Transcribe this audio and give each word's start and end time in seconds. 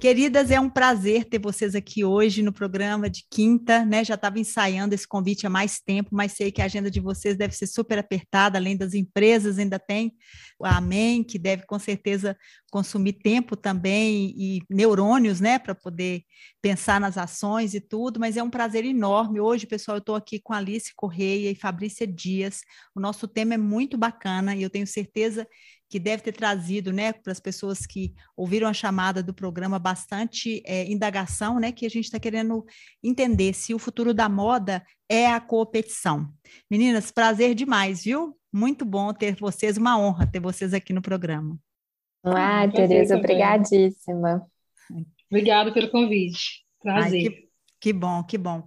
Queridas, 0.00 0.52
é 0.52 0.60
um 0.60 0.70
prazer 0.70 1.24
ter 1.24 1.40
vocês 1.40 1.74
aqui 1.74 2.04
hoje 2.04 2.40
no 2.40 2.52
programa 2.52 3.10
de 3.10 3.26
quinta, 3.28 3.84
né? 3.84 4.04
Já 4.04 4.14
estava 4.14 4.38
ensaiando 4.38 4.94
esse 4.94 5.08
convite 5.08 5.44
há 5.44 5.50
mais 5.50 5.80
tempo, 5.80 6.10
mas 6.12 6.34
sei 6.34 6.52
que 6.52 6.62
a 6.62 6.66
agenda 6.66 6.88
de 6.88 7.00
vocês 7.00 7.36
deve 7.36 7.52
ser 7.52 7.66
super 7.66 7.98
apertada, 7.98 8.56
além 8.56 8.76
das 8.76 8.94
empresas, 8.94 9.58
ainda 9.58 9.76
tem 9.76 10.14
a 10.62 10.76
Amém, 10.76 11.24
que 11.24 11.36
deve 11.36 11.66
com 11.66 11.80
certeza 11.80 12.36
consumir 12.70 13.14
tempo 13.14 13.56
também 13.56 14.32
e 14.36 14.62
neurônios, 14.70 15.40
né, 15.40 15.58
para 15.58 15.74
poder 15.74 16.22
pensar 16.62 17.00
nas 17.00 17.18
ações 17.18 17.74
e 17.74 17.80
tudo, 17.80 18.20
mas 18.20 18.36
é 18.36 18.42
um 18.42 18.50
prazer 18.50 18.84
enorme. 18.84 19.40
Hoje, 19.40 19.66
pessoal, 19.66 19.96
eu 19.96 20.00
estou 20.00 20.14
aqui 20.14 20.38
com 20.38 20.52
Alice 20.52 20.92
Correia 20.94 21.50
e 21.50 21.56
Fabrícia 21.56 22.06
Dias. 22.06 22.60
O 22.94 23.00
nosso 23.00 23.26
tema 23.26 23.54
é 23.54 23.58
muito 23.58 23.98
bacana 23.98 24.54
e 24.54 24.62
eu 24.62 24.70
tenho 24.70 24.86
certeza 24.86 25.44
que 25.88 25.98
deve 25.98 26.22
ter 26.22 26.32
trazido, 26.32 26.92
né, 26.92 27.12
para 27.12 27.32
as 27.32 27.40
pessoas 27.40 27.86
que 27.86 28.12
ouviram 28.36 28.68
a 28.68 28.72
chamada 28.72 29.22
do 29.22 29.32
programa, 29.32 29.78
bastante 29.78 30.62
é, 30.66 30.90
indagação, 30.90 31.58
né, 31.58 31.72
que 31.72 31.86
a 31.86 31.88
gente 31.88 32.04
está 32.04 32.20
querendo 32.20 32.64
entender 33.02 33.54
se 33.54 33.72
o 33.72 33.78
futuro 33.78 34.12
da 34.12 34.28
moda 34.28 34.84
é 35.08 35.26
a 35.26 35.40
competição. 35.40 36.28
Meninas, 36.70 37.10
prazer 37.10 37.54
demais, 37.54 38.04
viu? 38.04 38.36
Muito 38.52 38.84
bom 38.84 39.12
ter 39.12 39.36
vocês, 39.36 39.76
uma 39.76 39.98
honra 39.98 40.26
ter 40.26 40.40
vocês 40.40 40.74
aqui 40.74 40.92
no 40.92 41.02
programa. 41.02 41.58
Ah, 42.24 42.68
Tereza, 42.68 43.16
obrigadíssima. 43.16 44.46
Obrigada 45.30 45.72
pelo 45.72 45.90
convite. 45.90 46.64
Prazer. 46.80 47.22
Ai, 47.22 47.28
que, 47.30 47.47
que 47.80 47.92
bom, 47.92 48.22
que 48.24 48.36
bom. 48.36 48.64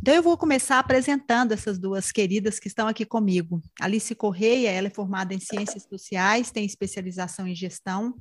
Então, 0.00 0.14
eu 0.14 0.22
vou 0.22 0.36
começar 0.36 0.78
apresentando 0.78 1.52
essas 1.52 1.78
duas 1.78 2.12
queridas 2.12 2.58
que 2.58 2.68
estão 2.68 2.86
aqui 2.86 3.06
comigo. 3.06 3.62
Alice 3.80 4.14
Correia, 4.14 4.70
ela 4.70 4.88
é 4.88 4.90
formada 4.90 5.32
em 5.32 5.40
Ciências 5.40 5.84
Sociais, 5.84 6.50
tem 6.50 6.64
especialização 6.64 7.46
em 7.46 7.54
Gestão, 7.54 8.14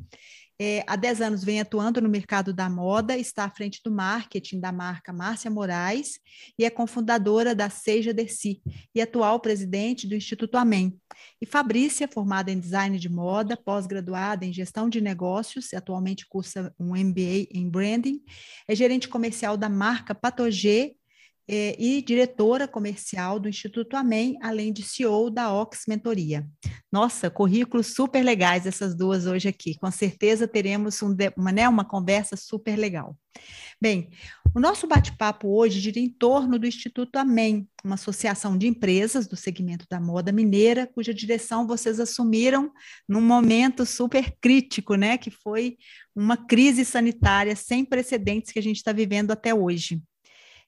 é, 0.65 0.81
há 0.87 0.95
10 0.95 1.19
anos 1.19 1.43
vem 1.43 1.59
atuando 1.59 1.99
no 1.99 2.07
mercado 2.07 2.53
da 2.53 2.69
moda, 2.69 3.17
está 3.17 3.43
à 3.43 3.49
frente 3.49 3.81
do 3.83 3.91
marketing 3.91 4.61
da 4.61 4.71
marca 4.71 5.11
Márcia 5.11 5.51
Moraes 5.51 6.19
e 6.57 6.63
é 6.63 6.69
cofundadora 6.69 7.53
da 7.53 7.69
Seja 7.69 8.13
Desi 8.13 8.61
e 8.95 9.01
atual 9.01 9.41
presidente 9.41 10.07
do 10.07 10.15
Instituto 10.15 10.55
Amém. 10.55 10.97
E 11.41 11.45
Fabrícia, 11.45 12.07
formada 12.07 12.49
em 12.49 12.57
design 12.57 12.97
de 12.97 13.09
moda, 13.09 13.57
pós-graduada 13.57 14.45
em 14.45 14.53
gestão 14.53 14.87
de 14.87 15.01
negócios, 15.01 15.73
atualmente 15.73 16.25
cursa 16.29 16.73
um 16.79 16.95
MBA 16.95 17.49
em 17.51 17.69
branding, 17.69 18.23
é 18.65 18.73
gerente 18.73 19.09
comercial 19.09 19.57
da 19.57 19.67
marca 19.67 20.15
Patogê 20.15 20.95
é, 21.47 21.75
e 21.77 22.01
diretora 22.01 22.67
comercial 22.67 23.39
do 23.39 23.49
Instituto 23.49 23.95
Amém, 23.95 24.37
além 24.41 24.71
de 24.71 24.83
CEO 24.83 25.29
da 25.29 25.53
Ox 25.53 25.83
Mentoria. 25.87 26.47
Nossa, 26.91 27.29
currículos 27.29 27.87
super 27.93 28.23
legais 28.23 28.65
essas 28.65 28.95
duas 28.95 29.25
hoje 29.25 29.47
aqui. 29.47 29.75
Com 29.77 29.89
certeza 29.91 30.47
teremos 30.47 31.01
um, 31.01 31.15
uma, 31.35 31.51
né, 31.51 31.67
uma 31.67 31.83
conversa 31.83 32.37
super 32.37 32.77
legal. 32.77 33.17
Bem, 33.81 34.09
o 34.55 34.59
nosso 34.59 34.87
bate-papo 34.87 35.47
hoje 35.47 35.79
gira 35.79 35.99
em 35.99 36.07
torno 36.07 36.59
do 36.59 36.67
Instituto 36.67 37.17
Amém, 37.17 37.67
uma 37.83 37.95
associação 37.95 38.55
de 38.57 38.67
empresas 38.67 39.27
do 39.27 39.35
segmento 39.35 39.85
da 39.89 39.99
moda 39.99 40.31
mineira, 40.31 40.87
cuja 40.87 41.13
direção 41.13 41.65
vocês 41.65 41.99
assumiram 41.99 42.71
num 43.09 43.19
momento 43.19 43.85
super 43.85 44.31
crítico, 44.39 44.93
né? 44.95 45.17
Que 45.17 45.31
foi 45.31 45.77
uma 46.15 46.37
crise 46.37 46.85
sanitária 46.85 47.55
sem 47.55 47.83
precedentes 47.83 48.51
que 48.51 48.59
a 48.59 48.63
gente 48.63 48.77
está 48.77 48.93
vivendo 48.93 49.31
até 49.31 49.53
hoje. 49.53 49.99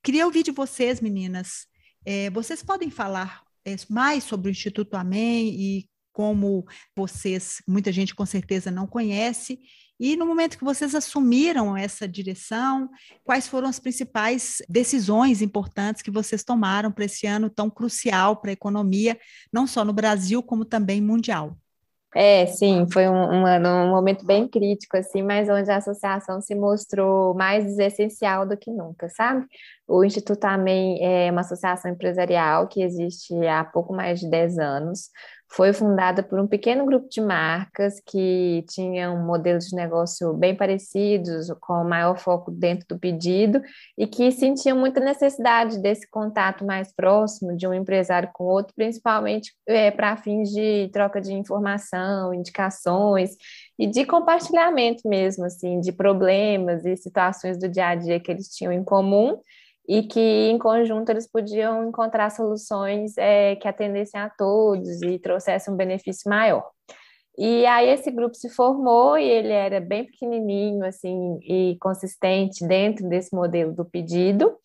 Queria 0.06 0.28
ouvir 0.28 0.44
de 0.44 0.52
vocês, 0.52 1.02
meninas. 1.02 1.66
É, 2.06 2.30
vocês 2.30 2.62
podem 2.62 2.92
falar 2.92 3.42
é, 3.66 3.76
mais 3.90 4.24
sobre 4.24 4.50
o 4.50 4.52
Instituto 4.52 4.94
Amém 4.94 5.48
e 5.60 5.90
como 6.14 6.64
vocês, 6.96 7.60
muita 7.68 7.92
gente 7.92 8.14
com 8.14 8.24
certeza 8.24 8.70
não 8.70 8.86
conhece, 8.86 9.60
e 10.00 10.16
no 10.16 10.28
momento 10.28 10.60
que 10.60 10.64
vocês 10.64 10.94
assumiram 10.94 11.76
essa 11.76 12.08
direção, 12.08 12.88
quais 13.24 13.48
foram 13.48 13.68
as 13.68 13.80
principais 13.80 14.58
decisões 14.70 15.42
importantes 15.42 16.04
que 16.04 16.12
vocês 16.12 16.44
tomaram 16.44 16.92
para 16.92 17.06
esse 17.06 17.26
ano 17.26 17.50
tão 17.50 17.68
crucial 17.68 18.38
para 18.38 18.52
a 18.52 18.54
economia, 18.54 19.20
não 19.52 19.66
só 19.66 19.84
no 19.84 19.92
Brasil, 19.92 20.44
como 20.44 20.66
também 20.66 21.02
mundial? 21.02 21.58
É, 22.18 22.46
sim, 22.46 22.88
foi 22.90 23.10
um, 23.10 23.14
um, 23.14 23.46
um 23.46 23.90
momento 23.90 24.26
bem 24.26 24.48
crítico, 24.48 24.96
assim, 24.96 25.22
mas 25.22 25.50
onde 25.50 25.70
a 25.70 25.76
associação 25.76 26.40
se 26.40 26.56
mostrou 26.56 27.34
mais 27.36 27.78
essencial 27.78 28.48
do 28.48 28.56
que 28.56 28.72
nunca, 28.72 29.10
sabe? 29.10 29.46
O 29.86 30.02
Instituto 30.02 30.46
Amém 30.46 30.98
é 31.04 31.30
uma 31.30 31.42
associação 31.42 31.92
empresarial 31.92 32.70
que 32.70 32.82
existe 32.82 33.34
há 33.46 33.66
pouco 33.66 33.94
mais 33.94 34.22
de 34.22 34.30
10 34.30 34.58
anos, 34.58 35.10
foi 35.56 35.72
fundada 35.72 36.22
por 36.22 36.38
um 36.38 36.46
pequeno 36.46 36.86
grupo 36.86 37.08
de 37.10 37.22
marcas 37.22 38.02
que 38.06 38.66
tinham 38.68 39.26
modelos 39.26 39.68
de 39.68 39.76
negócio 39.76 40.34
bem 40.34 40.54
parecidos, 40.54 41.48
com 41.62 41.82
maior 41.86 42.18
foco 42.18 42.52
dentro 42.52 42.86
do 42.90 43.00
pedido, 43.00 43.62
e 43.98 44.06
que 44.06 44.32
sentiam 44.34 44.78
muita 44.78 45.00
necessidade 45.00 45.80
desse 45.80 46.10
contato 46.10 46.66
mais 46.66 46.94
próximo 46.94 47.56
de 47.56 47.66
um 47.66 47.74
empresário 47.74 48.30
com 48.34 48.44
outro, 48.44 48.74
principalmente 48.76 49.54
é, 49.66 49.90
para 49.92 50.18
fins 50.18 50.50
de 50.50 50.90
troca 50.92 51.22
de 51.22 51.34
informação, 51.34 52.34
indicações 52.34 53.32
e 53.80 53.88
de 53.88 54.04
compartilhamento 54.04 55.08
mesmo, 55.08 55.46
assim, 55.46 55.80
de 55.80 55.94
problemas 55.94 56.84
e 56.84 56.98
situações 56.98 57.58
do 57.58 57.70
dia 57.70 57.88
a 57.88 57.96
dia 57.96 58.20
que 58.20 58.30
eles 58.30 58.50
tinham 58.50 58.74
em 58.74 58.84
comum 58.84 59.40
e 59.88 60.04
que 60.04 60.20
em 60.20 60.58
conjunto 60.58 61.10
eles 61.10 61.30
podiam 61.30 61.88
encontrar 61.88 62.30
soluções 62.32 63.18
é, 63.18 63.56
que 63.56 63.68
atendessem 63.68 64.20
a 64.20 64.30
todos 64.30 65.02
e 65.04 65.20
trouxessem 65.20 65.74
um 65.74 65.78
benefício 65.78 66.30
maior. 66.30 66.70
E 67.38 67.66
aí 67.66 67.90
esse 67.90 68.10
grupo 68.12 68.36
se 68.36 68.50
formou 68.50 69.18
e 69.18 69.30
ele 69.30 69.52
era 69.52 69.80
bem 69.82 70.06
pequenininho 70.06 70.86
assim 70.86 71.38
e 71.44 71.78
consistente 71.82 72.66
dentro 72.66 73.08
desse 73.10 73.36
modelo 73.36 73.74
do 73.74 73.84
pedido, 73.84 74.56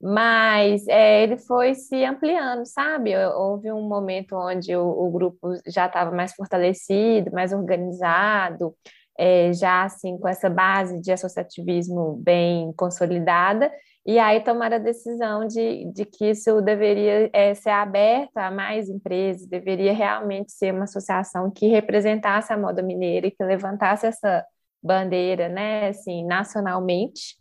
mas 0.00 0.86
é, 0.88 1.24
ele 1.24 1.36
foi 1.36 1.74
se 1.74 2.04
ampliando, 2.04 2.64
sabe? 2.64 3.14
Houve 3.34 3.70
um 3.72 3.82
momento 3.82 4.34
onde 4.36 4.74
o, 4.74 4.86
o 4.86 5.10
grupo 5.10 5.54
já 5.66 5.86
estava 5.86 6.10
mais 6.10 6.32
fortalecido, 6.32 7.32
mais 7.32 7.52
organizado, 7.52 8.74
é, 9.18 9.52
já 9.52 9.84
assim 9.84 10.16
com 10.16 10.28
essa 10.28 10.48
base 10.48 11.00
de 11.02 11.12
associativismo 11.12 12.16
bem 12.22 12.72
consolidada, 12.74 13.70
e 14.10 14.18
aí 14.18 14.40
tomar 14.42 14.72
a 14.72 14.78
decisão 14.78 15.46
de, 15.46 15.84
de 15.92 16.04
que 16.04 16.30
isso 16.30 16.60
deveria 16.60 17.30
é, 17.32 17.54
ser 17.54 17.70
aberto 17.70 18.36
a 18.38 18.50
mais 18.50 18.88
empresas, 18.88 19.46
deveria 19.46 19.92
realmente 19.92 20.50
ser 20.50 20.74
uma 20.74 20.82
associação 20.82 21.48
que 21.48 21.68
representasse 21.68 22.52
a 22.52 22.58
moda 22.58 22.82
mineira 22.82 23.28
e 23.28 23.30
que 23.30 23.44
levantasse 23.44 24.08
essa 24.08 24.44
bandeira, 24.82 25.48
né, 25.48 25.90
assim, 25.90 26.26
nacionalmente. 26.26 27.38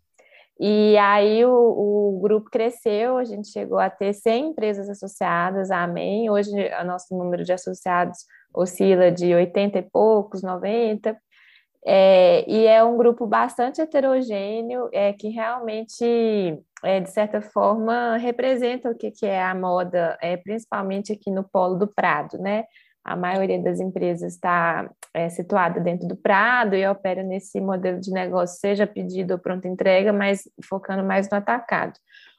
E 0.60 0.96
aí 1.00 1.44
o, 1.44 1.50
o 1.52 2.20
grupo 2.22 2.52
cresceu, 2.52 3.18
a 3.18 3.24
gente 3.24 3.48
chegou 3.48 3.80
a 3.80 3.90
ter 3.90 4.14
100 4.14 4.50
empresas 4.50 4.90
associadas, 4.90 5.72
amém. 5.72 6.30
Hoje 6.30 6.52
o 6.52 6.84
nosso 6.86 7.18
número 7.18 7.44
de 7.44 7.52
associados 7.52 8.20
oscila 8.54 9.12
de 9.12 9.34
80 9.34 9.80
e 9.80 9.82
poucos, 9.82 10.44
90. 10.44 11.18
É, 11.86 12.50
e 12.50 12.66
é 12.68 12.84
um 12.84 12.98
grupo 12.98 13.26
bastante 13.26 13.82
heterogêneo, 13.82 14.90
é, 14.92 15.14
que 15.14 15.30
realmente, 15.30 16.04
é, 16.84 17.00
de 17.00 17.10
certa 17.10 17.42
forma, 17.42 18.18
representa 18.18 18.90
o 18.90 18.96
que, 18.96 19.12
que 19.12 19.26
é 19.26 19.42
a 19.42 19.56
moda, 19.56 20.18
é, 20.22 20.36
principalmente 20.38 21.14
aqui 21.14 21.32
no 21.32 21.44
Polo 21.44 21.76
do 21.76 21.88
Prado, 21.88 22.38
né? 22.38 22.66
A 23.04 23.16
maioria 23.16 23.62
das 23.62 23.80
empresas 23.80 24.34
está 24.34 24.90
é, 25.14 25.30
situada 25.30 25.80
dentro 25.80 26.08
do 26.08 26.18
Prado 26.18 26.76
e 26.76 26.86
opera 26.86 27.24
nesse 27.24 27.62
modelo 27.62 28.00
de 28.00 28.12
negócio, 28.12 28.60
seja 28.60 28.86
pedido 28.86 29.32
ou 29.34 29.40
pronta 29.40 29.68
entrega, 29.68 30.12
mas 30.12 30.44
focando 30.68 31.04
mais 31.04 31.30
no 31.30 31.38
atacado. 31.38 31.94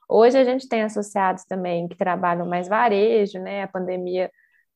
Hoje 0.08 0.36
a 0.36 0.44
gente 0.44 0.69
tem 0.69 0.82
associados 0.82 1.44
também 1.44 1.88
que 1.88 1.96
trabalham 1.96 2.46
mais 2.46 2.69
varejo, 2.69 3.38
né? 3.38 3.62
A 3.62 3.69
pandemia 3.69 4.31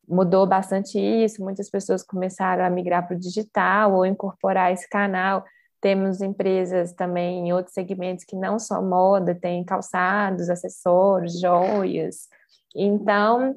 mudou 0.08 0.46
bastante 0.46 0.98
isso, 0.98 1.42
muitas 1.42 1.70
pessoas 1.70 2.02
começaram 2.02 2.64
a 2.64 2.70
migrar 2.70 3.06
para 3.06 3.16
o 3.16 3.20
digital 3.20 3.94
ou 3.94 4.06
incorporar 4.06 4.72
esse 4.72 4.88
canal. 4.88 5.44
Temos 5.80 6.20
empresas 6.20 6.92
também 6.92 7.46
em 7.46 7.52
outros 7.52 7.74
segmentos 7.74 8.24
que 8.24 8.36
não 8.36 8.58
só 8.58 8.80
moda, 8.80 9.34
tem 9.34 9.64
calçados, 9.64 10.48
acessórios, 10.48 11.40
joias. 11.40 12.28
Então, 12.74 13.56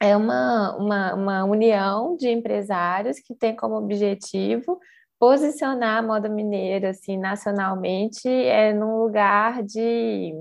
é 0.00 0.16
uma, 0.16 0.76
uma, 0.76 1.14
uma 1.14 1.44
união 1.44 2.16
de 2.16 2.28
empresários 2.28 3.20
que 3.20 3.34
tem 3.34 3.54
como 3.54 3.76
objetivo 3.76 4.78
posicionar 5.18 5.98
a 5.98 6.02
moda 6.02 6.28
mineira 6.28 6.90
assim, 6.90 7.16
nacionalmente 7.16 8.28
é, 8.28 8.72
num 8.72 8.98
lugar 8.98 9.62
de 9.62 10.34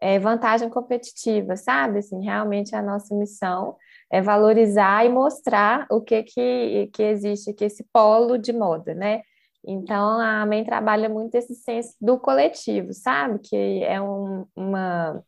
é, 0.00 0.18
vantagem 0.18 0.70
competitiva, 0.70 1.56
sabe? 1.56 1.98
Assim, 1.98 2.24
realmente 2.24 2.74
a 2.74 2.80
nossa 2.80 3.14
missão 3.14 3.76
é 4.10 4.22
valorizar 4.22 5.04
e 5.04 5.08
mostrar 5.08 5.86
o 5.90 6.00
que, 6.00 6.22
que, 6.22 6.90
que 6.92 7.02
existe 7.02 7.50
aqui, 7.50 7.64
esse 7.64 7.84
polo 7.92 8.38
de 8.38 8.52
moda, 8.52 8.94
né? 8.94 9.22
Então, 9.66 10.20
a 10.20 10.42
AMEN 10.42 10.64
trabalha 10.64 11.08
muito 11.08 11.34
esse 11.34 11.54
senso 11.56 11.94
do 12.00 12.18
coletivo, 12.18 12.92
sabe? 12.92 13.40
Que 13.40 13.82
é 13.82 14.00
um, 14.00 14.46
uma, 14.54 15.22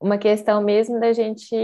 uma 0.00 0.18
questão 0.18 0.60
mesmo 0.62 0.98
da 0.98 1.12
gente 1.12 1.54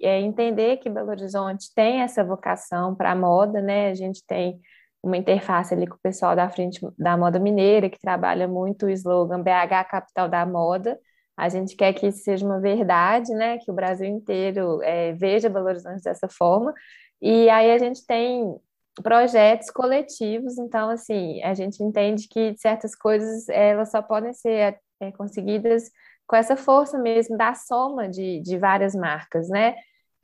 é, 0.00 0.20
entender 0.20 0.76
que 0.78 0.88
Belo 0.88 1.10
Horizonte 1.10 1.74
tem 1.74 2.02
essa 2.02 2.22
vocação 2.24 2.94
para 2.94 3.10
a 3.12 3.16
moda, 3.16 3.60
né? 3.60 3.88
A 3.90 3.94
gente 3.94 4.24
tem 4.26 4.60
uma 5.02 5.16
interface 5.16 5.74
ali 5.74 5.86
com 5.86 5.96
o 5.96 6.00
pessoal 6.00 6.36
da 6.36 6.48
frente 6.48 6.80
da 6.96 7.16
moda 7.16 7.40
mineira, 7.40 7.90
que 7.90 7.98
trabalha 7.98 8.46
muito 8.46 8.86
o 8.86 8.90
slogan 8.90 9.42
BH 9.42 9.88
Capital 9.90 10.28
da 10.28 10.46
Moda, 10.46 10.98
a 11.36 11.48
gente 11.48 11.76
quer 11.76 11.92
que 11.92 12.06
isso 12.06 12.22
seja 12.22 12.44
uma 12.44 12.60
verdade, 12.60 13.32
né? 13.34 13.58
Que 13.58 13.70
o 13.70 13.74
Brasil 13.74 14.06
inteiro 14.06 14.82
é, 14.82 15.12
veja 15.12 15.48
Belo 15.48 15.66
Horizonte 15.66 16.02
dessa 16.02 16.28
forma. 16.28 16.72
E 17.20 17.48
aí 17.50 17.70
a 17.72 17.78
gente 17.78 18.04
tem 18.06 18.54
projetos 19.02 19.70
coletivos, 19.70 20.58
então 20.58 20.90
assim 20.90 21.42
a 21.42 21.54
gente 21.54 21.82
entende 21.82 22.28
que 22.28 22.54
certas 22.58 22.94
coisas 22.94 23.48
elas 23.48 23.90
só 23.90 24.02
podem 24.02 24.34
ser 24.34 24.78
é, 25.00 25.12
conseguidas 25.12 25.90
com 26.26 26.36
essa 26.36 26.56
força 26.56 26.98
mesmo 26.98 27.36
da 27.36 27.54
soma 27.54 28.08
de, 28.08 28.40
de 28.40 28.58
várias 28.58 28.94
marcas, 28.94 29.48
né? 29.48 29.74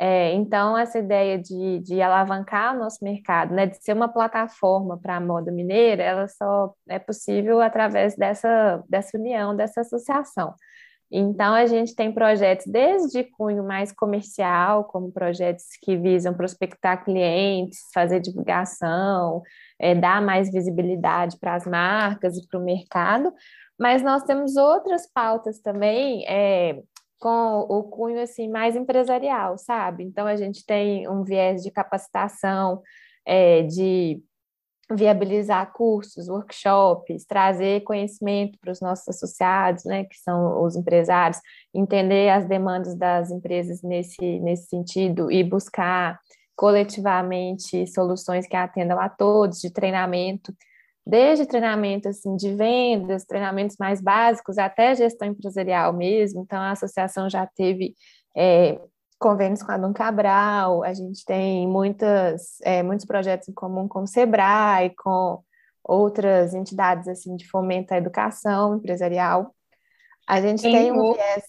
É, 0.01 0.33
então, 0.33 0.79
essa 0.79 0.99
ideia 1.01 1.37
de, 1.39 1.81
de 1.81 2.01
alavancar 2.01 2.75
o 2.77 2.79
nosso 2.79 3.03
mercado, 3.03 3.53
né, 3.53 3.67
de 3.67 3.83
ser 3.83 3.95
uma 3.95 4.09
plataforma 4.09 4.97
para 4.97 5.17
a 5.17 5.21
moda 5.21 5.51
mineira, 5.51 6.03
ela 6.05 6.29
só 6.29 6.73
é 6.89 7.01
possível 7.01 7.61
através 7.61 8.15
dessa, 8.17 8.83
dessa 8.89 9.19
união, 9.19 9.57
dessa 9.57 9.81
associação. 9.81 10.55
Então, 11.11 11.55
a 11.55 11.65
gente 11.67 11.95
tem 11.95 12.13
projetos 12.13 12.67
desde 12.67 13.25
cunho 13.25 13.65
mais 13.65 13.91
comercial, 13.93 14.85
como 14.85 15.11
projetos 15.11 15.65
que 15.83 15.97
visam 15.97 16.35
prospectar 16.35 17.03
clientes, 17.03 17.79
fazer 17.95 18.21
divulgação, 18.21 19.43
é, 19.79 19.95
dar 19.95 20.21
mais 20.21 20.53
visibilidade 20.53 21.39
para 21.39 21.55
as 21.55 21.67
marcas 21.67 22.37
e 22.37 22.47
para 22.47 22.61
o 22.61 22.65
mercado, 22.65 23.33
mas 23.79 24.03
nós 24.03 24.23
temos 24.25 24.57
outras 24.57 25.11
pautas 25.11 25.61
também 25.61 26.27
é, 26.27 26.83
com 27.19 27.61
o 27.61 27.85
cunho 27.85 28.21
assim, 28.21 28.49
mais 28.49 28.77
empresarial, 28.77 29.57
sabe? 29.57 30.05
Então, 30.05 30.27
a 30.27 30.37
gente 30.37 30.65
tem 30.67 31.09
um 31.09 31.25
viés 31.25 31.63
de 31.63 31.71
capacitação, 31.71 32.83
é, 33.27 33.63
de 33.63 34.23
viabilizar 34.91 35.73
cursos, 35.73 36.29
workshops, 36.29 37.27
trazer 37.27 37.83
conhecimento 37.83 38.59
para 38.59 38.73
os 38.73 38.81
nossos 38.81 39.07
associados, 39.09 39.85
né, 39.85 40.05
que 40.05 40.17
são 40.17 40.63
os 40.65 40.77
empresários, 40.77 41.41
entender 41.75 42.31
as 42.31 42.47
demandas 42.47 42.95
das 42.97 43.31
empresas 43.31 43.83
nesse, 43.83 44.41
nesse 44.41 44.69
sentido 44.69 45.31
e 45.31 45.45
buscar 45.45 46.19
coletivamente 46.57 47.87
soluções 47.87 48.47
que 48.47 48.57
atendam 48.57 48.99
a 48.99 49.09
todos, 49.09 49.61
de 49.61 49.71
treinamento, 49.71 50.53
desde 51.07 51.47
treinamento 51.47 52.09
assim 52.09 52.35
de 52.37 52.55
vendas, 52.55 53.25
treinamentos 53.25 53.77
mais 53.79 54.01
básicos 54.01 54.59
até 54.59 54.95
gestão 54.95 55.29
empresarial 55.29 55.93
mesmo. 55.93 56.43
Então 56.43 56.61
a 56.61 56.73
associação 56.73 57.31
já 57.31 57.47
teve 57.47 57.95
é, 58.37 58.79
convênios 59.19 59.63
com 59.63 59.73
a 59.73 59.79
Dom 59.79 59.93
Cabral, 59.93 60.85
a 60.85 60.95
gente 60.95 61.25
tem 61.25 61.67
muitas, 61.67 62.61
é, 62.63 62.83
muitos 62.83 63.05
projetos 63.05 63.49
em 63.49 63.53
comum 63.53 63.89
com 63.89 64.03
o 64.03 64.07
Sebrae, 64.07 64.95
com 64.97 65.43
outras 65.83 66.55
entidades 66.55 67.09
assim 67.09 67.35
de 67.37 67.49
fomento 67.49 67.93
à 67.93 67.97
educação 67.97 68.77
empresarial. 68.77 69.55
A 70.27 70.41
gente 70.41 70.63
tem, 70.63 70.73
tem 70.73 70.93
um 70.93 71.15
viés... 71.15 71.45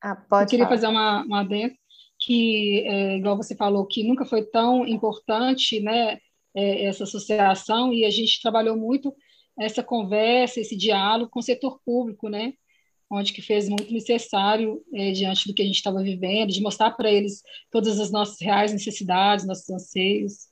Ah, 0.00 0.16
pode 0.16 0.44
Eu 0.44 0.48
queria 0.50 0.64
falar. 0.66 0.76
fazer 0.76 0.86
uma, 0.88 1.24
uma 1.24 1.44
dentro 1.44 1.78
que, 2.18 2.84
é, 2.86 3.16
igual 3.16 3.36
você 3.36 3.54
falou, 3.54 3.86
que 3.86 4.06
nunca 4.06 4.24
foi 4.24 4.42
tão 4.42 4.86
importante 4.86 5.80
né, 5.80 6.18
é, 6.54 6.84
essa 6.84 7.04
associação, 7.04 7.92
e 7.92 8.04
a 8.04 8.10
gente 8.10 8.40
trabalhou 8.42 8.76
muito 8.76 9.14
essa 9.58 9.82
conversa, 9.82 10.60
esse 10.60 10.76
diálogo 10.76 11.30
com 11.30 11.40
o 11.40 11.42
setor 11.42 11.80
público, 11.84 12.28
né? 12.28 12.52
Onde 13.10 13.32
que 13.32 13.42
fez 13.42 13.68
muito 13.68 13.92
necessário 13.92 14.82
é, 14.92 15.12
diante 15.12 15.46
do 15.46 15.54
que 15.54 15.62
a 15.62 15.64
gente 15.64 15.76
estava 15.76 16.02
vivendo, 16.02 16.50
de 16.52 16.62
mostrar 16.62 16.90
para 16.92 17.10
eles 17.10 17.42
todas 17.70 18.00
as 18.00 18.10
nossas 18.10 18.40
reais 18.40 18.72
necessidades, 18.72 19.46
nossos 19.46 19.68
anseios. 19.70 20.46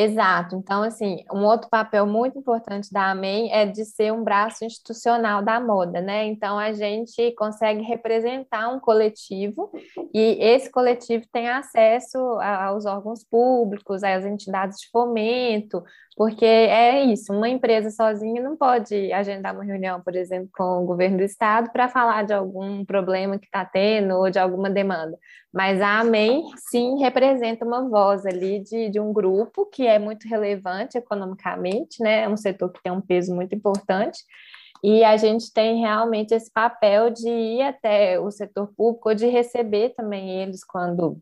Exato. 0.00 0.54
Então, 0.54 0.84
assim, 0.84 1.24
um 1.32 1.44
outro 1.44 1.68
papel 1.68 2.06
muito 2.06 2.38
importante 2.38 2.88
da 2.92 3.10
AMEM 3.10 3.52
é 3.52 3.66
de 3.66 3.84
ser 3.84 4.12
um 4.12 4.22
braço 4.22 4.64
institucional 4.64 5.42
da 5.42 5.58
moda, 5.58 6.00
né? 6.00 6.24
Então, 6.24 6.56
a 6.56 6.72
gente 6.72 7.32
consegue 7.32 7.82
representar 7.82 8.68
um 8.68 8.78
coletivo 8.78 9.72
e 10.14 10.38
esse 10.40 10.70
coletivo 10.70 11.24
tem 11.32 11.48
acesso 11.48 12.16
aos 12.40 12.86
órgãos 12.86 13.24
públicos, 13.24 14.04
às 14.04 14.24
entidades 14.24 14.78
de 14.78 14.88
fomento, 14.92 15.82
porque 16.18 16.44
é 16.44 17.04
isso, 17.04 17.32
uma 17.32 17.48
empresa 17.48 17.92
sozinha 17.92 18.42
não 18.42 18.56
pode 18.56 19.12
agendar 19.12 19.54
uma 19.54 19.62
reunião, 19.62 20.00
por 20.00 20.16
exemplo, 20.16 20.50
com 20.52 20.82
o 20.82 20.84
governo 20.84 21.18
do 21.18 21.22
estado 21.22 21.70
para 21.70 21.88
falar 21.88 22.24
de 22.24 22.32
algum 22.32 22.84
problema 22.84 23.38
que 23.38 23.46
está 23.46 23.64
tendo 23.64 24.16
ou 24.16 24.28
de 24.28 24.36
alguma 24.36 24.68
demanda. 24.68 25.16
Mas 25.54 25.80
a 25.80 26.00
AMEM, 26.00 26.42
sim, 26.70 26.98
representa 26.98 27.64
uma 27.64 27.88
voz 27.88 28.26
ali 28.26 28.58
de, 28.64 28.88
de 28.88 28.98
um 28.98 29.12
grupo 29.12 29.64
que 29.66 29.86
é 29.86 29.96
muito 30.00 30.26
relevante 30.26 30.98
economicamente, 30.98 32.02
né? 32.02 32.24
É 32.24 32.28
um 32.28 32.36
setor 32.36 32.72
que 32.72 32.82
tem 32.82 32.90
um 32.90 33.00
peso 33.00 33.32
muito 33.32 33.54
importante. 33.54 34.18
E 34.82 35.04
a 35.04 35.16
gente 35.16 35.52
tem 35.52 35.78
realmente 35.78 36.34
esse 36.34 36.52
papel 36.52 37.10
de 37.10 37.28
ir 37.28 37.62
até 37.62 38.18
o 38.18 38.28
setor 38.32 38.72
público 38.76 39.08
ou 39.08 39.14
de 39.14 39.28
receber 39.28 39.90
também 39.90 40.42
eles 40.42 40.64
quando 40.64 41.20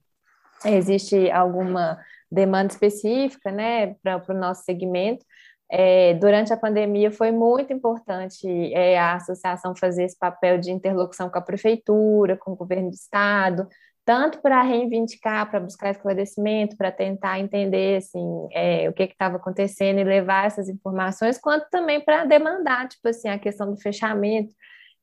existe 0.65 1.31
alguma 1.31 1.99
demanda 2.31 2.73
específica, 2.73 3.51
né, 3.51 3.95
para 4.03 4.23
o 4.29 4.35
nosso 4.35 4.65
segmento. 4.65 5.25
É, 5.69 6.15
durante 6.15 6.53
a 6.53 6.57
pandemia 6.57 7.11
foi 7.11 7.33
muito 7.33 7.73
importante 7.73 8.47
é, 8.73 8.97
a 8.99 9.15
associação 9.15 9.75
fazer 9.75 10.05
esse 10.05 10.17
papel 10.17 10.59
de 10.59 10.71
interlocução 10.71 11.29
com 11.29 11.39
a 11.39 11.43
prefeitura, 11.43 12.37
com 12.37 12.53
o 12.53 12.57
governo 12.57 12.91
do 12.91 12.95
estado, 12.95 13.67
tanto 14.05 14.41
para 14.41 14.63
reivindicar, 14.63 15.51
para 15.51 15.59
buscar 15.59 15.91
esclarecimento, 15.91 16.77
para 16.77 16.93
tentar 16.93 17.41
entender 17.41 17.97
assim, 17.97 18.49
é, 18.53 18.89
o 18.89 18.93
que 18.93 19.03
estava 19.03 19.37
acontecendo 19.37 19.99
e 19.99 20.05
levar 20.05 20.47
essas 20.47 20.69
informações, 20.69 21.39
quanto 21.39 21.69
também 21.69 22.01
para 22.01 22.25
demandar, 22.25 22.89
tipo 22.89 23.09
assim, 23.09 23.29
a 23.29 23.39
questão 23.39 23.69
do 23.69 23.81
fechamento, 23.81 24.55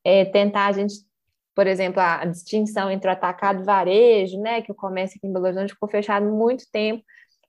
é, 0.06 0.24
tentar 0.24 0.68
a 0.68 0.72
gente 0.72 0.94
por 1.56 1.68
exemplo, 1.68 2.02
a 2.02 2.26
distinção 2.26 2.90
entre 2.90 3.10
o 3.10 3.14
atacado 3.14 3.62
e 3.62 3.66
varejo, 3.66 4.40
né, 4.40 4.62
que 4.62 4.72
o 4.72 4.76
comércio 4.76 5.18
aqui 5.18 5.28
em 5.28 5.34
Belo 5.34 5.46
Horizonte 5.46 5.74
ficou 5.74 5.90
fechado 5.90 6.26
muito 6.26 6.66
tempo, 6.72 7.04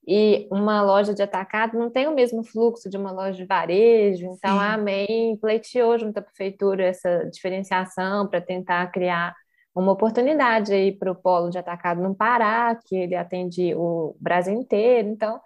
e 0.06 0.46
uma 0.50 0.82
loja 0.82 1.14
de 1.14 1.22
atacado 1.22 1.78
não 1.78 1.90
tem 1.90 2.06
o 2.06 2.14
mesmo 2.14 2.44
fluxo 2.44 2.90
de 2.90 2.96
uma 2.96 3.10
loja 3.10 3.38
de 3.38 3.46
varejo, 3.46 4.26
então 4.26 4.52
Sim. 4.52 4.58
a 4.58 4.74
AMEM 4.74 5.36
pleiteou 5.40 5.98
junto 5.98 6.18
à 6.18 6.22
prefeitura 6.22 6.84
essa 6.84 7.24
diferenciação 7.30 8.28
para 8.28 8.40
tentar 8.40 8.86
criar 8.92 9.34
uma 9.74 9.92
oportunidade 9.92 10.72
aí 10.72 10.92
para 10.92 11.10
o 11.10 11.14
polo 11.14 11.48
de 11.48 11.58
atacado 11.58 12.02
no 12.02 12.14
Pará, 12.14 12.78
que 12.86 12.94
ele 12.94 13.14
atende 13.14 13.74
o 13.74 14.14
Brasil 14.20 14.54
inteiro, 14.54 15.08
então 15.08 15.40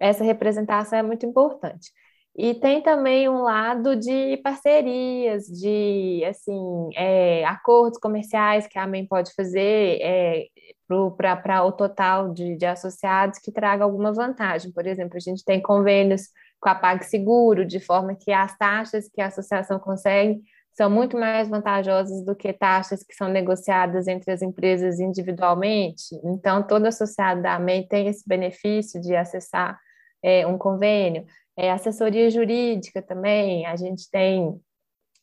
essa 0.00 0.24
representação 0.24 0.98
é 0.98 1.02
muito 1.02 1.26
importante. 1.26 1.92
E 2.38 2.54
tem 2.54 2.80
também 2.80 3.28
um 3.28 3.42
lado 3.42 3.96
de 3.96 4.36
parcerias, 4.44 5.46
de 5.46 6.24
assim, 6.24 6.88
é, 6.94 7.44
acordos 7.44 7.98
comerciais 7.98 8.68
que 8.68 8.78
a 8.78 8.84
AMEN 8.84 9.08
pode 9.08 9.34
fazer 9.34 9.98
é, 10.00 10.46
para 10.86 11.64
o 11.64 11.72
total 11.72 12.32
de, 12.32 12.56
de, 12.56 12.64
associados 12.64 13.40
que 13.40 13.50
traga 13.50 13.82
alguma 13.82 14.12
vantagem. 14.12 14.70
Por 14.70 14.86
exemplo, 14.86 15.16
a 15.16 15.20
gente 15.20 15.44
tem 15.44 15.60
convênios 15.60 16.28
com 16.60 16.68
a 16.68 16.76
PagSeguro, 16.76 17.66
de 17.66 17.80
forma 17.80 18.14
que 18.14 18.30
as 18.30 18.56
taxas 18.56 19.08
que 19.12 19.20
a 19.20 19.26
associação 19.26 19.80
consegue 19.80 20.40
são 20.74 20.88
muito 20.88 21.18
mais 21.18 21.48
vantajosas 21.48 22.24
do 22.24 22.36
que 22.36 22.52
taxas 22.52 23.02
que 23.02 23.16
são 23.16 23.28
negociadas 23.28 24.06
entre 24.06 24.30
as 24.30 24.42
empresas 24.42 25.00
individualmente. 25.00 26.14
Então, 26.22 26.64
todo 26.64 26.86
associado 26.86 27.42
da 27.42 27.56
AMEN 27.56 27.88
tem 27.88 28.06
esse 28.06 28.22
benefício 28.28 29.00
de 29.00 29.16
acessar 29.16 29.76
é, 30.22 30.46
um 30.46 30.56
convênio. 30.56 31.26
É, 31.58 31.72
assessoria 31.72 32.30
jurídica 32.30 33.02
também, 33.02 33.66
a 33.66 33.74
gente 33.74 34.08
tem 34.08 34.60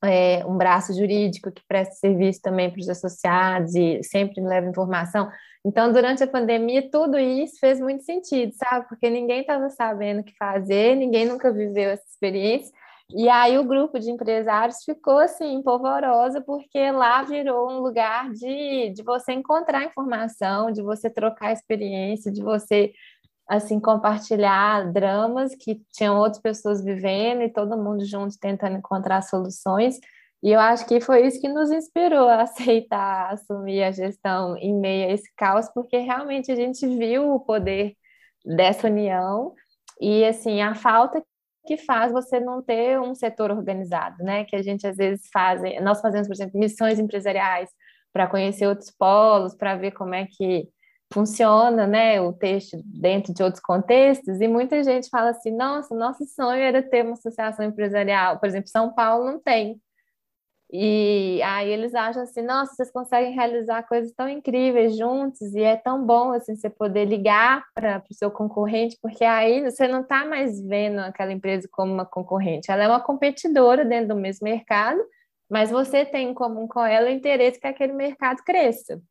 é, 0.03 0.45
um 0.45 0.57
braço 0.57 0.93
jurídico 0.93 1.49
que 1.49 1.63
presta 1.65 1.95
serviço 1.95 2.41
também 2.41 2.69
para 2.69 2.81
os 2.81 2.89
associados 2.89 3.73
e 3.73 4.03
sempre 4.03 4.41
leva 4.41 4.67
informação. 4.67 5.31
Então, 5.65 5.93
durante 5.93 6.21
a 6.23 6.27
pandemia, 6.27 6.89
tudo 6.91 7.17
isso 7.17 7.57
fez 7.57 7.79
muito 7.79 8.03
sentido, 8.03 8.51
sabe? 8.53 8.85
Porque 8.89 9.09
ninguém 9.09 9.41
estava 9.41 9.69
sabendo 9.69 10.19
o 10.19 10.23
que 10.25 10.35
fazer, 10.37 10.95
ninguém 10.95 11.25
nunca 11.25 11.53
viveu 11.53 11.91
essa 11.91 12.03
experiência. 12.05 12.71
E 13.11 13.29
aí 13.29 13.57
o 13.57 13.63
grupo 13.63 13.97
de 13.97 14.11
empresários 14.11 14.83
ficou 14.83 15.19
assim, 15.19 15.61
polvorosa, 15.61 16.41
porque 16.41 16.91
lá 16.91 17.23
virou 17.23 17.71
um 17.71 17.79
lugar 17.79 18.31
de, 18.31 18.89
de 18.89 19.03
você 19.03 19.31
encontrar 19.31 19.85
informação, 19.85 20.69
de 20.69 20.81
você 20.81 21.09
trocar 21.09 21.53
experiência, 21.53 22.31
de 22.31 22.41
você 22.41 22.91
assim 23.47 23.79
compartilhar 23.79 24.91
dramas 24.91 25.53
que 25.55 25.81
tinham 25.91 26.17
outras 26.17 26.41
pessoas 26.41 26.83
vivendo 26.83 27.43
e 27.43 27.49
todo 27.49 27.77
mundo 27.77 28.03
junto 28.05 28.37
tentando 28.39 28.77
encontrar 28.77 29.21
soluções. 29.21 29.99
E 30.43 30.51
eu 30.51 30.59
acho 30.59 30.85
que 30.87 31.01
foi 31.01 31.25
isso 31.25 31.39
que 31.41 31.49
nos 31.49 31.71
inspirou 31.71 32.27
a 32.27 32.41
aceitar 32.43 33.33
assumir 33.33 33.83
a 33.83 33.91
gestão 33.91 34.57
em 34.57 34.73
meio 34.79 35.09
a 35.09 35.13
esse 35.13 35.31
caos, 35.35 35.67
porque 35.73 35.97
realmente 35.97 36.51
a 36.51 36.55
gente 36.55 36.85
viu 36.87 37.33
o 37.33 37.39
poder 37.39 37.95
dessa 38.45 38.87
união 38.87 39.53
e 39.99 40.23
assim 40.25 40.61
a 40.61 40.75
falta 40.75 41.23
que 41.65 41.77
faz 41.77 42.11
você 42.11 42.39
não 42.39 42.61
ter 42.61 42.99
um 42.99 43.15
setor 43.15 43.51
organizado, 43.51 44.23
né? 44.23 44.45
Que 44.45 44.55
a 44.55 44.61
gente 44.61 44.85
às 44.85 44.97
vezes 44.97 45.27
faz, 45.33 45.61
nós 45.81 45.99
fazemos, 45.99 46.27
por 46.27 46.33
exemplo, 46.33 46.59
missões 46.59 46.99
empresariais 46.99 47.69
para 48.13 48.27
conhecer 48.27 48.67
outros 48.67 48.91
polos, 48.91 49.55
para 49.55 49.75
ver 49.75 49.91
como 49.91 50.13
é 50.13 50.25
que 50.25 50.69
funciona, 51.15 51.87
né, 51.87 52.19
o 52.19 52.33
texto 52.33 52.77
dentro 52.83 53.33
de 53.33 53.41
outros 53.41 53.63
contextos, 53.63 54.41
e 54.41 54.47
muita 54.49 54.83
gente 54.83 55.09
fala 55.09 55.29
assim, 55.29 55.49
nossa, 55.49 55.95
nosso 55.95 56.25
sonho 56.25 56.61
era 56.61 56.83
ter 56.83 57.05
uma 57.05 57.13
associação 57.13 57.65
empresarial, 57.65 58.37
por 58.37 58.47
exemplo, 58.47 58.67
São 58.67 58.91
Paulo 58.93 59.23
não 59.25 59.39
tem. 59.39 59.79
E 60.69 61.41
aí 61.43 61.69
eles 61.69 61.95
acham 61.95 62.23
assim, 62.23 62.41
nossa, 62.41 62.73
vocês 62.73 62.91
conseguem 62.91 63.31
realizar 63.33 63.83
coisas 63.83 64.11
tão 64.11 64.27
incríveis 64.27 64.97
juntos, 64.97 65.53
e 65.55 65.61
é 65.61 65.77
tão 65.77 66.05
bom 66.05 66.33
assim 66.33 66.53
você 66.53 66.69
poder 66.69 67.05
ligar 67.05 67.63
para 67.73 68.03
o 68.11 68.13
seu 68.13 68.29
concorrente, 68.29 68.97
porque 69.01 69.23
aí 69.23 69.63
você 69.63 69.87
não 69.87 70.01
está 70.01 70.25
mais 70.25 70.61
vendo 70.61 70.99
aquela 70.99 71.31
empresa 71.31 71.65
como 71.71 71.93
uma 71.93 72.05
concorrente, 72.05 72.69
ela 72.69 72.83
é 72.83 72.87
uma 72.89 72.99
competidora 72.99 73.85
dentro 73.85 74.09
do 74.09 74.15
mesmo 74.19 74.43
mercado, 74.43 75.01
mas 75.49 75.71
você 75.71 76.03
tem 76.03 76.31
em 76.31 76.33
comum 76.33 76.67
com 76.67 76.83
ela 76.83 77.07
o 77.07 77.13
interesse 77.13 77.59
que 77.59 77.67
aquele 77.67 77.93
mercado 77.93 78.43
cresça. 78.43 79.01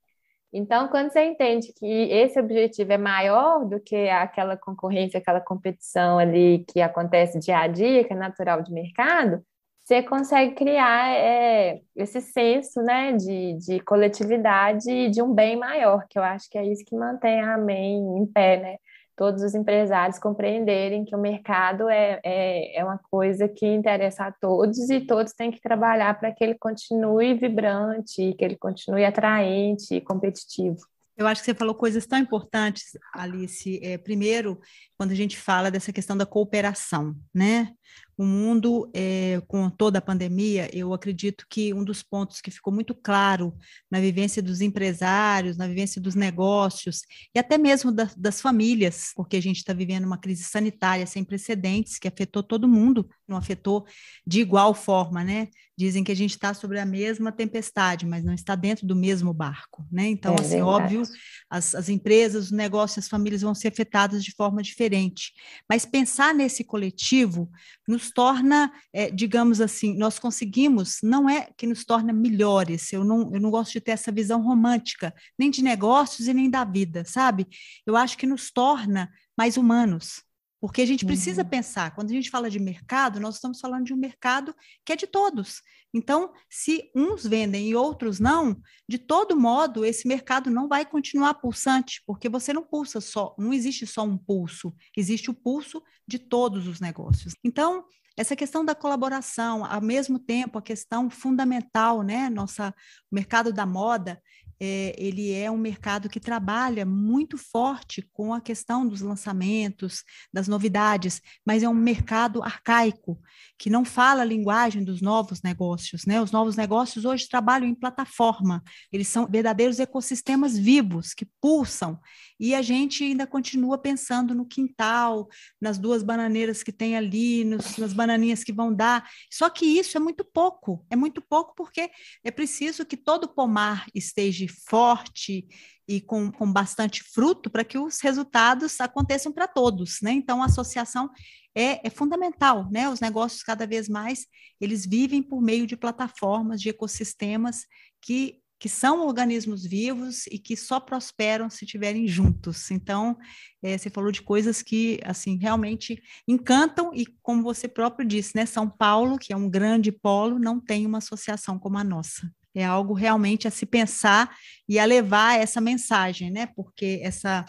Então, 0.56 0.86
quando 0.86 1.10
você 1.10 1.24
entende 1.24 1.72
que 1.72 1.84
esse 1.84 2.38
objetivo 2.38 2.92
é 2.92 2.96
maior 2.96 3.64
do 3.66 3.80
que 3.80 4.08
aquela 4.08 4.56
concorrência, 4.56 5.18
aquela 5.18 5.40
competição 5.40 6.16
ali 6.16 6.64
que 6.68 6.80
acontece 6.80 7.40
dia 7.40 7.58
a 7.58 7.66
dia, 7.66 8.04
que 8.04 8.12
é 8.12 8.16
natural 8.16 8.62
de 8.62 8.72
mercado, 8.72 9.44
você 9.84 10.00
consegue 10.00 10.54
criar 10.54 11.10
é, 11.10 11.80
esse 11.96 12.20
senso 12.20 12.80
né, 12.82 13.12
de, 13.14 13.54
de 13.58 13.80
coletividade 13.80 14.88
e 14.88 15.10
de 15.10 15.20
um 15.20 15.34
bem 15.34 15.56
maior, 15.56 16.06
que 16.08 16.16
eu 16.16 16.22
acho 16.22 16.48
que 16.48 16.56
é 16.56 16.64
isso 16.64 16.84
que 16.86 16.96
mantém 16.96 17.40
a 17.40 17.54
AMEM 17.54 18.18
em 18.18 18.26
pé, 18.26 18.56
né? 18.58 18.76
Todos 19.16 19.42
os 19.42 19.54
empresários 19.54 20.18
compreenderem 20.18 21.04
que 21.04 21.14
o 21.14 21.18
mercado 21.18 21.88
é, 21.88 22.20
é, 22.24 22.78
é 22.78 22.84
uma 22.84 22.98
coisa 23.10 23.48
que 23.48 23.66
interessa 23.66 24.26
a 24.26 24.32
todos 24.32 24.90
e 24.90 25.00
todos 25.00 25.32
têm 25.32 25.50
que 25.50 25.60
trabalhar 25.60 26.18
para 26.18 26.32
que 26.32 26.42
ele 26.42 26.54
continue 26.54 27.34
vibrante, 27.34 28.34
que 28.34 28.44
ele 28.44 28.56
continue 28.56 29.04
atraente 29.04 29.94
e 29.94 30.00
competitivo. 30.00 30.78
Eu 31.16 31.28
acho 31.28 31.42
que 31.42 31.46
você 31.46 31.54
falou 31.54 31.74
coisas 31.74 32.06
tão 32.06 32.18
importantes, 32.18 32.98
Alice. 33.12 33.80
É, 33.82 33.96
primeiro, 33.96 34.60
quando 34.98 35.12
a 35.12 35.14
gente 35.14 35.38
fala 35.38 35.70
dessa 35.70 35.92
questão 35.92 36.16
da 36.16 36.26
cooperação, 36.26 37.14
né? 37.32 37.72
O 38.16 38.24
mundo, 38.24 38.90
é, 38.94 39.42
com 39.48 39.68
toda 39.68 39.98
a 39.98 40.02
pandemia, 40.02 40.70
eu 40.72 40.92
acredito 40.92 41.44
que 41.50 41.74
um 41.74 41.82
dos 41.82 42.02
pontos 42.02 42.40
que 42.40 42.50
ficou 42.50 42.72
muito 42.72 42.94
claro 42.94 43.52
na 43.90 44.00
vivência 44.00 44.40
dos 44.40 44.60
empresários, 44.60 45.56
na 45.56 45.66
vivência 45.66 46.00
dos 46.00 46.14
negócios 46.14 47.02
e 47.34 47.38
até 47.38 47.58
mesmo 47.58 47.90
da, 47.90 48.08
das 48.16 48.40
famílias, 48.40 49.10
porque 49.16 49.36
a 49.36 49.42
gente 49.42 49.56
está 49.56 49.72
vivendo 49.72 50.04
uma 50.04 50.18
crise 50.18 50.44
sanitária 50.44 51.06
sem 51.06 51.24
precedentes 51.24 51.98
que 51.98 52.06
afetou 52.06 52.42
todo 52.42 52.68
mundo, 52.68 53.08
não 53.26 53.36
afetou 53.36 53.84
de 54.24 54.40
igual 54.40 54.74
forma, 54.74 55.24
né? 55.24 55.48
Dizem 55.76 56.04
que 56.04 56.12
a 56.12 56.16
gente 56.16 56.30
está 56.30 56.54
sobre 56.54 56.78
a 56.78 56.86
mesma 56.86 57.32
tempestade, 57.32 58.06
mas 58.06 58.22
não 58.22 58.32
está 58.32 58.54
dentro 58.54 58.86
do 58.86 58.94
mesmo 58.94 59.34
barco, 59.34 59.84
né? 59.90 60.06
Então, 60.06 60.34
é 60.34 60.40
assim, 60.40 60.56
verdade. 60.56 60.96
óbvio, 60.96 61.02
as, 61.50 61.74
as 61.74 61.88
empresas, 61.88 62.44
os 62.46 62.50
negócios, 62.52 62.98
as 62.98 63.08
famílias 63.08 63.42
vão 63.42 63.56
ser 63.56 63.68
afetadas 63.68 64.22
de 64.22 64.30
forma 64.30 64.62
diferente. 64.62 65.32
Mas 65.68 65.84
pensar 65.84 66.32
nesse 66.32 66.62
coletivo 66.62 67.50
nos 67.86 68.10
torna, 68.10 68.72
é, 68.92 69.10
digamos 69.10 69.60
assim, 69.60 69.96
nós 69.96 70.18
conseguimos, 70.18 70.98
não 71.02 71.28
é 71.28 71.48
que 71.56 71.66
nos 71.66 71.84
torna 71.84 72.12
melhores, 72.12 72.92
eu 72.92 73.04
não, 73.04 73.32
eu 73.32 73.40
não 73.40 73.50
gosto 73.50 73.72
de 73.72 73.80
ter 73.80 73.92
essa 73.92 74.10
visão 74.10 74.42
romântica, 74.42 75.14
nem 75.38 75.50
de 75.50 75.62
negócios 75.62 76.26
e 76.26 76.34
nem 76.34 76.48
da 76.48 76.64
vida, 76.64 77.04
sabe? 77.04 77.46
Eu 77.86 77.96
acho 77.96 78.16
que 78.16 78.26
nos 78.26 78.50
torna 78.50 79.10
mais 79.36 79.56
humanos. 79.56 80.22
Porque 80.64 80.80
a 80.80 80.86
gente 80.86 81.04
precisa 81.04 81.42
uhum. 81.42 81.48
pensar, 81.50 81.94
quando 81.94 82.08
a 82.08 82.14
gente 82.14 82.30
fala 82.30 82.48
de 82.48 82.58
mercado, 82.58 83.20
nós 83.20 83.34
estamos 83.34 83.60
falando 83.60 83.84
de 83.84 83.92
um 83.92 83.98
mercado 83.98 84.56
que 84.82 84.94
é 84.94 84.96
de 84.96 85.06
todos. 85.06 85.60
Então, 85.92 86.32
se 86.48 86.90
uns 86.96 87.26
vendem 87.26 87.68
e 87.68 87.74
outros 87.76 88.18
não, 88.18 88.58
de 88.88 88.96
todo 88.96 89.38
modo, 89.38 89.84
esse 89.84 90.08
mercado 90.08 90.50
não 90.50 90.66
vai 90.66 90.86
continuar 90.86 91.34
pulsante, 91.34 92.02
porque 92.06 92.30
você 92.30 92.50
não 92.54 92.62
pulsa 92.62 92.98
só, 92.98 93.34
não 93.38 93.52
existe 93.52 93.86
só 93.86 94.04
um 94.04 94.16
pulso, 94.16 94.74
existe 94.96 95.30
o 95.30 95.34
pulso 95.34 95.82
de 96.08 96.18
todos 96.18 96.66
os 96.66 96.80
negócios. 96.80 97.34
Então, 97.44 97.84
essa 98.16 98.34
questão 98.34 98.64
da 98.64 98.74
colaboração, 98.74 99.66
ao 99.66 99.82
mesmo 99.82 100.18
tempo 100.18 100.58
a 100.58 100.62
questão 100.62 101.10
fundamental, 101.10 102.00
né, 102.00 102.30
nossa 102.30 102.74
o 103.12 103.14
mercado 103.14 103.52
da 103.52 103.66
moda, 103.66 104.18
é, 104.64 104.94
ele 104.96 105.32
é 105.32 105.50
um 105.50 105.58
mercado 105.58 106.08
que 106.08 106.18
trabalha 106.18 106.86
muito 106.86 107.36
forte 107.36 108.02
com 108.12 108.32
a 108.32 108.40
questão 108.40 108.86
dos 108.86 109.02
lançamentos, 109.02 110.02
das 110.32 110.48
novidades, 110.48 111.20
mas 111.46 111.62
é 111.62 111.68
um 111.68 111.74
mercado 111.74 112.42
arcaico, 112.42 113.20
que 113.58 113.68
não 113.68 113.84
fala 113.84 114.22
a 114.22 114.24
linguagem 114.24 114.82
dos 114.82 115.02
novos 115.02 115.42
negócios. 115.42 116.06
Né? 116.06 116.20
Os 116.20 116.32
novos 116.32 116.56
negócios 116.56 117.04
hoje 117.04 117.28
trabalham 117.28 117.68
em 117.68 117.74
plataforma, 117.74 118.62
eles 118.90 119.08
são 119.08 119.26
verdadeiros 119.26 119.78
ecossistemas 119.78 120.56
vivos 120.56 121.12
que 121.12 121.26
pulsam, 121.40 122.00
e 122.38 122.54
a 122.54 122.62
gente 122.62 123.04
ainda 123.04 123.26
continua 123.26 123.78
pensando 123.78 124.34
no 124.34 124.46
quintal, 124.46 125.28
nas 125.60 125.78
duas 125.78 126.02
bananeiras 126.02 126.62
que 126.62 126.72
tem 126.72 126.96
ali, 126.96 127.44
nos, 127.44 127.76
nas 127.76 127.92
bananinhas 127.92 128.42
que 128.42 128.52
vão 128.52 128.74
dar. 128.74 129.08
Só 129.30 129.48
que 129.48 129.64
isso 129.64 129.96
é 129.96 130.00
muito 130.00 130.24
pouco, 130.24 130.84
é 130.90 130.96
muito 130.96 131.22
pouco 131.22 131.54
porque 131.54 131.90
é 132.24 132.30
preciso 132.30 132.84
que 132.84 132.96
todo 132.96 133.28
pomar 133.28 133.86
esteja 133.94 134.44
forte 134.54 135.46
e 135.86 136.00
com, 136.00 136.30
com 136.30 136.50
bastante 136.50 137.02
fruto 137.02 137.50
para 137.50 137.64
que 137.64 137.78
os 137.78 138.00
resultados 138.00 138.80
aconteçam 138.80 139.32
para 139.32 139.46
todos, 139.46 139.98
né? 140.02 140.12
Então, 140.12 140.42
a 140.42 140.46
associação 140.46 141.10
é, 141.54 141.86
é, 141.86 141.90
fundamental, 141.90 142.68
né? 142.70 142.88
Os 142.88 143.00
negócios 143.00 143.42
cada 143.42 143.66
vez 143.66 143.88
mais 143.88 144.26
eles 144.60 144.86
vivem 144.86 145.22
por 145.22 145.42
meio 145.42 145.66
de 145.66 145.76
plataformas, 145.76 146.60
de 146.60 146.68
ecossistemas 146.70 147.66
que 148.00 148.40
que 148.64 148.68
são 148.68 149.06
organismos 149.06 149.62
vivos 149.62 150.26
e 150.28 150.38
que 150.38 150.56
só 150.56 150.80
prosperam 150.80 151.50
se 151.50 151.66
estiverem 151.66 152.08
juntos. 152.08 152.70
Então, 152.70 153.14
é, 153.62 153.76
você 153.76 153.90
falou 153.90 154.10
de 154.10 154.22
coisas 154.22 154.62
que, 154.62 154.98
assim, 155.04 155.36
realmente 155.36 156.02
encantam 156.26 156.90
e, 156.94 157.04
como 157.22 157.42
você 157.42 157.68
próprio 157.68 158.08
disse, 158.08 158.34
né, 158.34 158.46
São 158.46 158.66
Paulo, 158.70 159.18
que 159.18 159.34
é 159.34 159.36
um 159.36 159.50
grande 159.50 159.92
polo, 159.92 160.38
não 160.38 160.58
tem 160.58 160.86
uma 160.86 160.96
associação 160.96 161.58
como 161.58 161.76
a 161.76 161.84
nossa. 161.84 162.30
É 162.54 162.64
algo 162.64 162.94
realmente 162.94 163.48
a 163.48 163.50
se 163.50 163.66
pensar 163.66 164.34
e 164.68 164.78
a 164.78 164.84
levar 164.84 165.38
essa 165.38 165.60
mensagem, 165.60 166.30
né? 166.30 166.46
Porque 166.54 167.00
essa 167.02 167.44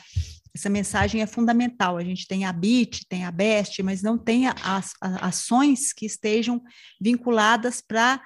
essa 0.56 0.70
mensagem 0.70 1.22
é 1.22 1.28
fundamental. 1.28 1.98
A 1.98 2.04
gente 2.04 2.26
tem 2.26 2.46
a 2.46 2.54
BIT, 2.54 3.06
tem 3.10 3.26
a 3.26 3.32
BEST, 3.32 3.84
mas 3.84 4.02
não 4.02 4.18
tem 4.18 4.48
as, 4.48 4.94
ações 5.02 5.92
que 5.92 6.06
estejam 6.06 6.64
vinculadas 7.00 7.82
para 7.82 8.22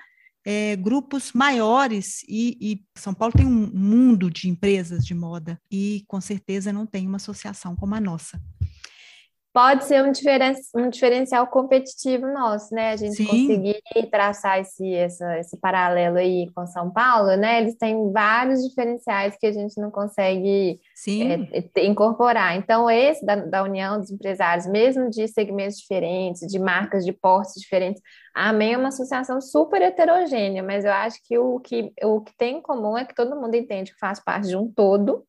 é, 0.46 0.76
grupos 0.76 1.34
maiores 1.34 2.22
e, 2.28 2.56
e, 2.62 2.86
São 2.96 3.16
Paulo 3.16 3.34
tem 3.36 3.48
um 3.48 3.72
mundo 3.74 4.30
de 4.30 4.48
empresas 4.48 5.04
de 5.04 5.16
moda 5.16 5.60
e 5.72 6.04
com 6.08 6.22
certeza 6.22 6.72
não 6.72 6.86
tem 6.86 7.08
uma 7.08 7.18
associação 7.18 7.76
como 7.76 7.96
a 7.96 8.00
nossa 8.00 8.40
pode 9.54 9.86
ser 9.86 10.04
um, 10.04 10.12
diferen 10.12 10.54
um 10.76 10.90
diferencial 10.90 11.48
competitivo 11.48 12.28
nosso, 12.28 12.74
né? 12.74 12.92
A 12.92 12.96
gente 12.96 13.16
Sim. 13.16 13.26
conseguir 13.26 13.82
traçar 14.12 14.60
esse, 14.60 14.94
essa, 14.94 15.40
esse 15.40 15.58
paralelo 15.58 16.18
aí 16.18 16.50
com 16.54 16.66
São 16.68 16.92
Paulo, 16.92 17.36
né? 17.36 17.62
Eles 17.62 17.76
têm 17.76 18.12
vários 18.12 18.68
diferenciais 18.68 19.36
que 19.40 19.48
a 19.48 19.52
gente 19.52 19.80
não 19.82 19.90
consegue 19.90 20.80
é, 21.76 21.86
incorporar. 21.86 22.56
Então, 22.56 22.90
esse 22.90 23.26
da, 23.26 23.36
da 23.36 23.64
União 23.64 24.00
dos 24.00 24.12
Empresários, 24.12 24.68
mesmo 24.68 25.10
de 25.10 25.28
segmentos 25.28 25.78
diferentes, 25.78 26.48
de 26.48 26.60
marcas 26.60 27.04
de 27.04 27.12
portes 27.12 27.60
diferentes, 27.60 28.02
a 28.36 28.50
AMEN 28.50 28.74
é 28.74 28.78
uma 28.78 28.90
associação 28.90 29.42
super 29.42 29.82
heterogênea, 29.82 30.62
mas 30.62 30.86
eu 30.86 30.94
acho 30.94 31.18
que 31.24 31.38
o 31.38 31.60
que, 31.60 31.92
o 32.04 32.22
que 32.22 32.36
tem 32.38 32.58
em 32.58 32.62
comum 32.62 32.98
é 32.98 33.04
que 33.04 33.16
todo 33.16 33.36
mundo 33.36 33.56
entende 33.56 33.92
que 33.92 34.00
faz 34.00 34.24
parte 34.24 34.48
de 34.48 34.56
um 34.56 34.72
todo 34.72 35.26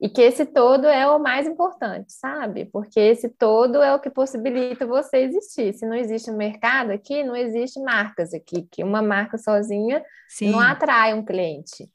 e 0.00 0.08
que 0.10 0.20
esse 0.20 0.44
todo 0.44 0.86
é 0.86 1.08
o 1.08 1.18
mais 1.18 1.46
importante, 1.46 2.12
sabe? 2.12 2.66
Porque 2.66 3.00
esse 3.00 3.30
todo 3.30 3.82
é 3.82 3.94
o 3.94 3.98
que 3.98 4.10
possibilita 4.10 4.86
você 4.86 5.18
existir. 5.18 5.72
Se 5.72 5.86
não 5.86 5.94
existe 5.96 6.30
um 6.30 6.36
mercado 6.36 6.90
aqui, 6.90 7.24
não 7.24 7.34
existe 7.34 7.80
marcas 7.80 8.34
aqui, 8.34 8.68
que 8.70 8.84
uma 8.84 9.00
marca 9.00 9.38
sozinha 9.38 10.04
Sim. 10.28 10.50
não 10.50 10.60
atrai 10.60 11.14
um 11.14 11.24
cliente. 11.24 11.90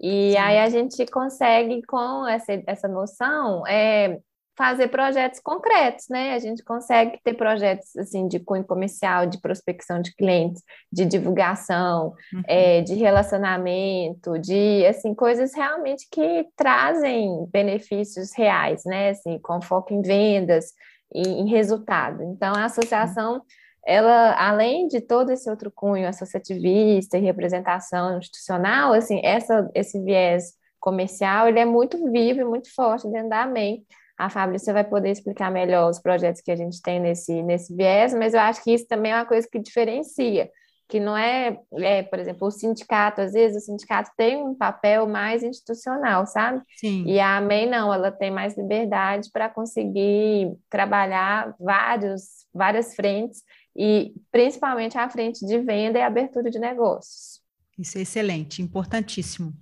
E 0.00 0.32
Sim. 0.32 0.36
aí 0.38 0.58
a 0.60 0.68
gente 0.70 1.04
consegue, 1.06 1.82
com 1.82 2.26
essa, 2.26 2.52
essa 2.66 2.88
noção, 2.88 3.66
é, 3.66 4.18
fazer 4.62 4.86
projetos 4.86 5.40
concretos, 5.40 6.04
né? 6.08 6.34
A 6.34 6.38
gente 6.38 6.62
consegue 6.62 7.18
ter 7.24 7.34
projetos 7.34 7.96
assim 7.96 8.28
de 8.28 8.38
cunho 8.38 8.62
comercial, 8.62 9.26
de 9.26 9.40
prospecção 9.40 10.00
de 10.00 10.14
clientes, 10.14 10.62
de 10.90 11.04
divulgação, 11.04 12.14
uhum. 12.32 12.42
é, 12.46 12.80
de 12.80 12.94
relacionamento, 12.94 14.38
de 14.38 14.86
assim 14.86 15.16
coisas 15.16 15.52
realmente 15.52 16.06
que 16.08 16.46
trazem 16.56 17.44
benefícios 17.50 18.30
reais, 18.36 18.84
né? 18.86 19.10
Assim, 19.10 19.36
com 19.40 19.60
foco 19.60 19.92
em 19.92 20.00
vendas 20.00 20.66
e 21.12 21.26
em 21.26 21.48
resultado. 21.48 22.22
Então, 22.22 22.54
a 22.54 22.66
associação 22.66 23.42
ela, 23.84 24.32
além 24.38 24.86
de 24.86 25.00
todo 25.00 25.32
esse 25.32 25.50
outro 25.50 25.72
cunho 25.74 26.06
associativista 26.08 27.18
e 27.18 27.20
representação 27.20 28.16
institucional, 28.16 28.92
assim, 28.92 29.20
essa, 29.24 29.68
esse 29.74 30.00
viés 30.00 30.52
comercial, 30.78 31.48
ele 31.48 31.58
é 31.58 31.64
muito 31.64 31.98
vivo 32.12 32.42
e 32.42 32.44
muito 32.44 32.72
forte 32.72 33.10
dentro 33.10 33.30
da 33.30 33.42
AMEN, 33.42 33.84
a 34.22 34.30
Fabrícia 34.30 34.72
vai 34.72 34.84
poder 34.84 35.10
explicar 35.10 35.50
melhor 35.50 35.90
os 35.90 35.98
projetos 35.98 36.40
que 36.40 36.52
a 36.52 36.56
gente 36.56 36.80
tem 36.80 37.00
nesse, 37.00 37.42
nesse 37.42 37.74
viés, 37.74 38.14
mas 38.14 38.34
eu 38.34 38.40
acho 38.40 38.62
que 38.62 38.72
isso 38.72 38.86
também 38.86 39.10
é 39.10 39.16
uma 39.16 39.26
coisa 39.26 39.48
que 39.50 39.58
diferencia, 39.58 40.48
que 40.88 41.00
não 41.00 41.16
é, 41.16 41.58
é, 41.72 42.04
por 42.04 42.20
exemplo, 42.20 42.46
o 42.46 42.50
sindicato, 42.50 43.20
às 43.20 43.32
vezes 43.32 43.64
o 43.64 43.66
sindicato 43.66 44.12
tem 44.16 44.36
um 44.36 44.54
papel 44.54 45.08
mais 45.08 45.42
institucional, 45.42 46.24
sabe? 46.24 46.62
Sim. 46.76 47.04
E 47.04 47.18
a 47.18 47.38
AMEI 47.38 47.66
não, 47.66 47.92
ela 47.92 48.12
tem 48.12 48.30
mais 48.30 48.56
liberdade 48.56 49.28
para 49.32 49.48
conseguir 49.48 50.52
trabalhar 50.70 51.52
vários, 51.58 52.46
várias 52.54 52.94
frentes, 52.94 53.42
e 53.74 54.12
principalmente 54.30 54.96
a 54.96 55.08
frente 55.08 55.44
de 55.44 55.58
venda 55.58 55.98
e 55.98 56.02
abertura 56.02 56.48
de 56.48 56.60
negócios. 56.60 57.40
Isso 57.76 57.98
é 57.98 58.02
excelente, 58.02 58.62
importantíssimo. 58.62 59.52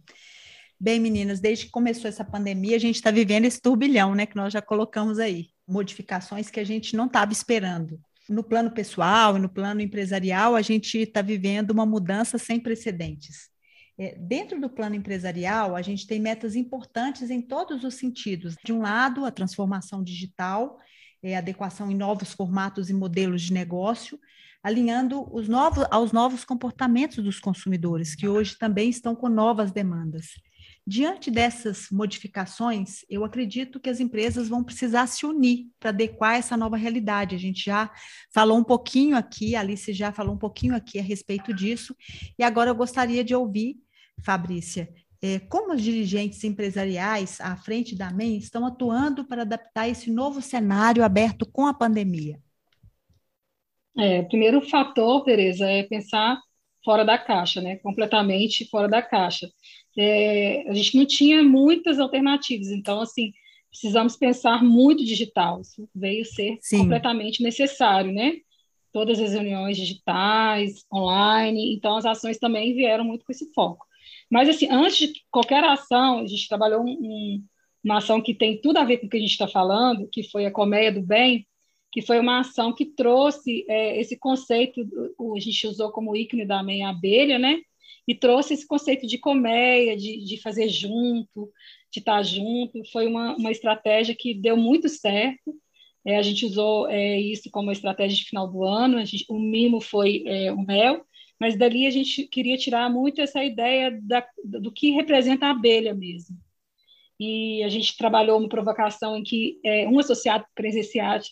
Bem, 0.83 0.99
meninas, 0.99 1.41
desde 1.41 1.67
que 1.67 1.71
começou 1.71 2.09
essa 2.09 2.25
pandemia, 2.25 2.75
a 2.75 2.79
gente 2.81 2.95
está 2.95 3.11
vivendo 3.11 3.45
esse 3.45 3.61
turbilhão, 3.61 4.15
né, 4.15 4.25
que 4.25 4.35
nós 4.35 4.51
já 4.51 4.63
colocamos 4.63 5.19
aí, 5.19 5.51
modificações 5.69 6.49
que 6.49 6.59
a 6.59 6.65
gente 6.65 6.97
não 6.97 7.05
estava 7.05 7.33
esperando. 7.33 8.01
No 8.27 8.43
plano 8.43 8.71
pessoal 8.71 9.37
e 9.37 9.41
no 9.41 9.49
plano 9.51 9.83
empresarial, 9.83 10.57
a 10.57 10.63
gente 10.63 10.97
está 10.97 11.21
vivendo 11.21 11.73
uma 11.73 11.85
mudança 11.85 12.39
sem 12.39 12.59
precedentes. 12.59 13.51
É, 13.99 14.17
dentro 14.19 14.59
do 14.59 14.71
plano 14.71 14.95
empresarial, 14.95 15.77
a 15.77 15.83
gente 15.83 16.07
tem 16.07 16.19
metas 16.19 16.57
importantes 16.57 17.29
em 17.29 17.43
todos 17.43 17.85
os 17.85 17.97
sentidos. 17.97 18.57
De 18.65 18.73
um 18.73 18.81
lado, 18.81 19.27
a 19.27 19.31
transformação 19.31 20.03
digital, 20.03 20.79
é, 21.23 21.37
adequação 21.37 21.91
em 21.91 21.95
novos 21.95 22.33
formatos 22.33 22.89
e 22.89 22.95
modelos 22.95 23.43
de 23.43 23.53
negócio, 23.53 24.19
alinhando 24.63 25.29
os 25.31 25.47
novos, 25.47 25.85
aos 25.91 26.11
novos 26.11 26.43
comportamentos 26.43 27.23
dos 27.23 27.39
consumidores, 27.39 28.15
que 28.15 28.27
hoje 28.27 28.57
também 28.57 28.89
estão 28.89 29.15
com 29.15 29.29
novas 29.29 29.71
demandas. 29.71 30.29
Diante 30.87 31.31
dessas 31.31 31.89
modificações, 31.91 33.05
eu 33.09 33.25
acredito 33.25 33.79
que 33.79 33.91
as 33.91 34.01
empresas 34.01 34.49
vão 34.49 34.65
precisar 34.65 35.07
se 35.07 35.27
unir 35.27 35.69
para 35.79 35.91
adequar 35.91 36.37
essa 36.37 36.57
nova 36.57 36.77
realidade. 36.77 37.37
A 37.37 37.39
gente 37.39 37.65
já 37.65 37.91
falou 38.33 38.59
um 38.59 38.65
pouquinho 38.65 39.17
aqui, 39.17 39.55
a 39.55 39.61
Alice 39.61 39.93
já 39.93 40.11
falou 40.11 40.35
um 40.35 40.39
pouquinho 40.39 40.75
aqui 40.75 40.99
a 40.99 41.03
respeito 41.03 41.55
disso, 41.55 41.95
e 42.39 42.43
agora 42.43 42.71
eu 42.71 42.75
gostaria 42.75 43.23
de 43.23 43.35
ouvir, 43.35 43.77
Fabrícia, 44.23 44.89
é, 45.23 45.39
como 45.39 45.75
os 45.75 45.83
dirigentes 45.83 46.43
empresariais 46.45 47.41
à 47.41 47.55
frente 47.55 47.95
da 47.95 48.11
MEN 48.11 48.39
estão 48.39 48.65
atuando 48.65 49.25
para 49.27 49.43
adaptar 49.43 49.87
esse 49.87 50.11
novo 50.11 50.41
cenário 50.41 51.05
aberto 51.05 51.45
com 51.45 51.67
a 51.67 51.75
pandemia? 51.75 52.41
É, 53.99 54.21
o 54.21 54.29
primeiro 54.29 54.63
fator, 54.63 55.23
Tereza, 55.25 55.67
é 55.67 55.83
pensar 55.83 56.41
fora 56.85 57.05
da 57.05 57.19
caixa, 57.19 57.61
né? 57.61 57.77
completamente 57.77 58.69
fora 58.69 58.89
da 58.89 59.03
caixa 59.03 59.51
é, 59.97 60.69
a 60.69 60.75
gente 60.75 60.97
não 60.97 61.05
tinha 61.05 61.43
muitas 61.43 61.99
alternativas, 61.99 62.69
então, 62.69 63.01
assim, 63.01 63.33
precisamos 63.71 64.17
pensar 64.17 64.63
muito 64.63 65.05
digital, 65.05 65.61
isso 65.61 65.89
veio 65.95 66.25
ser 66.25 66.59
Sim. 66.61 66.79
completamente 66.79 67.43
necessário, 67.43 68.13
né? 68.13 68.37
Todas 68.93 69.21
as 69.21 69.33
reuniões 69.33 69.77
digitais, 69.77 70.85
online, 70.93 71.75
então 71.75 71.97
as 71.97 72.05
ações 72.05 72.39
também 72.39 72.75
vieram 72.75 73.05
muito 73.05 73.25
com 73.25 73.33
esse 73.33 73.53
foco. 73.53 73.87
Mas, 74.29 74.49
assim, 74.49 74.69
antes 74.71 75.09
de 75.09 75.21
qualquer 75.31 75.63
ação, 75.65 76.21
a 76.21 76.27
gente 76.27 76.49
trabalhou 76.49 76.83
um, 76.83 77.43
uma 77.83 77.99
ação 77.99 78.21
que 78.21 78.35
tem 78.35 78.61
tudo 78.61 78.79
a 78.79 78.85
ver 78.85 78.99
com 78.99 79.07
o 79.07 79.11
que 79.11 79.17
a 79.17 79.21
gente 79.21 79.31
está 79.31 79.47
falando, 79.47 80.09
que 80.11 80.23
foi 80.23 80.47
a 80.47 80.51
Colmeia 80.51 80.93
do 80.93 81.03
Bem, 81.03 81.47
que 81.93 82.03
foi 82.03 82.19
uma 82.21 82.41
ação 82.41 82.75
que 82.75 82.87
trouxe 82.87 83.65
é, 83.69 84.01
esse 84.01 84.17
conceito, 84.19 84.81
a 85.37 85.41
gente 85.41 85.67
usou 85.67 85.91
como 85.91 86.17
ícone 86.17 86.47
da 86.47 86.63
meia 86.63 86.89
abelha, 86.89 87.39
né? 87.39 87.61
e 88.11 88.15
trouxe 88.15 88.55
esse 88.55 88.67
conceito 88.67 89.07
de 89.07 89.19
colmeia, 89.19 89.97
de, 89.97 90.25
de 90.25 90.37
fazer 90.43 90.69
junto, 90.69 91.49
de 91.93 92.01
estar 92.01 92.21
junto. 92.25 92.85
Foi 92.91 93.07
uma, 93.07 93.37
uma 93.37 93.53
estratégia 93.53 94.17
que 94.19 94.35
deu 94.35 94.57
muito 94.57 94.89
certo. 94.89 95.55
É, 96.05 96.17
a 96.17 96.23
gente 96.23 96.45
usou 96.45 96.89
é, 96.89 97.21
isso 97.21 97.49
como 97.53 97.71
estratégia 97.71 98.17
de 98.17 98.25
final 98.25 98.51
do 98.51 98.65
ano, 98.65 98.99
gente, 99.05 99.25
o 99.29 99.39
mimo 99.39 99.81
foi 99.81 100.25
é, 100.27 100.51
o 100.51 100.61
mel, 100.61 101.05
mas 101.39 101.57
dali 101.57 101.87
a 101.87 101.91
gente 101.91 102.27
queria 102.27 102.57
tirar 102.57 102.91
muito 102.91 103.21
essa 103.21 103.45
ideia 103.45 103.97
da, 104.03 104.27
do 104.43 104.73
que 104.73 104.91
representa 104.91 105.47
a 105.47 105.51
abelha 105.51 105.95
mesmo. 105.95 106.37
E 107.19 107.63
a 107.63 107.69
gente 107.69 107.97
trabalhou 107.97 108.41
uma 108.41 108.49
provocação 108.49 109.17
em 109.17 109.23
que 109.23 109.61
é, 109.65 109.87
um 109.87 110.01
associado 110.01 110.45
presenciado 110.53 111.27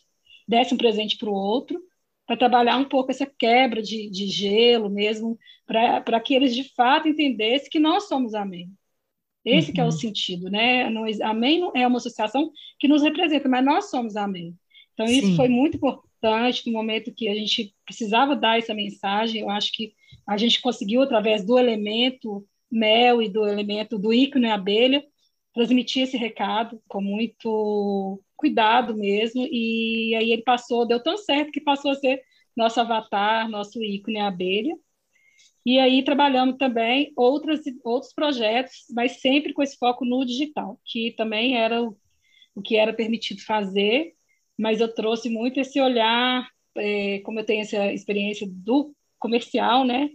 desse 0.48 0.72
um 0.72 0.78
presente 0.78 1.18
para 1.18 1.28
o 1.28 1.34
outro, 1.34 1.78
para 2.26 2.37
trabalhar 2.37 2.78
um 2.78 2.84
pouco 2.84 3.11
essa 3.11 3.26
quebra 3.26 3.82
de, 3.82 4.11
de 4.11 4.26
gelo 4.26 4.88
mesmo, 4.88 5.38
para 5.66 6.20
que 6.20 6.34
eles 6.34 6.54
de 6.54 6.64
fato 6.74 7.06
entendessem 7.06 7.70
que 7.70 7.78
nós 7.78 8.08
somos 8.08 8.34
Amém. 8.34 8.70
Esse 9.44 9.68
uhum. 9.68 9.74
que 9.74 9.80
é 9.80 9.84
o 9.84 9.87
uhum. 9.87 9.92
sentido, 9.92 10.50
né? 10.50 10.84
Amém 11.22 11.61
não 11.61 11.72
é 11.74 11.87
uma 11.87 11.98
associação 11.98 12.50
que 12.78 12.88
nos 12.88 13.02
representa, 13.02 13.48
mas 13.48 13.64
nós 13.64 13.90
somos 13.90 14.16
Amém. 14.16 14.54
Então, 14.94 15.06
Sim. 15.06 15.18
isso 15.18 15.37
foi 15.37 15.48
muito 15.48 15.76
importante 15.76 16.66
no 16.66 16.72
momento 16.72 17.14
que 17.14 17.28
a 17.28 17.34
gente 17.34 17.74
precisava 17.84 18.34
dar 18.34 18.58
essa 18.58 18.74
mensagem. 18.74 19.42
Eu 19.42 19.50
acho 19.50 19.70
que 19.72 19.92
a 20.26 20.37
gente 20.37 20.61
conseguiu, 20.61 21.02
através 21.02 21.44
do 21.44 21.58
elemento 21.58 22.44
mel 22.70 23.22
e 23.22 23.28
do 23.28 23.46
elemento 23.46 23.98
do 23.98 24.12
ícone 24.12 24.50
abelha, 24.50 25.04
transmitir 25.54 26.02
esse 26.02 26.16
recado 26.16 26.80
com 26.87 27.00
muito 27.00 28.20
cuidado 28.38 28.96
mesmo, 28.96 29.46
e 29.51 30.14
aí 30.14 30.33
ele 30.33 30.42
passou, 30.42 30.87
deu 30.87 31.03
tão 31.03 31.18
certo 31.18 31.51
que 31.51 31.61
passou 31.61 31.90
a 31.90 31.94
ser 31.96 32.22
nosso 32.57 32.81
avatar, 32.81 33.48
nosso 33.51 33.83
ícone, 33.83 34.20
a 34.20 34.29
abelha. 34.29 34.74
E 35.66 35.79
aí 35.79 36.03
trabalhamos 36.03 36.57
também 36.57 37.12
outros, 37.16 37.61
outros 37.85 38.12
projetos, 38.14 38.87
mas 38.90 39.20
sempre 39.20 39.53
com 39.53 39.62
esse 39.62 39.77
foco 39.77 40.05
no 40.05 40.24
digital, 40.24 40.81
que 40.85 41.12
também 41.12 41.57
era 41.59 41.83
o, 41.83 41.96
o 42.55 42.62
que 42.62 42.77
era 42.77 42.92
permitido 42.92 43.42
fazer, 43.44 44.14
mas 44.57 44.81
eu 44.81 44.92
trouxe 44.94 45.29
muito 45.29 45.61
esse 45.61 45.81
olhar, 45.81 46.48
é, 46.77 47.18
como 47.20 47.40
eu 47.40 47.44
tenho 47.44 47.62
essa 47.62 47.92
experiência 47.92 48.46
do 48.48 48.94
comercial, 49.18 49.85
né? 49.85 50.09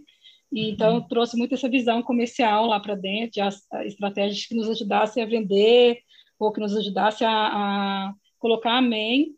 E, 0.54 0.70
então, 0.70 0.96
eu 0.96 1.02
trouxe 1.02 1.36
muito 1.36 1.54
essa 1.54 1.68
visão 1.68 2.02
comercial 2.02 2.66
lá 2.66 2.78
para 2.78 2.94
dentro, 2.94 3.32
de 3.32 3.40
as, 3.40 3.60
estratégias 3.84 4.46
que 4.46 4.54
nos 4.54 4.68
ajudassem 4.68 5.22
a 5.22 5.26
vender, 5.26 5.98
ou 6.38 6.52
que 6.52 6.60
nos 6.60 6.76
ajudasse 6.76 7.24
a, 7.24 7.30
a 7.30 8.14
colocar 8.38 8.76
a 8.76 8.82
MEN 8.82 9.34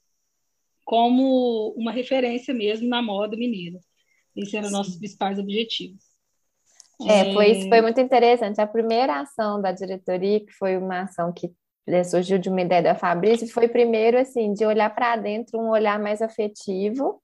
como 0.84 1.74
uma 1.76 1.90
referência 1.90 2.54
mesmo 2.54 2.88
na 2.88 3.02
moda 3.02 3.36
mineira. 3.36 3.78
Esses 4.34 4.54
eram 4.54 4.68
Sim. 4.68 4.72
nossos 4.72 4.96
principais 4.96 5.38
objetivos. 5.38 6.04
É, 7.06 7.32
foi, 7.32 7.50
isso 7.50 7.68
foi 7.68 7.82
muito 7.82 8.00
interessante. 8.00 8.60
A 8.60 8.66
primeira 8.66 9.20
ação 9.20 9.60
da 9.60 9.72
diretoria, 9.72 10.40
que 10.40 10.52
foi 10.52 10.76
uma 10.76 11.02
ação 11.02 11.32
que 11.32 11.52
né, 11.86 12.02
surgiu 12.04 12.38
de 12.38 12.48
uma 12.48 12.62
ideia 12.62 12.82
da 12.82 12.94
Fabrício, 12.94 13.48
foi 13.48 13.68
primeiro, 13.68 14.18
assim, 14.18 14.52
de 14.52 14.64
olhar 14.64 14.94
para 14.94 15.16
dentro, 15.16 15.58
um 15.58 15.70
olhar 15.70 15.98
mais 15.98 16.22
afetivo, 16.22 17.22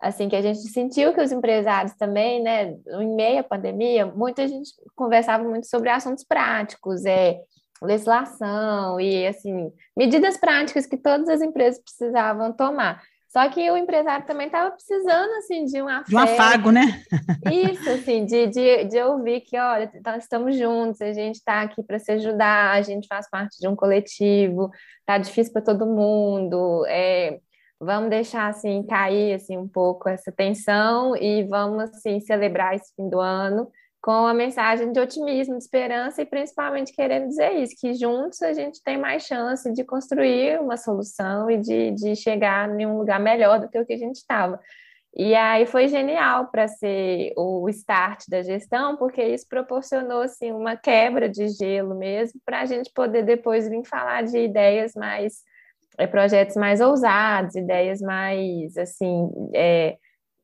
assim, 0.00 0.28
que 0.28 0.36
a 0.36 0.42
gente 0.42 0.58
sentiu 0.68 1.14
que 1.14 1.20
os 1.20 1.32
empresários 1.32 1.94
também, 1.94 2.42
né, 2.42 2.76
em 3.00 3.14
meio 3.14 3.40
à 3.40 3.44
pandemia, 3.44 4.04
muita 4.04 4.46
gente 4.46 4.70
conversava 4.94 5.44
muito 5.44 5.66
sobre 5.66 5.88
assuntos 5.88 6.24
práticos, 6.24 7.04
é, 7.04 7.40
legislação 7.82 9.00
e, 9.00 9.26
assim, 9.26 9.72
medidas 9.96 10.36
práticas 10.36 10.86
que 10.86 10.96
todas 10.96 11.28
as 11.28 11.42
empresas 11.42 11.80
precisavam 11.82 12.52
tomar. 12.52 13.02
Só 13.34 13.48
que 13.48 13.68
o 13.68 13.76
empresário 13.76 14.24
também 14.26 14.46
estava 14.46 14.70
precisando, 14.70 15.32
assim, 15.38 15.64
de 15.64 15.82
um 15.82 15.88
afago. 15.88 16.08
De 16.08 16.14
um 16.14 16.18
afago, 16.20 16.70
né? 16.70 17.02
Isso, 17.50 17.90
assim, 17.90 18.24
de, 18.24 18.46
de, 18.46 18.84
de 18.84 19.02
ouvir 19.02 19.40
que, 19.40 19.58
olha, 19.58 19.90
nós 20.06 20.22
estamos 20.22 20.56
juntos, 20.56 21.00
a 21.00 21.12
gente 21.12 21.34
está 21.34 21.62
aqui 21.62 21.82
para 21.82 21.98
se 21.98 22.12
ajudar, 22.12 22.70
a 22.70 22.82
gente 22.82 23.08
faz 23.08 23.28
parte 23.28 23.58
de 23.58 23.66
um 23.66 23.74
coletivo, 23.74 24.70
tá 25.04 25.18
difícil 25.18 25.52
para 25.52 25.62
todo 25.62 25.84
mundo, 25.84 26.86
é, 26.86 27.40
vamos 27.80 28.08
deixar, 28.08 28.46
assim, 28.46 28.84
cair, 28.86 29.34
assim, 29.34 29.56
um 29.56 29.66
pouco 29.66 30.08
essa 30.08 30.30
tensão 30.30 31.16
e 31.16 31.42
vamos, 31.42 31.90
assim, 31.90 32.20
celebrar 32.20 32.76
esse 32.76 32.94
fim 32.94 33.08
do 33.08 33.18
ano 33.18 33.68
com 34.04 34.26
a 34.26 34.34
mensagem 34.34 34.92
de 34.92 35.00
otimismo, 35.00 35.56
de 35.56 35.64
esperança 35.64 36.20
e 36.20 36.26
principalmente 36.26 36.92
querendo 36.92 37.26
dizer 37.26 37.52
isso, 37.52 37.74
que 37.80 37.94
juntos 37.94 38.42
a 38.42 38.52
gente 38.52 38.82
tem 38.82 38.98
mais 38.98 39.22
chance 39.22 39.72
de 39.72 39.82
construir 39.82 40.60
uma 40.60 40.76
solução 40.76 41.50
e 41.50 41.56
de, 41.56 41.90
de 41.92 42.14
chegar 42.14 42.68
em 42.78 42.84
um 42.84 42.98
lugar 42.98 43.18
melhor 43.18 43.58
do 43.58 43.66
que 43.66 43.78
o 43.78 43.86
que 43.86 43.94
a 43.94 43.98
gente 43.98 44.16
estava. 44.16 44.60
E 45.16 45.34
aí 45.34 45.64
foi 45.64 45.88
genial 45.88 46.48
para 46.48 46.68
ser 46.68 47.32
o 47.34 47.66
start 47.70 48.24
da 48.28 48.42
gestão, 48.42 48.94
porque 48.98 49.22
isso 49.22 49.48
proporcionou 49.48 50.20
assim, 50.20 50.52
uma 50.52 50.76
quebra 50.76 51.26
de 51.26 51.48
gelo 51.48 51.94
mesmo, 51.94 52.38
para 52.44 52.60
a 52.60 52.66
gente 52.66 52.92
poder 52.92 53.22
depois 53.22 53.66
vir 53.70 53.86
falar 53.86 54.22
de 54.22 54.36
ideias 54.36 54.92
mais, 54.94 55.36
é, 55.96 56.06
projetos 56.06 56.56
mais 56.56 56.82
ousados, 56.82 57.54
ideias 57.54 58.02
mais 58.02 58.76
assim, 58.76 59.30
é, 59.54 59.96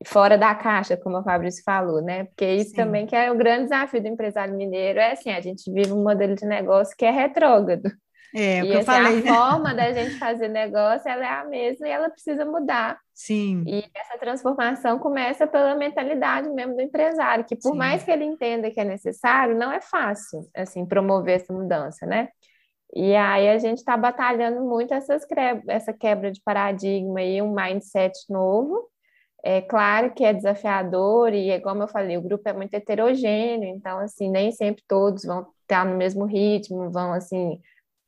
fora 0.06 0.38
da 0.38 0.54
caixa, 0.54 0.96
como 0.96 1.18
o 1.18 1.22
Fabrício 1.22 1.62
falou, 1.64 2.00
né? 2.00 2.24
Porque 2.24 2.46
isso 2.54 2.70
Sim. 2.70 2.76
também 2.76 3.06
que 3.06 3.14
é 3.14 3.30
o 3.30 3.36
grande 3.36 3.64
desafio 3.64 4.00
do 4.00 4.08
empresário 4.08 4.54
mineiro, 4.54 4.98
é 4.98 5.12
assim, 5.12 5.30
a 5.30 5.40
gente 5.40 5.70
vive 5.70 5.92
um 5.92 6.02
modelo 6.02 6.34
de 6.34 6.46
negócio 6.46 6.96
que 6.96 7.04
é 7.04 7.10
retrógrado. 7.10 7.90
É, 8.34 8.62
o 8.62 8.66
e 8.66 8.68
que 8.68 8.74
eu 8.74 8.78
assim, 8.78 8.86
falei. 8.86 9.28
a 9.28 9.34
forma 9.34 9.74
da 9.74 9.92
gente 9.92 10.18
fazer 10.18 10.48
negócio, 10.48 11.08
ela 11.08 11.24
é 11.24 11.40
a 11.40 11.44
mesma 11.44 11.88
e 11.88 11.90
ela 11.90 12.08
precisa 12.08 12.44
mudar. 12.44 12.98
Sim. 13.12 13.64
E 13.66 13.84
essa 13.94 14.16
transformação 14.18 14.98
começa 14.98 15.46
pela 15.46 15.74
mentalidade 15.74 16.48
mesmo 16.48 16.76
do 16.76 16.80
empresário, 16.80 17.44
que 17.44 17.56
por 17.56 17.72
Sim. 17.72 17.78
mais 17.78 18.02
que 18.02 18.10
ele 18.10 18.24
entenda 18.24 18.70
que 18.70 18.80
é 18.80 18.84
necessário, 18.84 19.58
não 19.58 19.72
é 19.72 19.80
fácil, 19.80 20.48
assim, 20.54 20.86
promover 20.86 21.36
essa 21.36 21.52
mudança, 21.52 22.06
né? 22.06 22.28
E 22.94 23.14
aí 23.14 23.48
a 23.48 23.58
gente 23.58 23.78
está 23.78 23.96
batalhando 23.96 24.62
muito 24.62 24.92
essas, 24.94 25.24
essa 25.68 25.92
quebra 25.92 26.32
de 26.32 26.40
paradigma 26.42 27.22
e 27.22 27.40
um 27.40 27.52
mindset 27.52 28.14
novo, 28.28 28.88
é 29.42 29.60
claro 29.60 30.12
que 30.12 30.24
é 30.24 30.32
desafiador 30.32 31.32
e, 31.32 31.58
como 31.60 31.82
eu 31.82 31.88
falei, 31.88 32.16
o 32.16 32.22
grupo 32.22 32.48
é 32.48 32.52
muito 32.52 32.74
heterogêneo, 32.74 33.68
então, 33.68 33.98
assim, 33.98 34.30
nem 34.30 34.52
sempre 34.52 34.82
todos 34.86 35.24
vão 35.24 35.46
estar 35.62 35.84
no 35.84 35.96
mesmo 35.96 36.24
ritmo, 36.24 36.90
vão, 36.90 37.12
assim, 37.12 37.60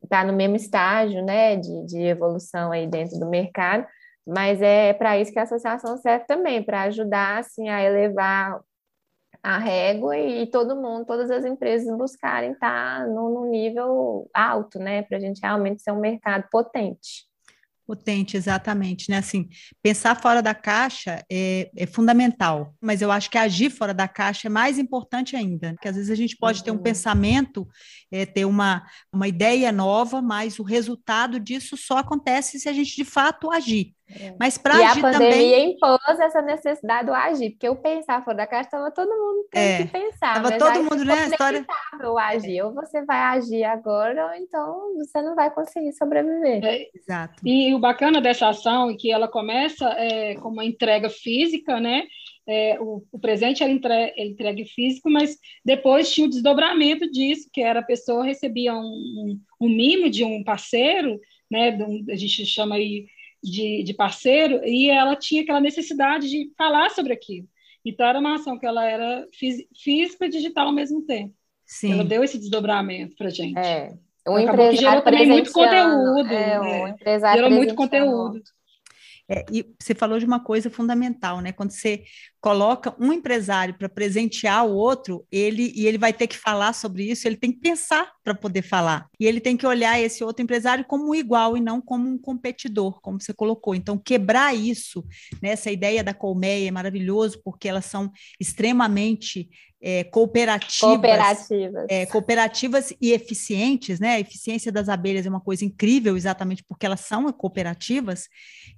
estar 0.03 0.25
no 0.27 0.33
mesmo 0.33 0.57
estágio, 0.57 1.25
né, 1.25 1.57
de, 1.57 1.87
de 1.87 2.03
evolução 2.03 2.73
aí 2.73 2.87
dentro 2.87 3.19
do 3.19 3.29
mercado, 3.29 3.87
mas 4.27 4.61
é 4.61 4.93
para 4.93 5.19
isso 5.19 5.33
que 5.33 5.39
a 5.39 5.43
associação 5.45 5.97
serve 5.99 6.27
também, 6.27 6.63
para 6.63 6.83
ajudar, 6.83 7.39
assim, 7.39 7.69
a 7.69 7.83
elevar 7.83 8.61
a 9.43 9.59
régua 9.59 10.17
e, 10.17 10.43
e 10.43 10.47
todo 10.47 10.77
mundo, 10.77 11.05
todas 11.07 11.31
as 11.31 11.45
empresas 11.45 11.97
buscarem 11.97 12.53
estar 12.53 13.07
no 13.09 13.47
nível 13.47 14.29
alto, 14.35 14.79
né, 14.79 15.03
para 15.03 15.17
a 15.17 15.21
gente 15.21 15.41
realmente 15.41 15.83
ser 15.83 15.93
um 15.93 16.01
mercado 16.01 16.47
potente 16.51 17.32
potente, 17.87 18.37
exatamente, 18.37 19.11
né? 19.11 19.19
Assim, 19.19 19.49
pensar 19.83 20.21
fora 20.21 20.41
da 20.41 20.55
caixa 20.55 21.25
é, 21.31 21.71
é, 21.77 21.87
fundamental, 21.87 22.75
mas 22.81 23.03
eu 23.03 23.11
acho 23.11 23.31
que 23.31 23.39
agir 23.39 23.71
fora 23.71 23.93
da 23.93 24.09
caixa 24.09 24.49
é 24.49 24.51
mais 24.51 24.79
importante 24.79 25.37
ainda, 25.37 25.73
porque 25.75 25.89
às 25.89 25.97
vezes 25.97 26.11
a 26.11 26.15
gente 26.15 26.37
pode 26.37 26.59
uhum. 26.61 26.65
ter 26.65 26.71
um 26.71 26.77
uhum. 26.77 26.83
pensamento, 26.83 27.69
é, 28.11 28.25
ter 28.25 28.45
uma, 28.45 28.85
uma 29.13 29.29
ideia 29.29 29.73
nova, 29.73 30.23
mas 30.23 30.59
o 30.59 30.63
resultado 30.63 31.39
disso 31.39 31.77
só 31.77 31.99
acontece 31.99 32.59
se 32.59 32.69
a 32.69 32.73
gente 32.73 32.95
de 32.97 33.05
fato 33.05 33.51
agir. 33.51 33.95
É. 34.21 34.35
Mas 34.39 34.59
para 34.59 34.75
agir 34.75 35.01
também. 35.01 35.03
E 35.03 35.17
a 35.17 35.19
pandemia 35.19 35.57
também... 35.59 35.73
impôs 35.73 36.21
essa 36.21 36.43
necessidade 36.43 37.07
do 37.07 37.15
agir, 37.15 37.51
porque 37.51 37.69
eu 37.69 37.77
pensar 37.77 38.23
fora 38.23 38.39
da 38.39 38.47
caixa 38.47 38.69
estava 38.69 38.91
todo 38.91 39.09
mundo 39.09 39.47
tendo 39.51 39.63
é. 39.63 39.79
que 39.79 39.93
pensar. 39.93 40.37
Estava 40.37 40.59
todo 40.59 40.85
mundo, 40.85 41.05
né? 41.05 41.15
A 41.15 41.27
história. 41.27 41.67
Agir. 42.19 42.63
Ou 42.63 42.75
você 42.75 43.05
vai 43.05 43.19
agir 43.19 43.65
agora, 43.65 44.27
ou 44.27 44.35
então 44.35 44.95
você 44.97 45.23
não 45.23 45.35
vai 45.35 45.51
conseguir 45.51 45.93
sobreviver. 45.93 46.65
É. 46.65 46.89
Exato. 46.95 47.35
E 47.45 47.75
o 47.75 47.79
bacana 47.79 48.21
dessa 48.21 48.49
ação 48.49 48.91
é 48.91 48.95
que 48.95 49.11
ela 49.11 49.29
começa 49.29 49.87
é, 49.99 50.35
com 50.37 50.49
uma 50.49 50.65
entrega 50.65 51.09
física, 51.09 51.81
né? 51.81 52.03
É, 52.47 52.77
o, 52.81 53.05
o, 53.13 53.19
presente 53.21 53.63
era 53.63 53.71
entre, 53.71 54.15
entregue 54.17 54.65
físico, 54.65 55.09
mas 55.09 55.39
depois 55.65 56.13
tinha 56.13 56.27
o 56.27 56.31
desdobramento 56.31 57.09
disso, 57.11 57.49
que 57.53 57.61
era 57.61 57.81
a 57.81 57.85
pessoa 57.85 58.25
recebia 58.25 58.75
um, 58.75 58.81
um, 58.81 59.41
um 59.61 59.69
mimo 59.69 60.11
de 60.11 60.25
um 60.25 60.43
parceiro, 60.43 61.21
né? 61.51 61.71
Um, 61.77 62.05
a 62.11 62.17
gente 62.17 62.45
chama 62.45 62.75
aí 62.75 63.07
de, 63.43 63.83
de 63.83 63.95
parceiro, 63.95 64.61
e 64.65 64.89
ela 64.89 65.17
tinha 65.17 65.43
aquela 65.43 65.61
necessidade 65.61 66.29
de 66.29 66.53
falar 66.57 66.91
sobre 66.91 67.13
aquilo. 67.13 67.49
Então, 67.85 68.07
era 68.07 68.19
uma 68.19 68.37
ação 68.37 68.59
que 68.59 68.67
ela 68.67 68.89
era 68.89 69.27
física 69.33 70.27
e 70.27 70.29
digital 70.29 70.67
ao 70.67 70.73
mesmo 70.73 71.03
tempo. 71.03 71.35
Sim. 71.67 71.93
Ela 71.93 72.05
deu 72.05 72.23
esse 72.23 72.39
desdobramento 72.39 73.17
para 73.17 73.31
gente. 73.31 73.59
É. 73.59 73.93
Um 74.27 74.37
Acabou 74.37 74.71
que 74.71 74.77
gerou 74.77 75.03
também 75.03 75.27
muito 75.27 75.53
conteúdo. 75.53 76.33
É, 76.33 76.61
um 76.61 76.85
né? 76.85 76.97
Gerou 77.35 77.51
muito 77.51 77.75
conteúdo. 77.75 78.41
É, 79.33 79.47
e 79.51 79.65
você 79.81 79.95
falou 79.95 80.19
de 80.19 80.27
uma 80.27 80.41
coisa 80.41 80.69
fundamental, 80.69 81.41
né? 81.41 81.53
Quando 81.53 81.71
você 81.71 82.05
coloca 82.39 82.95
um 83.01 83.11
empresário 83.15 83.73
para 83.79 83.89
presentear 83.89 84.67
o 84.67 84.75
outro, 84.75 85.27
ele 85.33 85.73
e 85.75 85.87
ele 85.87 85.97
vai 85.97 86.13
ter 86.13 86.27
que 86.27 86.37
falar 86.37 86.75
sobre 86.75 87.11
isso, 87.11 87.27
ele 87.27 87.37
tem 87.37 87.51
que 87.51 87.61
pensar 87.61 88.13
para 88.23 88.35
poder 88.35 88.61
falar. 88.61 89.09
E 89.19 89.27
ele 89.27 89.41
tem 89.41 89.57
que 89.57 89.67
olhar 89.67 89.99
esse 89.99 90.23
outro 90.23 90.43
empresário 90.43 90.85
como 90.85 91.15
igual 91.15 91.57
e 91.57 91.63
não 91.63 91.81
como 91.81 92.07
um 92.07 92.19
competidor, 92.19 93.01
como 93.01 93.19
você 93.19 93.33
colocou. 93.33 93.75
Então, 93.75 93.97
quebrar 93.97 94.55
isso, 94.55 95.03
né, 95.41 95.51
essa 95.51 95.71
ideia 95.71 96.05
da 96.05 96.13
colmeia 96.13 96.69
é 96.69 96.71
maravilhoso, 96.71 97.41
porque 97.43 97.67
elas 97.67 97.87
são 97.87 98.13
extremamente 98.39 99.49
é, 99.83 100.05
cooperativas, 100.05 100.79
cooperativas. 100.79 101.87
É, 101.89 102.07
cooperativas 102.07 102.95
e 103.01 103.11
eficientes, 103.11 103.99
né? 103.99 104.15
A 104.15 104.21
eficiência 104.21 104.71
das 104.71 104.89
abelhas 104.89 105.27
é 105.27 105.29
uma 105.29 105.41
coisa 105.41 105.65
incrível, 105.65 106.17
exatamente 106.17 106.63
porque 106.63 106.87
elas 106.87 107.01
são 107.01 107.31
cooperativas. 107.33 108.29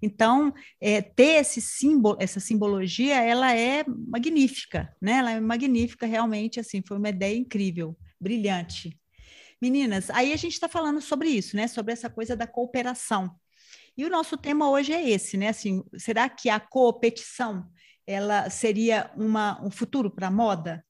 Então, 0.00 0.52
é, 0.80 1.02
ter 1.02 1.40
esse 1.40 1.60
símbolo, 1.60 2.16
essa 2.18 2.40
simbologia, 2.40 3.22
ela 3.22 3.54
é 3.54 3.84
magnífica, 3.86 4.90
né? 5.00 5.18
Ela 5.18 5.32
é 5.32 5.40
magnífica, 5.40 6.06
realmente, 6.06 6.58
assim, 6.58 6.82
foi 6.86 6.96
uma 6.96 7.10
ideia 7.10 7.36
incrível, 7.36 7.94
brilhante. 8.18 8.98
Meninas, 9.60 10.08
aí 10.10 10.32
a 10.32 10.36
gente 10.36 10.54
está 10.54 10.68
falando 10.68 11.02
sobre 11.02 11.28
isso, 11.28 11.54
né? 11.54 11.68
Sobre 11.68 11.92
essa 11.92 12.08
coisa 12.08 12.34
da 12.34 12.46
cooperação. 12.46 13.30
E 13.96 14.06
o 14.06 14.10
nosso 14.10 14.38
tema 14.38 14.70
hoje 14.70 14.92
é 14.92 15.08
esse, 15.08 15.36
né? 15.36 15.48
Assim, 15.48 15.84
será 15.98 16.30
que 16.30 16.48
a 16.48 16.58
competição 16.58 17.68
ela 18.06 18.48
seria 18.48 19.10
uma, 19.16 19.62
um 19.64 19.70
futuro 19.70 20.10
para 20.10 20.28
a 20.28 20.30
moda? 20.30 20.84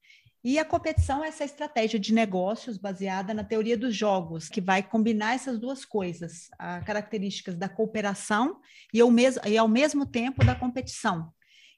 E 0.45 0.59
a 0.59 0.65
competição 0.65 1.25
é 1.25 1.29
essa 1.29 1.43
estratégia 1.43 1.99
de 1.99 2.13
negócios 2.13 2.77
baseada 2.77 3.33
na 3.33 3.43
teoria 3.43 3.79
dos 3.79 3.97
jogos, 3.97 4.47
que 4.47 4.61
vai 4.61 4.83
combinar 4.83 5.35
essas 5.35 5.59
duas 5.59 5.87
coisas, 5.87 6.51
as 6.59 6.85
características 6.85 7.57
da 7.57 7.67
cooperação 7.67 8.61
e 8.93 9.01
ao, 9.01 9.11
mesmo, 9.11 9.41
e 9.47 9.57
ao 9.57 9.67
mesmo 9.67 10.05
tempo 10.05 10.45
da 10.45 10.55
competição. 10.55 11.33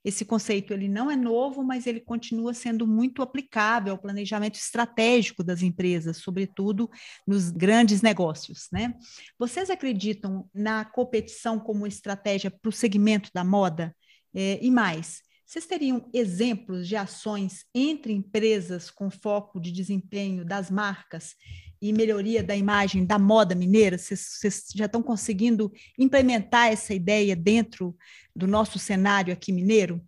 Esse 0.04 0.24
conceito 0.24 0.72
ele 0.72 0.88
não 0.88 1.08
é 1.08 1.16
novo, 1.16 1.62
mas 1.62 1.86
ele 1.86 2.00
continua 2.00 2.54
sendo 2.54 2.88
muito 2.88 3.22
aplicável 3.22 3.92
ao 3.92 3.98
planejamento 3.98 4.56
estratégico 4.56 5.44
das 5.44 5.62
empresas, 5.62 6.16
sobretudo 6.16 6.90
nos 7.26 7.50
grandes 7.50 8.02
negócios. 8.02 8.66
Né? 8.72 8.94
Vocês 9.38 9.70
acreditam 9.70 10.48
na 10.52 10.84
competição 10.84 11.58
como 11.58 11.86
estratégia 11.86 12.50
para 12.50 12.68
o 12.68 12.72
segmento 12.72 13.30
da 13.32 13.44
moda? 13.44 13.94
É, 14.34 14.58
e 14.60 14.70
mais, 14.70 15.22
vocês 15.46 15.64
teriam 15.64 16.10
exemplos 16.12 16.88
de 16.88 16.96
ações 16.96 17.64
entre 17.72 18.12
empresas 18.12 18.90
com 18.90 19.08
foco 19.08 19.60
de 19.60 19.70
desempenho 19.70 20.44
das 20.44 20.72
marcas 20.72 21.36
e 21.80 21.92
melhoria 21.92 22.42
da 22.42 22.56
imagem 22.56 23.06
da 23.06 23.16
moda 23.16 23.54
mineira? 23.54 23.96
Vocês, 23.96 24.66
já 24.74 24.86
estão 24.86 25.00
conseguindo 25.00 25.72
implementar 25.96 26.66
essa 26.66 26.92
ideia 26.92 27.36
dentro 27.36 27.96
do 28.34 28.48
nosso 28.48 28.76
cenário 28.76 29.32
aqui 29.32 29.52
mineiro? 29.52 30.04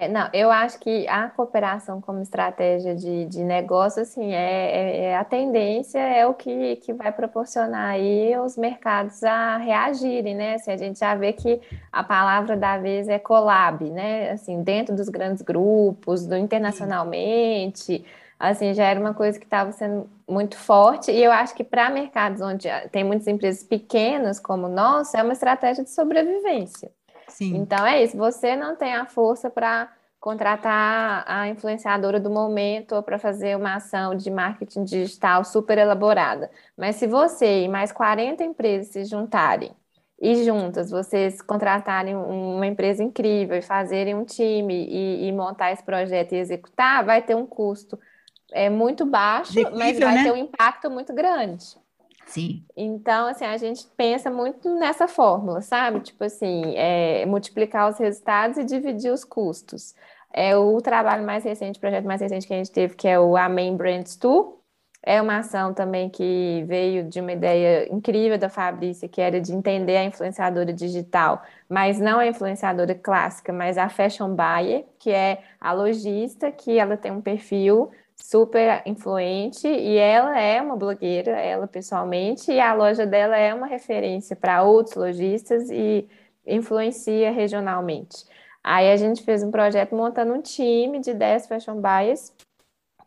É, 0.00 0.08
não, 0.08 0.30
eu 0.32 0.50
acho 0.50 0.78
que 0.80 1.06
a 1.08 1.28
cooperação 1.28 2.00
como 2.00 2.22
estratégia 2.22 2.96
de, 2.96 3.26
de 3.26 3.44
negócio, 3.44 4.00
assim, 4.00 4.32
é, 4.32 4.70
é, 4.72 5.00
é, 5.08 5.16
a 5.16 5.22
tendência, 5.24 5.98
é 5.98 6.26
o 6.26 6.32
que, 6.32 6.76
que 6.76 6.94
vai 6.94 7.12
proporcionar 7.12 7.90
aí 7.90 8.34
os 8.38 8.56
mercados 8.56 9.22
a 9.22 9.58
reagirem, 9.58 10.34
né? 10.34 10.54
Assim, 10.54 10.70
a 10.72 10.76
gente 10.78 10.98
já 10.98 11.14
vê 11.14 11.34
que 11.34 11.60
a 11.92 12.02
palavra 12.02 12.56
da 12.56 12.78
vez 12.78 13.08
é 13.10 13.18
collab, 13.18 13.90
né? 13.90 14.30
Assim, 14.30 14.62
dentro 14.62 14.96
dos 14.96 15.10
grandes 15.10 15.42
grupos, 15.42 16.26
do 16.26 16.34
internacionalmente, 16.34 18.02
assim, 18.38 18.72
já 18.72 18.84
era 18.84 18.98
uma 18.98 19.12
coisa 19.12 19.38
que 19.38 19.44
estava 19.44 19.70
sendo 19.70 20.08
muito 20.26 20.56
forte, 20.56 21.10
e 21.12 21.22
eu 21.22 21.30
acho 21.30 21.54
que 21.54 21.62
para 21.62 21.90
mercados 21.90 22.40
onde 22.40 22.68
tem 22.90 23.04
muitas 23.04 23.26
empresas 23.26 23.62
pequenas 23.62 24.40
como 24.40 24.66
o 24.66 24.70
nosso, 24.70 25.14
é 25.14 25.22
uma 25.22 25.34
estratégia 25.34 25.84
de 25.84 25.90
sobrevivência. 25.90 26.90
Sim. 27.30 27.56
Então 27.56 27.86
é 27.86 28.02
isso, 28.02 28.16
você 28.16 28.56
não 28.56 28.76
tem 28.76 28.94
a 28.94 29.06
força 29.06 29.50
para 29.50 29.92
contratar 30.18 31.24
a 31.26 31.48
influenciadora 31.48 32.20
do 32.20 32.28
momento 32.30 32.94
ou 32.94 33.02
para 33.02 33.18
fazer 33.18 33.56
uma 33.56 33.76
ação 33.76 34.14
de 34.14 34.30
marketing 34.30 34.84
digital 34.84 35.44
super 35.44 35.78
elaborada. 35.78 36.50
Mas 36.76 36.96
se 36.96 37.06
você 37.06 37.62
e 37.62 37.68
mais 37.68 37.90
40 37.90 38.44
empresas 38.44 38.88
se 38.88 39.04
juntarem 39.04 39.72
e 40.20 40.44
juntas 40.44 40.90
vocês 40.90 41.40
contratarem 41.40 42.14
uma 42.14 42.66
empresa 42.66 43.02
incrível 43.02 43.56
e 43.56 43.62
fazerem 43.62 44.14
um 44.14 44.24
time 44.24 44.86
e, 44.86 45.26
e 45.28 45.32
montar 45.32 45.72
esse 45.72 45.82
projeto 45.82 46.32
e 46.32 46.36
executar, 46.36 47.02
vai 47.04 47.22
ter 47.22 47.34
um 47.34 47.46
custo 47.46 47.98
é 48.52 48.68
muito 48.68 49.04
baixo, 49.06 49.54
mas 49.76 49.98
vai 49.98 50.16
né? 50.16 50.24
ter 50.24 50.32
um 50.32 50.36
impacto 50.36 50.90
muito 50.90 51.12
grande. 51.14 51.76
Sim. 52.30 52.64
Então, 52.76 53.26
assim, 53.26 53.44
a 53.44 53.56
gente 53.56 53.86
pensa 53.96 54.30
muito 54.30 54.72
nessa 54.76 55.08
fórmula, 55.08 55.60
sabe? 55.60 56.00
Tipo 56.00 56.24
assim, 56.24 56.74
é, 56.76 57.26
multiplicar 57.26 57.90
os 57.90 57.98
resultados 57.98 58.56
e 58.56 58.64
dividir 58.64 59.12
os 59.12 59.24
custos. 59.24 59.94
É 60.32 60.56
o 60.56 60.80
trabalho 60.80 61.26
mais 61.26 61.42
recente, 61.42 61.78
o 61.78 61.80
projeto 61.80 62.04
mais 62.06 62.20
recente 62.20 62.46
que 62.46 62.54
a 62.54 62.56
gente 62.56 62.70
teve, 62.70 62.94
que 62.94 63.08
é 63.08 63.18
o 63.18 63.36
Amen 63.36 63.76
Brands 63.76 64.14
Tour, 64.16 64.60
é 65.02 65.20
uma 65.20 65.38
ação 65.38 65.72
também 65.74 66.08
que 66.08 66.62
veio 66.68 67.02
de 67.08 67.20
uma 67.20 67.32
ideia 67.32 67.92
incrível 67.92 68.38
da 68.38 68.48
Fabrícia, 68.48 69.08
que 69.08 69.20
era 69.20 69.40
de 69.40 69.52
entender 69.52 69.96
a 69.96 70.04
influenciadora 70.04 70.72
digital, 70.72 71.42
mas 71.68 71.98
não 71.98 72.18
a 72.20 72.26
influenciadora 72.26 72.94
clássica, 72.94 73.52
mas 73.52 73.76
a 73.78 73.88
fashion 73.88 74.36
buyer, 74.36 74.84
que 74.98 75.10
é 75.10 75.42
a 75.60 75.72
lojista, 75.72 76.52
que 76.52 76.78
ela 76.78 76.96
tem 76.96 77.10
um 77.10 77.20
perfil 77.22 77.90
super 78.22 78.82
influente 78.86 79.66
e 79.66 79.96
ela 79.96 80.38
é 80.38 80.60
uma 80.60 80.76
blogueira, 80.76 81.32
ela 81.32 81.66
pessoalmente, 81.66 82.52
e 82.52 82.60
a 82.60 82.72
loja 82.74 83.06
dela 83.06 83.36
é 83.36 83.52
uma 83.52 83.66
referência 83.66 84.36
para 84.36 84.62
outros 84.62 84.94
lojistas 84.94 85.70
e 85.70 86.08
influencia 86.46 87.30
regionalmente. 87.32 88.24
Aí 88.62 88.90
a 88.92 88.96
gente 88.96 89.22
fez 89.22 89.42
um 89.42 89.50
projeto 89.50 89.94
montando 89.94 90.32
um 90.34 90.42
time 90.42 91.00
de 91.00 91.14
10 91.14 91.46
fashion 91.46 91.80
buyers 91.80 92.32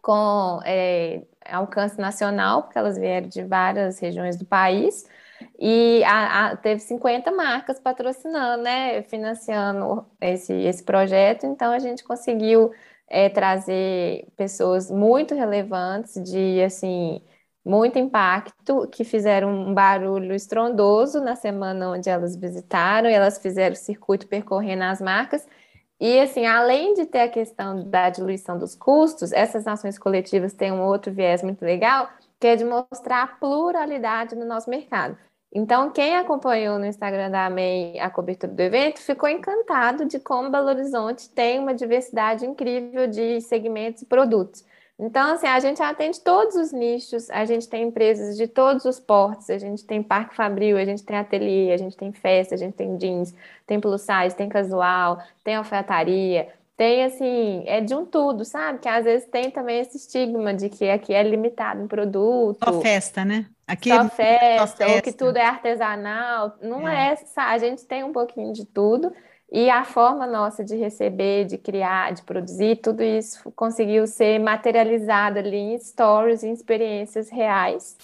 com 0.01 0.59
é, 0.65 1.21
alcance 1.49 1.97
nacional, 1.99 2.63
porque 2.63 2.77
elas 2.77 2.97
vieram 2.97 3.27
de 3.27 3.43
várias 3.43 3.99
regiões 3.99 4.35
do 4.35 4.45
país, 4.45 5.07
e 5.59 6.03
a, 6.05 6.47
a, 6.47 6.57
teve 6.57 6.81
50 6.81 7.31
marcas 7.31 7.79
patrocinando, 7.79 8.63
né, 8.63 9.01
financiando 9.03 10.05
esse, 10.19 10.53
esse 10.53 10.83
projeto, 10.83 11.45
então 11.45 11.71
a 11.71 11.79
gente 11.79 12.03
conseguiu 12.03 12.71
é, 13.13 13.29
trazer 13.29 14.27
pessoas 14.35 14.89
muito 14.89 15.35
relevantes, 15.35 16.15
de, 16.23 16.63
assim, 16.63 17.21
muito 17.63 17.99
impacto, 17.99 18.87
que 18.87 19.03
fizeram 19.03 19.49
um 19.51 19.73
barulho 19.73 20.33
estrondoso 20.33 21.21
na 21.21 21.35
semana 21.35 21.91
onde 21.91 22.09
elas 22.09 22.35
visitaram, 22.35 23.07
e 23.09 23.13
elas 23.13 23.37
fizeram 23.37 23.73
o 23.73 23.77
circuito 23.77 24.27
percorrendo 24.27 24.83
as 24.83 24.99
marcas, 24.99 25.47
e, 25.99 26.19
assim, 26.19 26.45
além 26.47 26.95
de 26.95 27.05
ter 27.05 27.21
a 27.21 27.29
questão 27.29 27.87
da 27.87 28.09
diluição 28.09 28.57
dos 28.57 28.75
custos, 28.75 29.31
essas 29.31 29.67
ações 29.67 29.99
coletivas 29.99 30.53
têm 30.53 30.71
um 30.71 30.81
outro 30.81 31.13
viés 31.13 31.43
muito 31.43 31.63
legal, 31.63 32.09
que 32.39 32.47
é 32.47 32.55
de 32.55 32.65
mostrar 32.65 33.23
a 33.23 33.27
pluralidade 33.27 34.35
no 34.35 34.43
nosso 34.45 34.69
mercado. 34.69 35.15
Então, 35.55 35.91
quem 35.91 36.15
acompanhou 36.15 36.79
no 36.79 36.85
Instagram 36.85 37.29
da 37.29 37.45
AMEI 37.45 37.99
a 37.99 38.09
cobertura 38.09 38.51
do 38.51 38.59
evento 38.59 38.99
ficou 38.99 39.29
encantado 39.29 40.03
de 40.05 40.19
como 40.19 40.49
Belo 40.49 40.67
Horizonte 40.67 41.29
tem 41.29 41.59
uma 41.59 41.75
diversidade 41.75 42.43
incrível 42.43 43.05
de 43.07 43.39
segmentos 43.39 44.01
e 44.01 44.05
produtos. 44.05 44.65
Então, 44.97 45.33
assim, 45.33 45.45
a 45.45 45.59
gente 45.59 45.81
atende 45.81 46.19
todos 46.21 46.55
os 46.55 46.71
nichos, 46.71 47.29
a 47.29 47.45
gente 47.45 47.67
tem 47.67 47.83
empresas 47.83 48.35
de 48.35 48.47
todos 48.47 48.85
os 48.85 48.99
portos, 48.99 49.49
a 49.49 49.57
gente 49.57 49.83
tem 49.85 50.01
parque 50.01 50.35
fabril, 50.35 50.77
a 50.77 50.85
gente 50.85 51.03
tem 51.03 51.17
ateliê, 51.17 51.71
a 51.71 51.77
gente 51.77 51.97
tem 51.97 52.11
festa, 52.11 52.55
a 52.55 52.57
gente 52.57 52.73
tem 52.73 52.95
jeans, 52.97 53.33
tem 53.67 53.79
plus 53.79 54.01
size, 54.01 54.35
tem 54.35 54.49
casual, 54.49 55.21
tem 55.43 55.55
alfaiataria, 55.55 56.49
tem, 56.75 57.03
assim, 57.03 57.63
é 57.67 57.81
de 57.81 57.93
um 57.93 58.05
tudo, 58.05 58.43
sabe? 58.43 58.79
Que 58.79 58.89
às 58.89 59.05
vezes 59.05 59.27
tem 59.29 59.51
também 59.51 59.79
esse 59.79 59.97
estigma 59.97 60.53
de 60.53 60.69
que 60.69 60.89
aqui 60.89 61.13
é 61.13 61.21
limitado 61.21 61.81
em 61.81 61.87
produto. 61.87 62.57
Só 62.63 62.81
festa, 62.81 63.23
né? 63.23 63.45
Aqui 63.67 63.89
só, 63.89 64.09
festa, 64.09 64.67
só 64.67 64.77
festa, 64.77 64.95
ou 64.95 65.01
que 65.01 65.11
tudo 65.11 65.37
é 65.37 65.45
artesanal. 65.45 66.55
Não 66.61 66.87
é, 66.87 67.13
é 67.13 67.17
a 67.35 67.57
gente 67.57 67.85
tem 67.85 68.03
um 68.03 68.11
pouquinho 68.11 68.51
de 68.53 68.65
tudo. 68.65 69.13
E 69.51 69.69
a 69.69 69.85
forma 69.85 70.25
nossa 70.25 70.63
de 70.63 70.75
receber, 70.75 71.45
de 71.45 71.59
criar, 71.59 72.11
de 72.11 72.23
produzir, 72.23 72.77
tudo 72.77 73.03
isso 73.03 73.51
conseguiu 73.51 74.07
ser 74.07 74.39
materializado 74.39 75.37
ali 75.37 75.57
em 75.57 75.77
stories, 75.77 76.43
em 76.43 76.51
experiências 76.51 77.29
reais. 77.29 77.95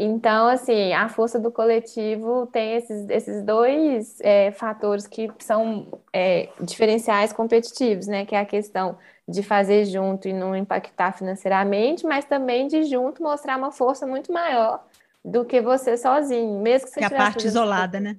Então, 0.00 0.46
assim, 0.46 0.92
a 0.92 1.08
força 1.08 1.40
do 1.40 1.50
coletivo 1.50 2.46
tem 2.46 2.76
esses, 2.76 3.08
esses 3.10 3.42
dois 3.42 4.20
é, 4.20 4.52
fatores 4.52 5.08
que 5.08 5.28
são 5.40 5.88
é, 6.12 6.50
diferenciais 6.60 7.32
competitivos, 7.32 8.06
né? 8.06 8.24
Que 8.24 8.36
é 8.36 8.38
a 8.38 8.46
questão 8.46 8.96
de 9.28 9.42
fazer 9.42 9.84
junto 9.86 10.28
e 10.28 10.32
não 10.32 10.54
impactar 10.54 11.10
financeiramente, 11.12 12.06
mas 12.06 12.24
também 12.24 12.68
de 12.68 12.84
junto 12.84 13.20
mostrar 13.20 13.58
uma 13.58 13.72
força 13.72 14.06
muito 14.06 14.32
maior 14.32 14.86
do 15.24 15.44
que 15.44 15.60
você 15.60 15.96
sozinho, 15.96 16.62
mesmo 16.62 16.86
que 16.86 16.94
você 16.94 17.00
que 17.00 17.04
a 17.04 17.10
parte 17.10 17.44
isolada, 17.48 17.98
né? 17.98 18.16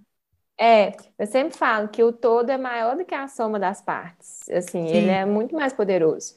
É, 0.60 0.92
eu 1.18 1.26
sempre 1.26 1.58
falo 1.58 1.88
que 1.88 2.04
o 2.04 2.12
todo 2.12 2.50
é 2.50 2.58
maior 2.58 2.98
do 2.98 3.06
que 3.06 3.16
a 3.16 3.30
soma 3.30 3.58
das 3.58 3.82
partes. 3.82 4.50
Assim, 4.50 4.86
Sim. 4.86 4.96
ele 4.96 5.10
é 5.10 5.26
muito 5.26 5.56
mais 5.56 5.72
poderoso. 5.72 6.36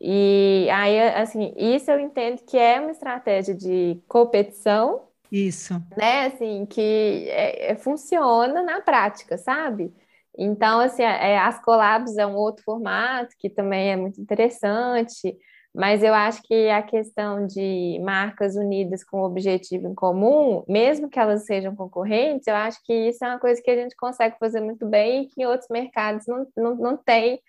E 0.00 0.68
aí, 0.70 1.00
assim, 1.14 1.54
isso 1.56 1.90
eu 1.90 1.98
entendo 2.00 2.42
que 2.44 2.56
é 2.56 2.80
uma 2.80 2.90
estratégia 2.90 3.54
de 3.54 4.00
competição. 4.08 5.02
Isso. 5.30 5.74
Né, 5.96 6.26
assim, 6.26 6.66
que 6.66 7.26
é, 7.28 7.72
é, 7.72 7.76
funciona 7.76 8.62
na 8.62 8.80
prática, 8.80 9.36
sabe? 9.36 9.92
Então, 10.36 10.80
assim, 10.80 11.02
é, 11.02 11.38
as 11.38 11.60
collabs 11.62 12.16
é 12.16 12.26
um 12.26 12.34
outro 12.34 12.64
formato 12.64 13.34
que 13.38 13.48
também 13.48 13.92
é 13.92 13.96
muito 13.96 14.20
interessante. 14.20 15.36
Mas 15.74 16.04
eu 16.04 16.14
acho 16.14 16.40
que 16.44 16.68
a 16.68 16.80
questão 16.82 17.48
de 17.48 17.98
marcas 18.04 18.54
unidas 18.54 19.02
com 19.02 19.22
objetivo 19.22 19.88
em 19.88 19.94
comum, 19.94 20.62
mesmo 20.68 21.10
que 21.10 21.18
elas 21.18 21.44
sejam 21.46 21.74
concorrentes, 21.74 22.46
eu 22.46 22.54
acho 22.54 22.78
que 22.84 22.92
isso 22.92 23.24
é 23.24 23.28
uma 23.28 23.40
coisa 23.40 23.60
que 23.60 23.70
a 23.70 23.76
gente 23.76 23.96
consegue 23.96 24.38
fazer 24.38 24.60
muito 24.60 24.86
bem 24.86 25.22
e 25.22 25.26
que 25.26 25.42
em 25.42 25.46
outros 25.46 25.68
mercados 25.68 26.26
não, 26.28 26.46
não, 26.56 26.76
não 26.76 26.96
tem 26.96 27.40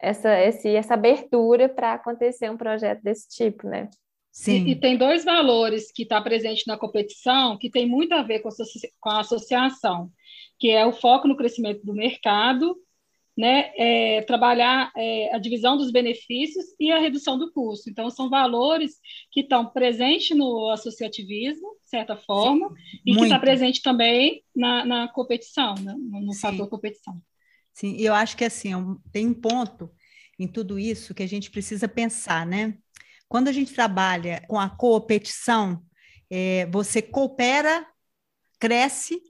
essa, 0.00 0.38
esse, 0.40 0.68
essa 0.68 0.94
abertura 0.94 1.68
para 1.68 1.94
acontecer 1.94 2.50
um 2.50 2.56
projeto 2.56 3.02
desse 3.02 3.28
tipo, 3.28 3.66
né? 3.66 3.88
Sim. 4.32 4.66
E, 4.66 4.70
e 4.72 4.76
tem 4.76 4.96
dois 4.96 5.24
valores 5.24 5.90
que 5.92 6.04
está 6.04 6.20
presente 6.20 6.66
na 6.66 6.78
competição 6.78 7.58
que 7.58 7.70
tem 7.70 7.86
muito 7.86 8.12
a 8.14 8.22
ver 8.22 8.40
com 8.40 8.48
a, 8.48 8.52
com 9.00 9.10
a 9.10 9.20
associação, 9.20 10.10
que 10.58 10.70
é 10.70 10.86
o 10.86 10.92
foco 10.92 11.26
no 11.26 11.36
crescimento 11.36 11.84
do 11.84 11.92
mercado 11.92 12.76
né, 13.40 13.72
é, 13.74 14.22
trabalhar 14.22 14.92
é, 14.94 15.34
a 15.34 15.38
divisão 15.38 15.76
dos 15.76 15.90
benefícios 15.90 16.66
e 16.78 16.90
a 16.90 16.98
redução 16.98 17.38
do 17.38 17.50
custo. 17.50 17.88
Então, 17.88 18.10
são 18.10 18.28
valores 18.28 18.96
que 19.32 19.40
estão 19.40 19.64
presentes 19.64 20.36
no 20.36 20.68
associativismo, 20.68 21.76
de 21.80 21.88
certa 21.88 22.16
forma, 22.16 22.68
Sim, 22.68 22.74
e 23.06 23.12
muito. 23.12 23.20
que 23.20 23.24
está 23.28 23.38
presente 23.38 23.80
também 23.80 24.42
na, 24.54 24.84
na 24.84 25.08
competição, 25.08 25.74
né, 25.76 25.94
no, 25.96 26.34
fator 26.34 26.68
competição. 26.68 27.18
Sim, 27.80 27.96
e 27.96 28.04
eu 28.04 28.12
acho 28.12 28.36
que 28.36 28.44
assim, 28.44 28.72
tem 29.10 29.26
um 29.26 29.32
ponto 29.32 29.90
em 30.38 30.46
tudo 30.46 30.78
isso 30.78 31.14
que 31.14 31.22
a 31.22 31.26
gente 31.26 31.50
precisa 31.50 31.88
pensar, 31.88 32.44
né? 32.44 32.76
Quando 33.26 33.48
a 33.48 33.52
gente 33.52 33.72
trabalha 33.72 34.44
com 34.48 34.60
a 34.60 34.68
competição, 34.68 35.82
é, 36.28 36.66
você 36.66 37.00
coopera, 37.00 37.86
cresce, 38.58 39.22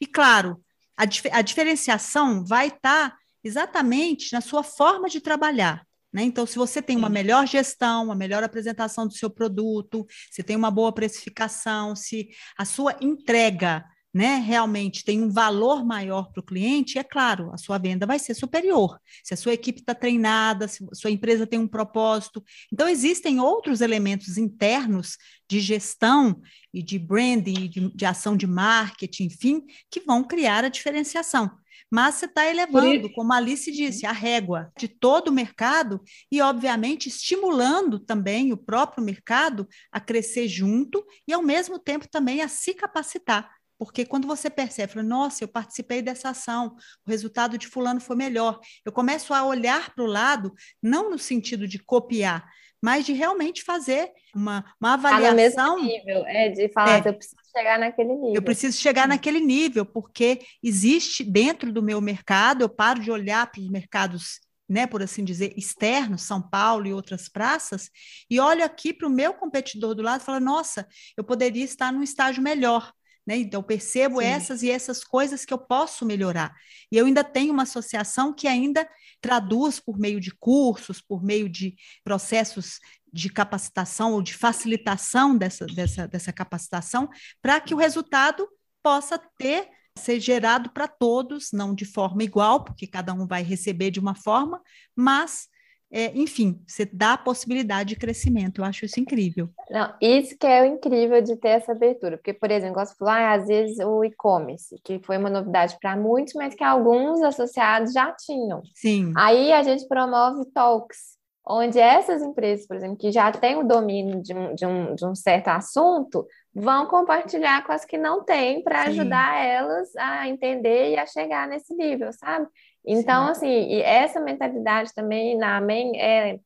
e 0.00 0.06
claro, 0.06 0.64
a, 0.96 1.04
dif 1.04 1.28
a 1.30 1.42
diferenciação 1.42 2.42
vai 2.42 2.68
estar 2.68 3.10
tá 3.10 3.18
exatamente 3.44 4.32
na 4.32 4.40
sua 4.40 4.62
forma 4.62 5.06
de 5.06 5.20
trabalhar. 5.20 5.86
Né? 6.10 6.22
Então, 6.22 6.46
se 6.46 6.56
você 6.56 6.80
tem 6.80 6.96
uma 6.96 7.10
melhor 7.10 7.46
gestão, 7.46 8.04
uma 8.04 8.14
melhor 8.14 8.42
apresentação 8.42 9.06
do 9.06 9.12
seu 9.12 9.28
produto, 9.28 10.06
se 10.30 10.42
tem 10.42 10.56
uma 10.56 10.70
boa 10.70 10.92
precificação, 10.94 11.94
se 11.94 12.30
a 12.56 12.64
sua 12.64 12.96
entrega 13.02 13.84
né, 14.12 14.36
realmente 14.36 15.04
tem 15.04 15.22
um 15.22 15.30
valor 15.30 15.84
maior 15.84 16.30
para 16.30 16.40
o 16.40 16.44
cliente, 16.44 16.98
é 16.98 17.02
claro, 17.02 17.50
a 17.52 17.56
sua 17.56 17.78
venda 17.78 18.06
vai 18.06 18.18
ser 18.18 18.34
superior. 18.34 19.00
Se 19.24 19.32
a 19.32 19.36
sua 19.36 19.54
equipe 19.54 19.80
está 19.80 19.94
treinada, 19.94 20.68
se 20.68 20.84
a 20.90 20.94
sua 20.94 21.10
empresa 21.10 21.46
tem 21.46 21.58
um 21.58 21.68
propósito. 21.68 22.44
Então, 22.72 22.88
existem 22.88 23.40
outros 23.40 23.80
elementos 23.80 24.36
internos 24.36 25.16
de 25.48 25.60
gestão 25.60 26.40
e 26.72 26.82
de 26.82 26.98
branding, 26.98 27.68
de, 27.68 27.94
de 27.94 28.04
ação 28.04 28.36
de 28.36 28.46
marketing, 28.46 29.24
enfim, 29.24 29.62
que 29.90 30.00
vão 30.00 30.22
criar 30.24 30.64
a 30.64 30.68
diferenciação 30.68 31.50
mas 31.92 32.14
você 32.14 32.24
está 32.24 32.46
elevando, 32.46 33.12
como 33.12 33.34
a 33.34 33.36
Alice 33.36 33.70
disse, 33.70 34.06
a 34.06 34.12
régua 34.12 34.72
de 34.78 34.88
todo 34.88 35.28
o 35.28 35.32
mercado 35.32 36.00
e, 36.30 36.40
obviamente, 36.40 37.10
estimulando 37.10 37.98
também 37.98 38.50
o 38.50 38.56
próprio 38.56 39.04
mercado 39.04 39.68
a 39.92 40.00
crescer 40.00 40.48
junto 40.48 41.04
e, 41.28 41.34
ao 41.34 41.42
mesmo 41.42 41.78
tempo, 41.78 42.08
também 42.08 42.40
a 42.40 42.48
se 42.48 42.72
capacitar. 42.72 43.46
Porque 43.84 44.04
quando 44.04 44.28
você 44.28 44.48
percebe, 44.48 45.02
nossa, 45.02 45.42
eu 45.42 45.48
participei 45.48 46.00
dessa 46.00 46.28
ação, 46.28 46.76
o 47.04 47.10
resultado 47.10 47.58
de 47.58 47.66
fulano 47.66 48.00
foi 48.00 48.14
melhor, 48.14 48.60
eu 48.84 48.92
começo 48.92 49.34
a 49.34 49.44
olhar 49.44 49.92
para 49.92 50.04
o 50.04 50.06
lado, 50.06 50.54
não 50.80 51.10
no 51.10 51.18
sentido 51.18 51.66
de 51.66 51.80
copiar, 51.80 52.48
mas 52.80 53.04
de 53.04 53.12
realmente 53.12 53.64
fazer 53.64 54.12
uma, 54.34 54.64
uma 54.80 54.94
avaliação. 54.94 55.76
Tá 55.76 55.82
mesmo 55.82 55.98
nível, 55.98 56.24
é 56.26 56.48
de 56.48 56.68
falar, 56.68 57.04
é, 57.04 57.08
eu 57.08 57.14
preciso 57.14 57.42
chegar 57.50 57.78
naquele 57.78 58.14
nível. 58.14 58.34
Eu 58.34 58.42
preciso 58.42 58.78
chegar 58.78 59.08
naquele 59.08 59.40
nível, 59.40 59.84
porque 59.84 60.42
existe 60.62 61.24
dentro 61.24 61.72
do 61.72 61.82
meu 61.82 62.00
mercado, 62.00 62.62
eu 62.62 62.68
paro 62.68 63.00
de 63.00 63.10
olhar 63.10 63.50
para 63.50 63.60
os 63.60 63.68
mercados, 63.68 64.40
né, 64.68 64.86
por 64.86 65.02
assim 65.02 65.24
dizer, 65.24 65.54
externos, 65.56 66.22
São 66.22 66.40
Paulo 66.40 66.86
e 66.86 66.94
outras 66.94 67.28
praças, 67.28 67.90
e 68.30 68.38
olho 68.38 68.64
aqui 68.64 68.92
para 68.94 69.08
o 69.08 69.10
meu 69.10 69.34
competidor 69.34 69.92
do 69.92 70.02
lado 70.02 70.20
e 70.20 70.24
falo, 70.24 70.38
nossa, 70.38 70.86
eu 71.16 71.24
poderia 71.24 71.64
estar 71.64 71.92
num 71.92 72.02
estágio 72.02 72.40
melhor. 72.40 72.92
Né? 73.26 73.36
Então, 73.36 73.60
eu 73.60 73.64
percebo 73.64 74.20
Sim. 74.20 74.26
essas 74.26 74.62
e 74.62 74.70
essas 74.70 75.04
coisas 75.04 75.44
que 75.44 75.54
eu 75.54 75.58
posso 75.58 76.04
melhorar. 76.04 76.54
E 76.90 76.96
eu 76.96 77.06
ainda 77.06 77.22
tenho 77.22 77.52
uma 77.52 77.62
associação 77.62 78.32
que 78.32 78.48
ainda 78.48 78.88
traduz 79.20 79.78
por 79.78 79.98
meio 79.98 80.20
de 80.20 80.32
cursos, 80.32 81.00
por 81.00 81.22
meio 81.22 81.48
de 81.48 81.76
processos 82.02 82.80
de 83.12 83.28
capacitação 83.28 84.12
ou 84.12 84.22
de 84.22 84.34
facilitação 84.34 85.36
dessa, 85.36 85.66
dessa, 85.66 86.08
dessa 86.08 86.32
capacitação, 86.32 87.08
para 87.40 87.60
que 87.60 87.74
o 87.74 87.78
resultado 87.78 88.48
possa 88.82 89.18
ter 89.38 89.68
ser 89.98 90.18
gerado 90.18 90.70
para 90.70 90.88
todos, 90.88 91.50
não 91.52 91.74
de 91.74 91.84
forma 91.84 92.24
igual, 92.24 92.64
porque 92.64 92.86
cada 92.86 93.12
um 93.12 93.26
vai 93.26 93.42
receber 93.42 93.90
de 93.90 94.00
uma 94.00 94.14
forma, 94.14 94.60
mas 94.96 95.48
é, 95.92 96.10
enfim, 96.16 96.58
você 96.66 96.86
dá 96.86 97.12
a 97.12 97.18
possibilidade 97.18 97.90
de 97.90 97.96
crescimento. 97.96 98.60
Eu 98.60 98.64
acho 98.64 98.86
isso 98.86 98.98
incrível. 98.98 99.50
Não, 99.70 99.92
isso 100.00 100.36
que 100.38 100.46
é 100.46 100.62
o 100.62 100.64
incrível 100.64 101.20
de 101.20 101.36
ter 101.36 101.48
essa 101.48 101.72
abertura, 101.72 102.16
porque, 102.16 102.32
por 102.32 102.50
exemplo, 102.50 102.76
gosto 102.76 102.92
de 102.92 102.98
falar, 102.98 103.20
ah, 103.20 103.34
às 103.34 103.46
vezes 103.46 103.78
o 103.78 104.02
e-commerce, 104.02 104.80
que 104.82 104.98
foi 105.04 105.18
uma 105.18 105.28
novidade 105.28 105.76
para 105.78 105.94
muitos, 105.94 106.32
mas 106.32 106.54
que 106.54 106.64
alguns 106.64 107.20
associados 107.20 107.92
já 107.92 108.10
tinham. 108.12 108.62
Sim. 108.74 109.12
Aí 109.14 109.52
a 109.52 109.62
gente 109.62 109.86
promove 109.86 110.46
talks, 110.54 111.18
onde 111.46 111.78
essas 111.78 112.22
empresas, 112.22 112.66
por 112.66 112.76
exemplo, 112.76 112.96
que 112.96 113.12
já 113.12 113.30
têm 113.30 113.56
o 113.56 113.66
domínio 113.66 114.22
de 114.22 114.32
um, 114.32 114.54
de 114.54 114.64
um, 114.64 114.94
de 114.94 115.04
um 115.04 115.14
certo 115.14 115.48
assunto, 115.48 116.26
vão 116.54 116.86
compartilhar 116.86 117.66
com 117.66 117.72
as 117.72 117.84
que 117.84 117.98
não 117.98 118.24
têm 118.24 118.62
para 118.62 118.84
ajudar 118.84 119.44
elas 119.44 119.94
a 119.96 120.28
entender 120.28 120.92
e 120.92 120.96
a 120.96 121.06
chegar 121.06 121.48
nesse 121.48 121.74
nível, 121.74 122.12
sabe? 122.12 122.46
Então, 122.86 123.26
Sim. 123.26 123.30
assim, 123.30 123.80
essa 123.80 124.20
mentalidade 124.20 124.92
também 124.94 125.36
na 125.36 125.56
AMEN, 125.56 125.96
é, 125.96 126.38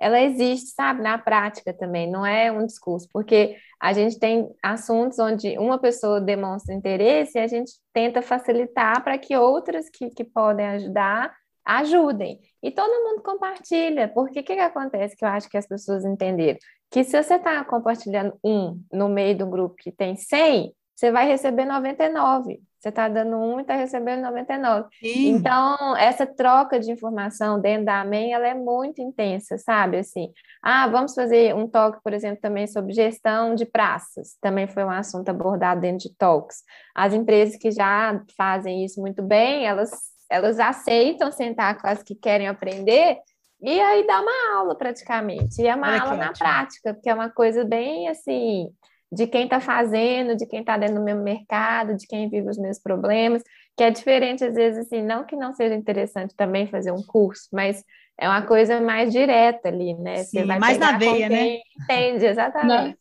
ela 0.00 0.20
existe, 0.20 0.70
sabe, 0.70 1.02
na 1.02 1.18
prática 1.18 1.74
também, 1.74 2.10
não 2.10 2.24
é 2.24 2.50
um 2.50 2.64
discurso, 2.64 3.06
porque 3.12 3.56
a 3.78 3.92
gente 3.92 4.18
tem 4.18 4.48
assuntos 4.62 5.18
onde 5.18 5.58
uma 5.58 5.78
pessoa 5.78 6.20
demonstra 6.20 6.74
interesse 6.74 7.36
e 7.36 7.40
a 7.40 7.46
gente 7.46 7.72
tenta 7.92 8.22
facilitar 8.22 9.02
para 9.04 9.18
que 9.18 9.36
outras 9.36 9.90
que, 9.90 10.08
que 10.10 10.24
podem 10.24 10.66
ajudar 10.66 11.34
ajudem. 11.64 12.40
E 12.62 12.70
todo 12.70 13.04
mundo 13.04 13.22
compartilha, 13.22 14.08
porque 14.08 14.40
o 14.40 14.44
que, 14.44 14.54
que 14.54 14.60
acontece 14.60 15.16
que 15.16 15.24
eu 15.24 15.28
acho 15.28 15.48
que 15.48 15.56
as 15.56 15.66
pessoas 15.66 16.04
entenderam? 16.04 16.58
Que 16.90 17.04
se 17.04 17.22
você 17.22 17.34
está 17.34 17.64
compartilhando 17.64 18.36
um 18.42 18.82
no 18.92 19.08
meio 19.08 19.36
do 19.36 19.46
grupo 19.46 19.76
que 19.76 19.92
tem 19.92 20.16
100, 20.16 20.74
você 20.94 21.12
vai 21.12 21.26
receber 21.26 21.64
99. 21.64 22.60
Você 22.80 22.88
está 22.88 23.08
dando 23.08 23.36
um 23.36 23.58
e 23.58 23.62
está 23.62 23.74
recebendo 23.74 24.22
99. 24.22 24.88
Sim. 25.00 25.32
Então, 25.32 25.94
essa 25.98 26.24
troca 26.24 26.80
de 26.80 26.90
informação 26.90 27.60
dentro 27.60 27.84
da 27.84 28.00
AMEN, 28.00 28.32
ela 28.32 28.48
é 28.48 28.54
muito 28.54 29.02
intensa, 29.02 29.58
sabe? 29.58 29.98
Assim, 29.98 30.32
ah, 30.62 30.88
vamos 30.88 31.14
fazer 31.14 31.54
um 31.54 31.68
talk, 31.68 32.02
por 32.02 32.14
exemplo, 32.14 32.40
também 32.40 32.66
sobre 32.66 32.94
gestão 32.94 33.54
de 33.54 33.66
praças. 33.66 34.38
Também 34.40 34.66
foi 34.66 34.82
um 34.82 34.90
assunto 34.90 35.28
abordado 35.28 35.82
dentro 35.82 36.08
de 36.08 36.16
talks. 36.16 36.62
As 36.94 37.12
empresas 37.12 37.56
que 37.56 37.70
já 37.70 38.18
fazem 38.34 38.82
isso 38.82 38.98
muito 38.98 39.22
bem, 39.22 39.66
elas, 39.66 39.90
elas 40.30 40.58
aceitam 40.58 41.30
sentar 41.30 41.78
com 41.78 41.86
as 41.86 42.02
que 42.02 42.14
querem 42.14 42.48
aprender 42.48 43.18
e 43.62 43.78
aí 43.78 44.06
dá 44.06 44.22
uma 44.22 44.56
aula 44.56 44.74
praticamente. 44.74 45.60
E 45.60 45.66
é 45.66 45.74
uma 45.74 45.88
Olha 45.88 46.02
aula 46.02 46.16
na 46.16 46.32
prática, 46.32 46.94
porque 46.94 47.10
é 47.10 47.14
uma 47.14 47.28
coisa 47.28 47.62
bem 47.62 48.08
assim 48.08 48.72
de 49.12 49.26
quem 49.26 49.44
está 49.44 49.60
fazendo, 49.60 50.36
de 50.36 50.46
quem 50.46 50.60
está 50.60 50.76
dentro 50.76 50.96
do 50.96 51.02
mesmo 51.02 51.22
mercado, 51.22 51.96
de 51.96 52.06
quem 52.06 52.28
vive 52.28 52.48
os 52.48 52.58
meus 52.58 52.78
problemas, 52.78 53.42
que 53.76 53.82
é 53.82 53.90
diferente, 53.90 54.44
às 54.44 54.54
vezes, 54.54 54.86
assim, 54.86 55.02
não 55.02 55.24
que 55.24 55.34
não 55.34 55.52
seja 55.52 55.74
interessante 55.74 56.34
também 56.36 56.66
fazer 56.66 56.92
um 56.92 57.02
curso, 57.02 57.48
mas 57.52 57.82
é 58.18 58.28
uma 58.28 58.42
coisa 58.42 58.80
mais 58.80 59.10
direta 59.10 59.68
ali, 59.68 59.94
né? 59.94 60.18
Sim, 60.18 60.40
Você 60.40 60.44
vai 60.44 60.58
mais 60.58 60.78
na 60.78 60.98
veia, 60.98 61.28
né? 61.28 61.58
Entende, 61.82 62.26
exatamente. 62.26 62.98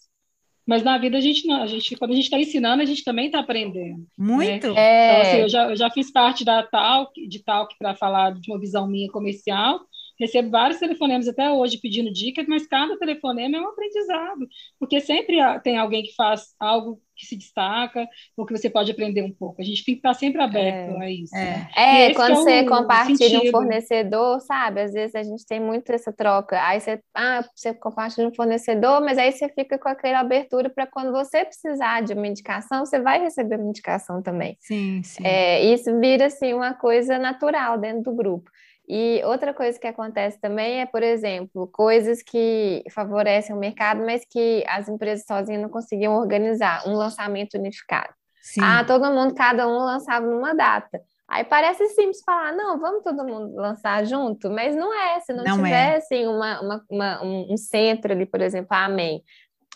mas 0.65 0.81
na 0.81 0.97
vida 0.97 1.17
a 1.17 1.21
gente 1.21 1.45
não, 1.45 1.61
a 1.61 1.67
gente, 1.67 1.95
quando 1.97 2.11
a 2.11 2.15
gente 2.15 2.25
está 2.25 2.39
ensinando, 2.39 2.81
a 2.81 2.85
gente 2.85 3.03
também 3.03 3.25
está 3.25 3.39
aprendendo. 3.39 3.99
Né? 3.99 4.05
Muito. 4.17 4.73
Né? 4.73 4.81
É. 4.81 5.11
Então, 5.11 5.21
assim, 5.21 5.41
eu, 5.41 5.49
já, 5.49 5.69
eu 5.69 5.75
já 5.75 5.89
fiz 5.91 6.11
parte 6.11 6.45
da 6.45 6.63
Talk, 6.63 7.27
de 7.27 7.43
Talk 7.43 7.75
para 7.77 7.93
falar 7.95 8.33
de 8.33 8.49
uma 8.49 8.59
visão 8.59 8.87
minha 8.87 9.11
comercial, 9.11 9.81
recebo 10.19 10.49
vários 10.49 10.79
telefonemas 10.79 11.27
até 11.27 11.49
hoje 11.51 11.79
pedindo 11.79 12.11
dicas, 12.11 12.45
mas 12.47 12.67
cada 12.67 12.97
telefonema 12.97 13.57
é 13.57 13.61
um 13.61 13.69
aprendizado, 13.69 14.47
porque 14.79 14.99
sempre 14.99 15.37
tem 15.63 15.77
alguém 15.77 16.03
que 16.03 16.13
faz 16.15 16.53
algo 16.59 17.01
que 17.19 17.25
se 17.25 17.35
destaca, 17.35 18.07
ou 18.37 18.45
que 18.45 18.57
você 18.57 18.69
pode 18.69 18.89
aprender 18.89 19.21
um 19.21 19.31
pouco. 19.31 19.61
A 19.61 19.65
gente 19.65 19.83
tem 19.83 19.95
que 19.95 19.99
estar 19.99 20.13
sempre 20.13 20.41
aberto 20.41 20.95
é, 21.01 21.03
a 21.03 21.11
isso. 21.11 21.35
É, 21.35 21.45
né? 21.45 21.69
é 21.75 22.13
quando 22.13 22.31
é 22.31 22.35
você 22.35 22.63
compartilha 22.63 23.17
sentido. 23.17 23.47
um 23.49 23.51
fornecedor, 23.51 24.39
sabe? 24.39 24.81
Às 24.81 24.93
vezes 24.93 25.15
a 25.15 25.23
gente 25.23 25.45
tem 25.45 25.59
muito 25.59 25.91
essa 25.91 26.13
troca. 26.13 26.65
Aí 26.65 26.79
você, 26.79 26.99
ah, 27.13 27.43
você 27.53 27.73
compartilha 27.73 28.27
um 28.27 28.33
fornecedor, 28.33 29.01
mas 29.01 29.17
aí 29.17 29.33
você 29.33 29.49
fica 29.49 29.77
com 29.77 29.89
aquela 29.89 30.19
abertura 30.19 30.69
para 30.69 30.87
quando 30.87 31.11
você 31.11 31.43
precisar 31.43 32.01
de 32.01 32.13
uma 32.13 32.27
indicação, 32.27 32.85
você 32.85 32.99
vai 33.01 33.21
receber 33.21 33.57
uma 33.57 33.69
indicação 33.69 34.21
também. 34.21 34.55
Sim, 34.61 35.03
sim. 35.03 35.25
É, 35.25 35.61
isso 35.65 35.99
vira 35.99 36.27
assim 36.27 36.53
uma 36.53 36.73
coisa 36.73 37.19
natural 37.19 37.77
dentro 37.77 38.03
do 38.03 38.15
grupo. 38.15 38.49
E 38.89 39.21
outra 39.23 39.53
coisa 39.53 39.79
que 39.79 39.85
acontece 39.85 40.41
também 40.41 40.81
é, 40.81 40.85
por 40.87 41.03
exemplo, 41.03 41.67
coisas 41.67 42.23
que 42.23 42.83
favorecem 42.91 43.55
o 43.55 43.59
mercado, 43.59 44.03
mas 44.03 44.25
que 44.27 44.63
as 44.67 44.89
empresas 44.89 45.25
sozinhas 45.27 45.61
não 45.61 45.69
conseguiam 45.69 46.15
organizar, 46.17 46.87
um 46.87 46.93
lançamento 46.93 47.53
unificado. 47.55 48.11
Sim. 48.41 48.61
Ah, 48.63 48.83
todo 48.83 49.13
mundo, 49.13 49.35
cada 49.35 49.67
um 49.67 49.77
lançava 49.77 50.25
numa 50.25 50.55
data. 50.55 50.99
Aí 51.27 51.43
parece 51.43 51.85
simples 51.89 52.23
falar, 52.25 52.51
não, 52.53 52.79
vamos 52.79 53.03
todo 53.03 53.23
mundo 53.23 53.55
lançar 53.55 54.03
junto, 54.07 54.49
mas 54.49 54.75
não 54.75 54.91
é, 54.91 55.19
se 55.19 55.31
não, 55.33 55.43
não 55.43 55.57
tiver 55.57 55.93
é. 55.93 55.97
assim, 55.97 56.25
uma, 56.25 56.59
uma, 56.59 56.85
uma, 56.89 57.23
um 57.23 57.57
centro 57.57 58.11
ali, 58.11 58.25
por 58.25 58.41
exemplo, 58.41 58.69
a 58.71 58.85
Amém, 58.85 59.21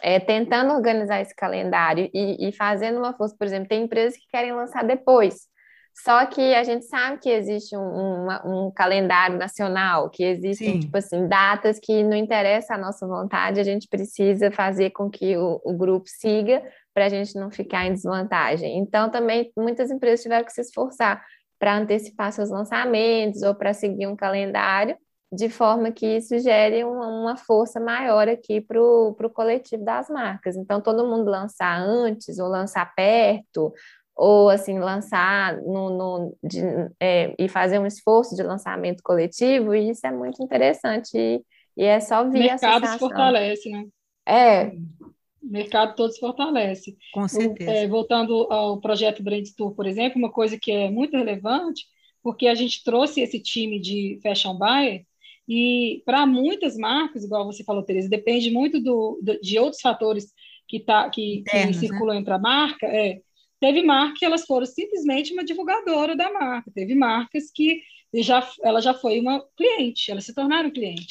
é, 0.02 0.20
tentando 0.20 0.74
organizar 0.74 1.22
esse 1.22 1.36
calendário 1.36 2.10
e, 2.12 2.50
e 2.50 2.52
fazendo 2.52 2.98
uma 2.98 3.14
força, 3.14 3.36
por 3.38 3.46
exemplo, 3.46 3.70
tem 3.70 3.84
empresas 3.84 4.18
que 4.18 4.28
querem 4.28 4.54
lançar 4.54 4.84
depois. 4.84 5.53
Só 5.94 6.26
que 6.26 6.56
a 6.56 6.64
gente 6.64 6.86
sabe 6.86 7.20
que 7.20 7.30
existe 7.30 7.78
um, 7.78 7.82
um, 7.82 8.28
um 8.68 8.72
calendário 8.72 9.38
nacional, 9.38 10.10
que 10.10 10.24
existem, 10.24 10.74
Sim. 10.74 10.80
tipo 10.80 10.98
assim, 10.98 11.28
datas 11.28 11.80
que 11.80 12.04
não 12.04 12.18
interessa 12.18 12.74
a 12.74 12.78
nossa 12.78 13.08
vontade, 13.08 13.60
a 13.60 13.64
gente 13.64 13.88
precisa 13.88 14.52
fazer 14.52 14.90
com 14.90 15.10
que 15.10 15.38
o, 15.38 15.62
o 15.64 15.74
grupo 15.74 16.06
siga 16.08 16.64
para 16.94 17.06
a 17.06 17.10
gente 17.10 17.36
não 17.36 17.52
ficar 17.52 17.86
em 17.86 17.94
desvantagem. 17.94 18.78
Então, 18.80 19.10
também 19.10 19.52
muitas 19.56 19.92
empresas 19.92 20.24
tiveram 20.24 20.44
que 20.44 20.52
se 20.52 20.62
esforçar 20.62 21.24
para 21.60 21.78
antecipar 21.78 22.32
seus 22.34 22.50
lançamentos 22.50 23.44
ou 23.44 23.54
para 23.54 23.74
seguir 23.74 24.08
um 24.08 24.16
calendário, 24.16 24.98
de 25.32 25.48
forma 25.48 25.92
que 25.92 26.06
isso 26.18 26.38
gere 26.40 26.84
uma, 26.84 27.08
uma 27.08 27.38
força 27.38 27.80
maior 27.80 28.28
aqui 28.28 28.60
para 28.62 28.82
o 28.82 29.16
coletivo 29.34 29.84
das 29.84 30.10
marcas. 30.10 30.56
Então, 30.56 30.82
todo 30.82 31.08
mundo 31.08 31.30
lançar 31.30 31.80
antes 31.80 32.38
ou 32.40 32.48
lançar 32.48 32.94
perto 32.96 33.74
ou 34.16 34.50
assim 34.50 34.80
lançar 34.80 35.58
no, 35.62 35.90
no 35.90 36.38
de, 36.44 36.62
é, 37.00 37.34
e 37.38 37.48
fazer 37.50 37.80
um 37.80 37.86
esforço 37.86 38.36
de 38.36 38.44
lançamento 38.44 39.02
coletivo, 39.04 39.74
e 39.74 39.90
isso 39.90 40.06
é 40.06 40.12
muito 40.12 40.44
interessante 40.44 41.18
e, 41.18 41.42
e 41.76 41.84
é 41.84 42.00
só 42.00 42.24
via 42.24 42.42
o 42.42 42.44
mercado 42.44 42.88
se 42.88 43.00
fortalece, 43.00 43.70
né? 43.70 43.86
É. 44.26 44.68
O 44.68 45.52
mercado 45.52 45.96
todo 45.96 46.12
se 46.12 46.20
fortalece. 46.20 46.96
Com 47.14 47.28
certeza. 47.28 47.70
é, 47.70 47.88
voltando 47.88 48.48
ao 48.52 48.80
projeto 48.80 49.24
Brand 49.24 49.46
Tour, 49.58 49.76
por 49.76 49.86
exemplo, 49.86 50.18
uma 50.18 50.32
coisa 50.32 50.58
que 50.58 50.72
é 50.72 50.90
muito 50.90 51.18
relevante, 51.18 51.86
porque 52.22 52.48
a 52.48 52.56
gente 52.56 52.84
trouxe 52.84 53.20
esse 53.20 53.40
time 53.40 53.80
de 53.80 54.20
fashion 54.24 54.58
buyer 54.58 55.06
e 55.48 56.02
para 56.06 56.26
muitas 56.26 56.78
marcas, 56.78 57.24
igual 57.24 57.46
você 57.46 57.64
falou, 57.64 57.84
Teresa, 57.84 58.08
depende 58.08 58.50
muito 58.50 58.82
do, 58.82 59.20
do 59.22 59.40
de 59.42 59.60
outros 59.60 59.82
fatores 59.82 60.32
que, 60.68 60.80
tá, 60.80 61.10
que, 61.10 61.40
Internos, 61.40 61.78
que 61.78 61.82
né? 61.84 61.90
circulam 61.90 62.16
né? 62.16 62.22
entre 62.22 62.34
a 62.34 62.40
marca, 62.40 62.88
é, 62.88 63.22
Teve 63.64 63.82
marcas 63.82 64.20
que 64.20 64.26
elas 64.26 64.46
foram 64.46 64.66
simplesmente 64.66 65.32
uma 65.32 65.42
divulgadora 65.42 66.18
da 66.18 66.30
marca. 66.34 66.70
Teve 66.76 66.94
marcas 66.94 67.50
que 67.50 67.82
já, 68.14 68.46
ela 68.62 68.82
já 68.82 68.94
foi 68.94 69.22
uma 69.22 69.42
cliente, 69.56 70.12
elas 70.12 70.26
se 70.26 70.36
tornaram 70.36 70.70
cliente. 70.70 71.08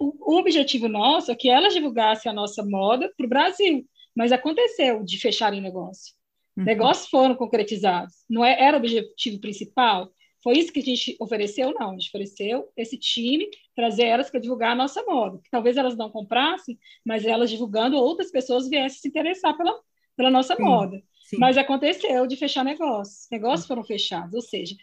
O, 0.00 0.32
o 0.32 0.36
objetivo 0.36 0.88
nosso 0.88 1.30
é 1.30 1.36
que 1.36 1.48
elas 1.48 1.72
divulgassem 1.72 2.28
a 2.28 2.34
nossa 2.34 2.64
moda 2.64 3.08
para 3.16 3.24
o 3.24 3.28
Brasil, 3.28 3.86
mas 4.16 4.32
aconteceu 4.32 5.04
de 5.04 5.16
fecharem 5.16 5.60
negócio. 5.60 6.12
Uhum. 6.56 6.64
Negócios 6.64 7.08
foram 7.08 7.36
concretizados. 7.36 8.24
Não 8.28 8.44
é, 8.44 8.60
era 8.60 8.76
o 8.76 8.80
objetivo 8.80 9.40
principal? 9.40 10.10
Foi 10.42 10.58
isso 10.58 10.72
que 10.72 10.80
a 10.80 10.82
gente 10.82 11.16
ofereceu? 11.20 11.72
Não, 11.72 11.90
a 11.90 11.92
gente 11.92 12.08
ofereceu 12.08 12.68
esse 12.76 12.98
time, 12.98 13.48
trazer 13.76 14.06
elas 14.06 14.28
para 14.28 14.40
divulgar 14.40 14.72
a 14.72 14.74
nossa 14.74 15.04
moda. 15.04 15.38
Que 15.38 15.50
talvez 15.52 15.76
elas 15.76 15.96
não 15.96 16.10
comprassem, 16.10 16.76
mas 17.06 17.24
elas 17.24 17.48
divulgando, 17.48 17.96
outras 17.96 18.32
pessoas 18.32 18.68
viessem 18.68 19.02
se 19.02 19.06
interessar 19.06 19.56
pela, 19.56 19.72
pela 20.16 20.32
nossa 20.32 20.56
Sim. 20.56 20.64
moda. 20.64 21.00
Sim. 21.32 21.40
Mas 21.40 21.56
aconteceu 21.56 22.26
de 22.26 22.36
fechar 22.36 22.64
negócios. 22.64 23.26
Negócios 23.30 23.66
foram 23.66 23.82
fechados, 23.82 24.34
ou 24.34 24.42
seja, 24.42 24.76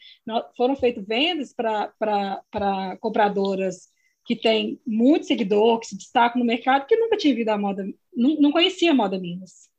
foram 0.58 0.76
feitas 0.76 1.06
vendas 1.06 1.54
para 1.54 2.98
compradoras 3.00 3.90
que 4.26 4.36
têm 4.36 4.80
muito 4.86 5.26
seguidor, 5.26 5.80
que 5.80 5.88
se 5.88 5.98
destacam 5.98 6.40
no 6.40 6.46
mercado, 6.46 6.86
que 6.86 6.96
nunca 6.96 7.18
tinha 7.18 7.36
visto 7.36 7.50
a 7.50 7.58
moda, 7.58 7.84
não, 8.16 8.36
não 8.36 8.52
conhecia 8.52 8.92
a 8.92 8.96
moda 8.96 9.20
Minas. 9.20 9.70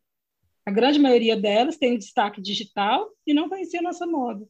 A 0.66 0.70
grande 0.70 0.98
maioria 0.98 1.36
delas 1.36 1.76
tem 1.76 1.98
destaque 1.98 2.40
digital 2.40 3.08
e 3.26 3.32
não 3.32 3.48
conhecia 3.48 3.80
a 3.80 3.82
nossa 3.82 4.06
moda. 4.06 4.46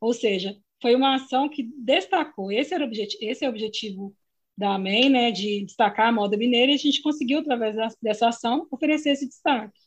Ou 0.00 0.12
seja, 0.12 0.56
foi 0.80 0.94
uma 0.94 1.14
ação 1.14 1.48
que 1.48 1.62
destacou. 1.78 2.50
Esse, 2.50 2.74
era 2.74 2.84
o 2.84 2.86
objetivo, 2.86 3.22
esse 3.22 3.44
é 3.44 3.48
o 3.48 3.50
objetivo 3.50 4.14
da 4.56 4.74
AMEN, 4.74 5.08
né, 5.08 5.30
de 5.30 5.64
destacar 5.64 6.08
a 6.08 6.12
moda 6.12 6.36
mineira, 6.36 6.72
e 6.72 6.74
a 6.74 6.78
gente 6.78 7.00
conseguiu, 7.00 7.38
através 7.38 7.76
dessa 8.02 8.28
ação, 8.28 8.66
oferecer 8.70 9.10
esse 9.10 9.26
destaque. 9.26 9.78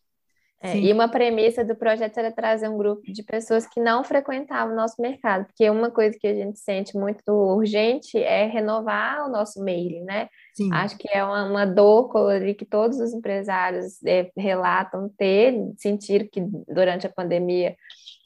É, 0.66 0.78
e 0.78 0.92
uma 0.92 1.08
premissa 1.08 1.64
do 1.64 1.76
projeto 1.76 2.18
era 2.18 2.32
trazer 2.32 2.68
um 2.68 2.78
grupo 2.78 3.02
de 3.12 3.24
pessoas 3.24 3.68
que 3.68 3.80
não 3.80 4.04
frequentavam 4.04 4.74
o 4.74 4.76
nosso 4.76 5.02
mercado, 5.02 5.46
porque 5.46 5.70
uma 5.70 5.92
coisa 5.92 6.18
que 6.20 6.28
a 6.28 6.34
gente 6.34 6.60
sente 6.60 6.98
muito 6.98 7.32
urgente 7.32 8.18
é 8.18 8.46
renovar 8.46 9.26
o 9.28 9.32
nosso 9.32 9.64
mailing, 9.64 10.04
né? 10.04 10.30
Sim. 10.54 10.74
Acho 10.74 10.98
que 10.98 11.08
é 11.10 11.24
uma, 11.24 11.44
uma 11.46 11.66
dor 11.66 12.10
que 12.58 12.66
todos 12.66 13.00
os 13.00 13.14
empresários 13.14 14.04
é, 14.06 14.32
relatam 14.38 15.10
ter, 15.18 15.54
sentir 15.78 16.30
que 16.30 16.42
durante 16.68 17.06
a 17.06 17.10
pandemia 17.10 17.76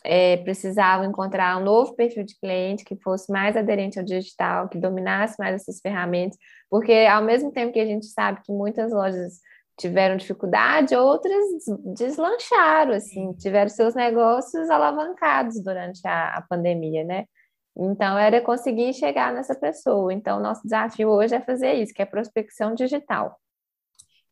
é, 0.03 0.37
precisavam 0.37 1.05
encontrar 1.05 1.57
um 1.57 1.63
novo 1.63 1.93
perfil 1.95 2.23
de 2.23 2.37
cliente 2.39 2.85
que 2.85 2.95
fosse 2.95 3.31
mais 3.31 3.57
aderente 3.57 3.99
ao 3.99 4.05
digital, 4.05 4.69
que 4.69 4.77
dominasse 4.77 5.35
mais 5.37 5.55
essas 5.55 5.81
ferramentas, 5.81 6.37
porque 6.69 6.93
ao 7.09 7.23
mesmo 7.23 7.51
tempo 7.51 7.73
que 7.73 7.79
a 7.79 7.85
gente 7.85 8.05
sabe 8.05 8.41
que 8.43 8.51
muitas 8.51 8.91
lojas 8.91 9.41
tiveram 9.79 10.17
dificuldade, 10.17 10.95
outras 10.95 11.43
deslancharam, 11.95 12.93
assim, 12.93 13.31
tiveram 13.33 13.69
seus 13.69 13.95
negócios 13.95 14.69
alavancados 14.69 15.63
durante 15.63 16.05
a, 16.05 16.37
a 16.37 16.41
pandemia, 16.41 17.03
né? 17.05 17.25
Então, 17.77 18.17
era 18.17 18.41
conseguir 18.41 18.93
chegar 18.93 19.33
nessa 19.33 19.55
pessoa. 19.55 20.13
Então, 20.13 20.39
nosso 20.41 20.63
desafio 20.63 21.09
hoje 21.09 21.35
é 21.35 21.39
fazer 21.39 21.73
isso, 21.73 21.93
que 21.93 22.01
é 22.01 22.05
prospecção 22.05 22.75
digital. 22.75 23.39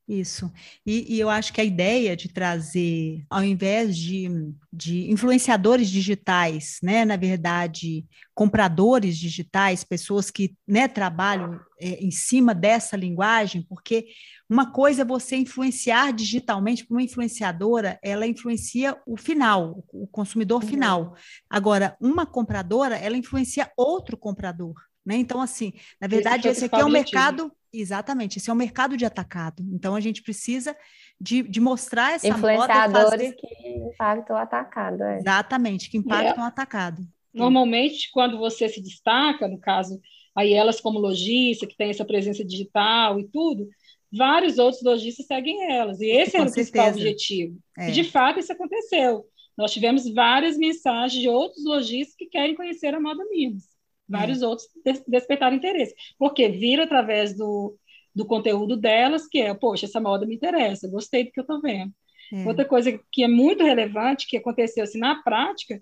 Isso. 0.08 0.50
E, 0.86 1.16
e, 1.16 1.20
eu 1.20 1.30
acho 1.30 1.52
que 1.52 1.60
a 1.60 1.66
ideia 1.66 2.16
de 2.16 2.30
trazer, 2.30 3.26
ao 3.30 3.44
invés 3.44 3.98
de, 3.98 4.30
de 4.72 5.12
influenciadores 5.12 5.90
digitais, 5.90 6.78
né, 6.82 7.04
na 7.04 7.18
verdade, 7.18 8.06
compradores 8.34 9.18
digitais, 9.18 9.84
pessoas 9.84 10.32
que 10.32 10.56
né, 10.66 10.88
trabalham 10.88 11.60
é, 11.78 12.02
em 12.02 12.10
cima 12.10 12.56
dessa 12.56 12.96
linguagem, 12.96 13.64
porque 13.68 14.08
uma 14.50 14.72
coisa 14.72 15.02
é 15.02 15.06
você 15.06 15.36
influenciar 15.36 16.14
digitalmente, 16.14 16.88
uma 16.90 17.04
influenciadora, 17.04 18.00
ela 18.02 18.26
influencia 18.26 18.98
o 19.06 19.18
final, 19.18 19.84
o 19.92 20.08
consumidor 20.08 20.64
uhum. 20.64 20.70
final. 20.70 21.16
Agora, 21.50 21.98
uma 22.00 22.26
compradora, 22.26 22.96
ela 22.96 23.18
influencia 23.18 23.70
outro 23.76 24.16
comprador. 24.16 24.74
Né? 25.06 25.16
Então, 25.16 25.42
assim, 25.42 25.74
na 26.00 26.08
verdade, 26.08 26.48
esse, 26.48 26.60
esse 26.60 26.66
aqui 26.66 26.82
é 26.82 26.86
um 26.86 26.90
mercado 26.90 27.52
Exatamente, 27.80 28.38
esse 28.38 28.50
é 28.50 28.54
um 28.54 28.56
mercado 28.56 28.98
de 28.98 29.06
atacado. 29.06 29.64
Então 29.72 29.96
a 29.96 30.00
gente 30.00 30.22
precisa 30.22 30.76
de, 31.20 31.44
de 31.44 31.60
mostrar 31.60 32.14
essa 32.14 32.28
influenciadores 32.28 33.10
fazer... 33.10 33.34
que 33.34 33.70
impactam 33.70 34.36
o 34.36 34.40
atacado. 34.40 35.04
É. 35.04 35.18
Exatamente, 35.20 35.90
que 35.90 35.98
impactam 35.98 36.44
é. 36.44 36.46
o 36.46 36.50
atacado. 36.50 37.02
Normalmente, 37.34 38.10
quando 38.12 38.38
você 38.38 38.68
se 38.68 38.82
destaca, 38.82 39.48
no 39.48 39.60
caso, 39.60 40.00
aí 40.36 40.54
elas 40.54 40.82
como 40.82 40.98
lojista, 40.98 41.68
que 41.68 41.78
tem 41.78 41.92
essa 41.92 42.04
presença 42.04 42.44
digital 42.44 43.20
e 43.20 43.28
tudo, 43.28 43.68
vários 44.12 44.58
outros 44.58 44.82
lojistas 44.82 45.28
seguem 45.28 45.72
elas. 45.72 46.02
E 46.02 46.08
esse 46.08 46.32
Com 46.32 46.38
era 46.40 46.50
o 46.50 46.54
principal 46.54 46.90
objetivo. 46.90 47.60
É. 47.78 47.90
E 47.90 47.92
de 47.92 48.04
fato 48.04 48.40
isso 48.40 48.52
aconteceu. 48.52 49.26
Nós 49.56 49.72
tivemos 49.72 50.12
várias 50.12 50.58
mensagens 50.58 51.22
de 51.22 51.30
outros 51.30 51.64
lojistas 51.64 52.16
que 52.16 52.26
querem 52.26 52.56
conhecer 52.56 52.94
a 52.94 53.00
moda 53.00 53.24
Minas 53.30 53.77
vários 54.08 54.42
é. 54.42 54.48
outros 54.48 54.68
des 54.84 55.04
despertaram 55.08 55.56
interesse. 55.56 55.94
Porque 56.18 56.48
viram 56.50 56.84
através 56.84 57.36
do, 57.36 57.78
do 58.14 58.26
conteúdo 58.26 58.76
delas 58.78 59.28
que 59.28 59.40
é, 59.40 59.54
poxa, 59.54 59.86
essa 59.86 60.00
moda 60.00 60.26
me 60.26 60.36
interessa, 60.36 60.90
gostei 60.90 61.26
do 61.26 61.32
que 61.32 61.40
eu 61.40 61.44
estou 61.44 61.62
vendo. 61.62 61.92
É. 62.34 62.48
Outra 62.48 62.66
coisa 62.66 63.00
que 63.12 63.24
é 63.24 63.28
muito 63.28 63.64
relevante, 63.64 64.28
que 64.28 64.38
aconteceu 64.38 64.84
assim 64.84 65.00
na 65.00 65.22
prática, 65.22 65.82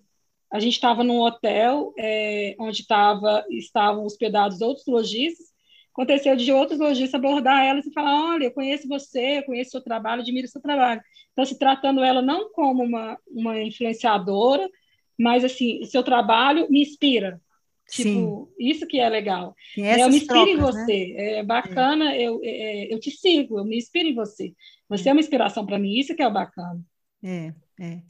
a 0.52 0.60
gente 0.60 0.74
estava 0.74 1.04
num 1.04 1.20
hotel 1.20 1.94
é, 1.98 2.56
onde 2.60 2.86
tava, 2.86 3.44
estavam 3.50 4.06
hospedados 4.06 4.62
outros 4.62 4.86
lojistas, 4.86 5.48
aconteceu 5.92 6.36
de 6.36 6.52
outros 6.52 6.80
lojistas 6.80 7.14
abordar 7.14 7.66
elas 7.66 7.86
e 7.86 7.94
falar, 7.94 8.34
olha, 8.34 8.46
eu 8.46 8.52
conheço 8.52 8.88
você, 8.88 9.40
eu 9.40 9.44
conheço 9.44 9.72
seu 9.72 9.82
trabalho, 9.82 10.22
admiro 10.22 10.48
seu 10.48 10.62
trabalho. 10.62 11.02
Então, 11.32 11.46
se 11.46 11.58
tratando 11.58 12.04
ela 12.04 12.22
não 12.22 12.52
como 12.52 12.84
uma, 12.84 13.18
uma 13.28 13.62
influenciadora, 13.62 14.70
mas 15.18 15.44
assim, 15.44 15.84
seu 15.86 16.04
trabalho 16.04 16.68
me 16.70 16.82
inspira, 16.82 17.42
Tipo, 17.90 18.52
Sim. 18.58 18.70
isso 18.70 18.88
que 18.88 19.00
é 19.00 19.08
legal. 19.08 19.56
É, 19.78 20.02
eu 20.02 20.10
me 20.10 20.18
inspiro 20.18 20.46
trocas, 20.46 20.50
em 20.50 20.56
né? 20.56 20.62
você. 20.62 21.14
Né? 21.14 21.32
É 21.40 21.44
bacana, 21.44 22.14
é. 22.14 22.24
Eu, 22.24 22.42
é, 22.44 22.94
eu 22.94 23.00
te 23.00 23.12
sigo, 23.12 23.60
eu 23.60 23.66
me 23.66 23.78
inspiro 23.78 24.10
em 24.10 24.16
você. 24.16 24.54
Você 24.90 25.08
é, 25.08 25.12
é 25.12 25.14
uma 25.14 25.22
inspiração 25.22 25.66
para 25.66 25.78
mim, 25.78 25.94
isso 25.94 26.16
que 26.16 26.22
é 26.22 26.28
o 26.28 26.34
bacana. 26.34 26.82
É, 27.24 27.54
é. 27.80 28.02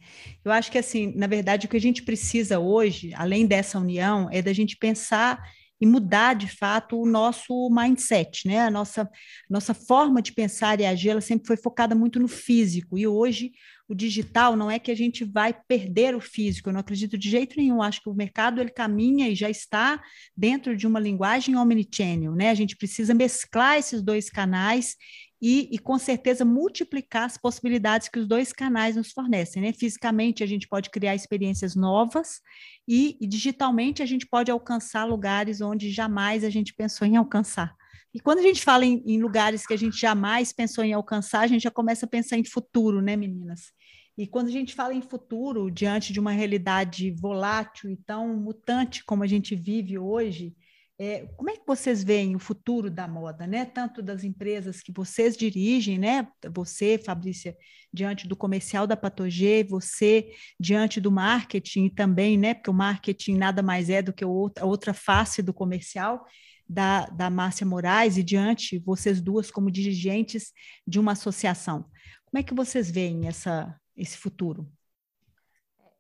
Eu 0.44 0.52
acho 0.52 0.72
que, 0.72 0.78
assim, 0.78 1.14
na 1.16 1.28
verdade, 1.28 1.66
o 1.66 1.70
que 1.70 1.78
a 1.78 1.82
gente 1.82 2.04
precisa 2.04 2.60
hoje, 2.60 3.14
além 3.16 3.46
dessa 3.46 3.80
união, 3.80 4.30
é 4.32 4.42
da 4.42 4.54
gente 4.54 4.78
pensar 4.78 5.42
e 5.80 5.86
mudar 5.86 6.36
de 6.36 6.48
fato 6.48 7.00
o 7.00 7.06
nosso 7.06 7.70
mindset, 7.70 8.48
né? 8.48 8.62
A 8.62 8.72
nossa, 8.72 9.10
nossa 9.50 9.74
forma 9.74 10.22
de 10.22 10.34
pensar 10.34 10.80
e 10.80 10.86
agir, 10.86 11.10
ela 11.10 11.22
sempre 11.22 11.48
foi 11.48 11.58
focada 11.58 11.94
muito 11.94 12.20
no 12.20 12.28
físico, 12.28 12.98
e 12.98 13.06
hoje 13.06 13.52
o 13.88 13.94
digital 13.94 14.56
não 14.56 14.70
é 14.70 14.80
que 14.80 14.90
a 14.90 14.96
gente 14.96 15.24
vai 15.24 15.54
perder 15.68 16.16
o 16.16 16.22
físico, 16.22 16.70
eu 16.70 16.74
não 16.74 16.80
acredito 16.80 17.18
de 17.18 17.30
jeito 17.30 17.56
nenhum, 17.58 17.82
acho 17.82 18.02
que 18.02 18.10
o 18.10 18.14
mercado 18.14 18.60
ele 18.60 18.72
caminha 18.72 19.30
e 19.30 19.36
já 19.36 19.50
está 19.50 20.02
dentro 20.36 20.76
de 20.76 20.88
uma 20.88 21.00
linguagem 21.00 21.56
omnichannel, 21.56 22.34
né? 22.34 22.50
A 22.50 22.56
gente 22.56 22.76
precisa 22.76 23.14
mesclar 23.14 23.78
esses 23.78 24.02
dois 24.02 24.30
canais 24.30 24.96
e, 25.42 25.70
e, 25.72 25.78
com 25.78 26.00
certeza 26.00 26.44
multiplicar 26.44 27.26
as 27.26 27.38
possibilidades 27.38 28.08
que 28.08 28.18
os 28.18 28.28
dois 28.28 28.52
canais 28.52 28.96
nos 28.96 29.12
fornecem. 29.12 29.62
Né? 29.62 29.74
Fisicamente, 29.74 30.44
a 30.44 30.48
gente 30.48 30.68
pode 30.68 30.90
criar 30.90 31.14
experiências 31.14 31.76
novas 31.76 32.42
e, 32.88 33.18
e, 33.22 33.28
digitalmente 33.28 34.02
a 34.02 34.06
gente 34.06 34.26
pode 34.26 34.50
alcançar 34.50 35.04
lugares 35.04 35.62
onde 35.62 35.92
jamais 35.92 36.44
a 36.44 36.50
gente 36.50 36.74
pensou 36.74 37.06
em 37.06 37.18
alcançar. 37.18 37.76
E 38.16 38.20
quando 38.22 38.40
a 38.40 38.42
gente 38.42 38.64
fala 38.64 38.86
em, 38.86 39.04
em 39.06 39.22
lugares 39.22 39.68
que 39.68 39.74
a 39.74 39.78
gente 39.78 40.00
jamais 40.00 40.54
pensou 40.54 40.86
em 40.86 40.94
alcançar, 40.94 41.42
a 41.42 41.48
gente 41.48 41.64
já 41.64 41.70
começa 41.70 42.06
a 42.06 42.10
pensar 42.10 42.38
em 42.38 42.46
futuro, 42.46 43.02
né, 43.02 43.14
meninas? 43.18 43.74
E 44.18 44.26
quando 44.26 44.48
a 44.48 44.52
gente 44.52 44.74
fala 44.74 44.94
em 44.94 45.02
futuro, 45.02 45.70
diante 45.70 46.14
de 46.14 46.20
uma 46.22 46.32
realidade 46.32 47.12
volátil 47.12 47.90
e 47.90 47.98
tão 47.98 48.38
mutante 48.38 49.04
como 49.04 49.22
a 49.22 49.28
gente 49.28 49.54
vive 49.54 50.00
hoje, 50.00 50.56
é, 50.98 51.26
como 51.36 51.50
é 51.50 51.58
que 51.58 51.68
vocês 51.68 52.06
veem 52.06 52.38
o 52.38 52.40
futuro 52.40 52.90
da 52.90 53.06
moda, 53.06 53.46
né? 53.46 53.66
Tanto 53.66 54.02
das 54.02 54.24
empresas 54.24 54.82
que 54.82 54.94
vocês 54.94 55.36
dirigem, 55.36 56.00
né? 56.00 56.26
Você, 56.54 56.98
Fabrícia, 56.98 57.54
diante 57.92 58.30
do 58.30 58.36
comercial 58.38 58.88
da 58.88 58.96
Patogê, 58.96 59.62
você 59.62 60.32
diante 60.58 61.02
do 61.02 61.12
marketing 61.12 61.90
também, 61.90 62.38
né? 62.38 62.54
Porque 62.54 62.70
o 62.70 62.74
marketing 62.74 63.36
nada 63.36 63.62
mais 63.62 63.90
é 63.90 64.02
do 64.02 64.14
que 64.14 64.24
outra, 64.24 64.66
outra 64.66 64.94
face 64.94 65.42
do 65.42 65.54
comercial 65.54 66.26
da, 66.68 67.06
da 67.08 67.30
Márcia 67.30 67.66
Moraes 67.66 68.18
e 68.18 68.24
diante 68.24 68.80
vocês 68.80 69.22
duas 69.22 69.52
como 69.52 69.72
dirigentes 69.72 70.52
de 70.88 71.00
uma 71.00 71.14
associação. 71.14 71.86
Como 72.26 72.40
é 72.40 72.44
que 72.44 72.54
vocês 72.54 72.90
veem 72.90 73.28
essa, 73.28 73.76
esse 73.96 74.18
futuro? 74.18 74.68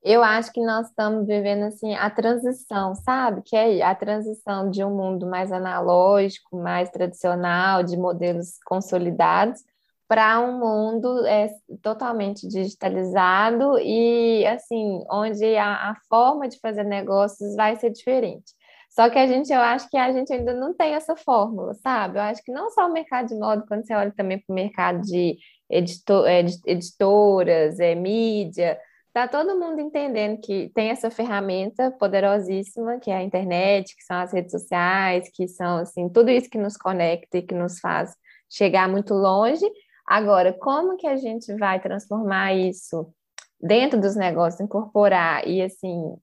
Eu 0.03 0.23
acho 0.23 0.51
que 0.51 0.61
nós 0.63 0.87
estamos 0.87 1.25
vivendo 1.25 1.63
assim 1.63 1.95
a 1.95 2.09
transição, 2.11 2.93
sabe? 2.93 3.41
Que 3.43 3.55
é 3.55 3.81
a 3.81 3.95
transição 3.95 4.69
de 4.69 4.83
um 4.83 4.95
mundo 4.95 5.25
mais 5.25 5.51
analógico, 5.51 6.57
mais 6.57 6.91
tradicional, 6.91 7.81
de 7.81 7.97
modelos 7.97 8.59
consolidados, 8.65 9.63
para 10.07 10.39
um 10.39 10.59
mundo 10.59 11.25
é, 11.25 11.49
totalmente 11.81 12.47
digitalizado 12.47 13.79
e 13.79 14.45
assim, 14.45 15.03
onde 15.09 15.57
a, 15.57 15.89
a 15.89 15.95
forma 16.07 16.47
de 16.47 16.59
fazer 16.59 16.83
negócios 16.83 17.55
vai 17.55 17.75
ser 17.75 17.89
diferente. 17.89 18.53
Só 18.95 19.09
que 19.09 19.19
a 19.19 19.27
gente, 19.27 19.51
eu 19.51 19.59
acho 19.59 19.89
que 19.89 19.97
a 19.97 20.09
gente 20.13 20.31
ainda 20.31 20.53
não 20.53 20.73
tem 20.73 20.93
essa 20.93 21.17
fórmula, 21.17 21.73
sabe? 21.73 22.17
Eu 22.17 22.21
acho 22.23 22.41
que 22.41 22.51
não 22.51 22.69
só 22.69 22.87
o 22.87 22.93
mercado 22.93 23.27
de 23.27 23.35
moda, 23.35 23.65
quando 23.67 23.85
você 23.85 23.93
olha 23.93 24.13
também 24.15 24.39
para 24.39 24.53
o 24.53 24.55
mercado 24.55 25.01
de 25.01 25.37
editor, 25.69 26.25
é, 26.25 26.45
editoras, 26.65 27.77
é, 27.81 27.93
mídia, 27.93 28.79
tá 29.13 29.27
todo 29.27 29.59
mundo 29.59 29.81
entendendo 29.81 30.39
que 30.39 30.71
tem 30.73 30.91
essa 30.91 31.11
ferramenta 31.11 31.91
poderosíssima, 31.91 32.97
que 32.97 33.11
é 33.11 33.17
a 33.17 33.23
internet, 33.23 33.93
que 33.97 34.03
são 34.03 34.15
as 34.15 34.31
redes 34.31 34.51
sociais, 34.51 35.29
que 35.33 35.45
são, 35.45 35.79
assim, 35.79 36.07
tudo 36.07 36.31
isso 36.31 36.49
que 36.49 36.57
nos 36.57 36.77
conecta 36.77 37.39
e 37.39 37.41
que 37.41 37.53
nos 37.53 37.79
faz 37.79 38.15
chegar 38.49 38.87
muito 38.87 39.13
longe. 39.13 39.65
Agora, 40.07 40.53
como 40.53 40.95
que 40.95 41.07
a 41.07 41.17
gente 41.17 41.53
vai 41.57 41.81
transformar 41.81 42.53
isso 42.53 43.13
dentro 43.59 43.99
dos 43.99 44.15
negócios, 44.15 44.61
incorporar 44.61 45.45
e, 45.45 45.61
assim, 45.61 46.15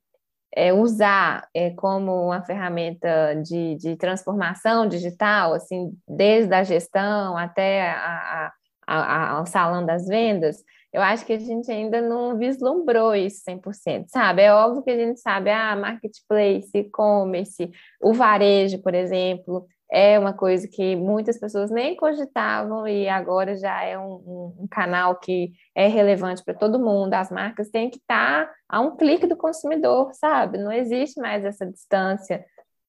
é, 0.55 0.73
usar 0.73 1.49
é, 1.55 1.71
como 1.71 2.27
uma 2.27 2.43
ferramenta 2.43 3.35
de, 3.43 3.77
de 3.77 3.97
transformação 3.97 4.87
digital, 4.87 5.55
assim, 5.55 5.93
desde 6.07 6.55
a 6.55 6.63
gestão 6.63 7.37
até 7.37 7.91
a, 7.91 8.53
ao 8.87 9.47
salão 9.47 9.87
das 9.87 10.07
vendas, 10.07 10.63
eu 10.93 11.01
acho 11.01 11.25
que 11.25 11.33
a 11.33 11.39
gente 11.39 11.71
ainda 11.71 12.03
não 12.03 12.37
vislumbrou 12.37 13.15
isso 13.15 13.43
100%, 13.49 14.07
sabe? 14.09 14.43
É 14.43 14.53
óbvio 14.53 14.83
que 14.83 14.91
a 14.91 14.97
gente 14.97 15.21
sabe, 15.21 15.51
ah, 15.51 15.75
marketplace, 15.75 16.71
e-commerce, 16.75 17.71
o 18.01 18.13
varejo, 18.13 18.83
por 18.83 18.95
exemplo, 18.95 19.67
é 19.95 20.19
uma 20.19 20.33
coisa 20.33 20.67
que 20.67 20.97
muitas 20.97 21.39
pessoas 21.39 21.71
nem 21.71 21.95
cogitavam 21.95 22.89
e 22.89 23.07
agora 23.11 23.55
já 23.59 23.85
é 23.85 23.99
um, 23.99 24.15
um, 24.15 24.57
um 24.61 24.67
canal 24.67 25.17
que 25.17 25.53
é 25.75 25.87
relevante 25.87 26.43
para 26.43 26.55
todo 26.55 26.81
mundo. 26.81 27.13
As 27.13 27.31
marcas 27.31 27.69
têm 27.69 27.91
que 27.91 27.99
estar 27.99 28.47
tá 28.47 28.55
a 28.67 28.81
um 28.81 28.97
clique 28.97 29.27
do 29.27 29.37
consumidor, 29.37 30.11
sabe? 30.15 30.57
Não 30.57 30.73
existe 30.73 31.21
mais 31.21 31.45
essa 31.45 31.67
distância 31.67 32.43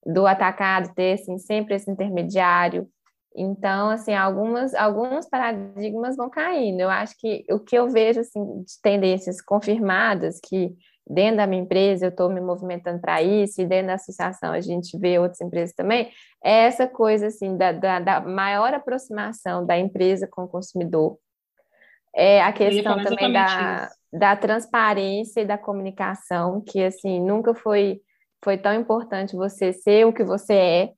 do 0.05 0.25
atacado 0.25 0.93
ter 0.95 1.15
assim, 1.15 1.37
sempre 1.37 1.75
esse 1.75 1.91
intermediário. 1.91 2.87
Então, 3.35 3.89
assim, 3.89 4.13
algumas, 4.13 4.73
alguns 4.73 5.27
paradigmas 5.27 6.15
vão 6.15 6.29
caindo. 6.29 6.79
Eu 6.79 6.89
acho 6.89 7.15
que 7.17 7.43
o 7.51 7.59
que 7.59 7.75
eu 7.75 7.89
vejo 7.89 8.21
assim, 8.21 8.63
de 8.63 8.81
tendências 8.81 9.41
confirmadas 9.41 10.39
que 10.39 10.73
dentro 11.07 11.37
da 11.37 11.47
minha 11.47 11.61
empresa 11.61 12.05
eu 12.05 12.09
estou 12.09 12.29
me 12.29 12.39
movimentando 12.39 12.99
para 12.99 13.21
isso, 13.21 13.61
e 13.61 13.65
dentro 13.65 13.87
da 13.87 13.93
associação 13.95 14.51
a 14.51 14.61
gente 14.61 14.97
vê 14.97 15.19
outras 15.19 15.41
empresas 15.41 15.75
também, 15.75 16.09
é 16.43 16.65
essa 16.65 16.87
coisa 16.87 17.27
assim 17.27 17.57
da, 17.57 17.71
da, 17.71 17.99
da 17.99 18.21
maior 18.21 18.73
aproximação 18.73 19.65
da 19.65 19.77
empresa 19.77 20.27
com 20.27 20.43
o 20.43 20.47
consumidor. 20.47 21.17
É 22.15 22.41
a 22.43 22.53
questão 22.53 23.03
também 23.03 23.33
da, 23.33 23.89
da 24.11 24.35
transparência 24.35 25.41
e 25.41 25.45
da 25.45 25.57
comunicação, 25.57 26.61
que 26.61 26.83
assim 26.83 27.19
nunca 27.19 27.53
foi 27.53 28.01
foi 28.43 28.57
tão 28.57 28.73
importante 28.73 29.37
você 29.37 29.71
ser 29.71 30.05
o 30.05 30.11
que 30.11 30.23
você 30.23 30.53
é. 30.53 30.89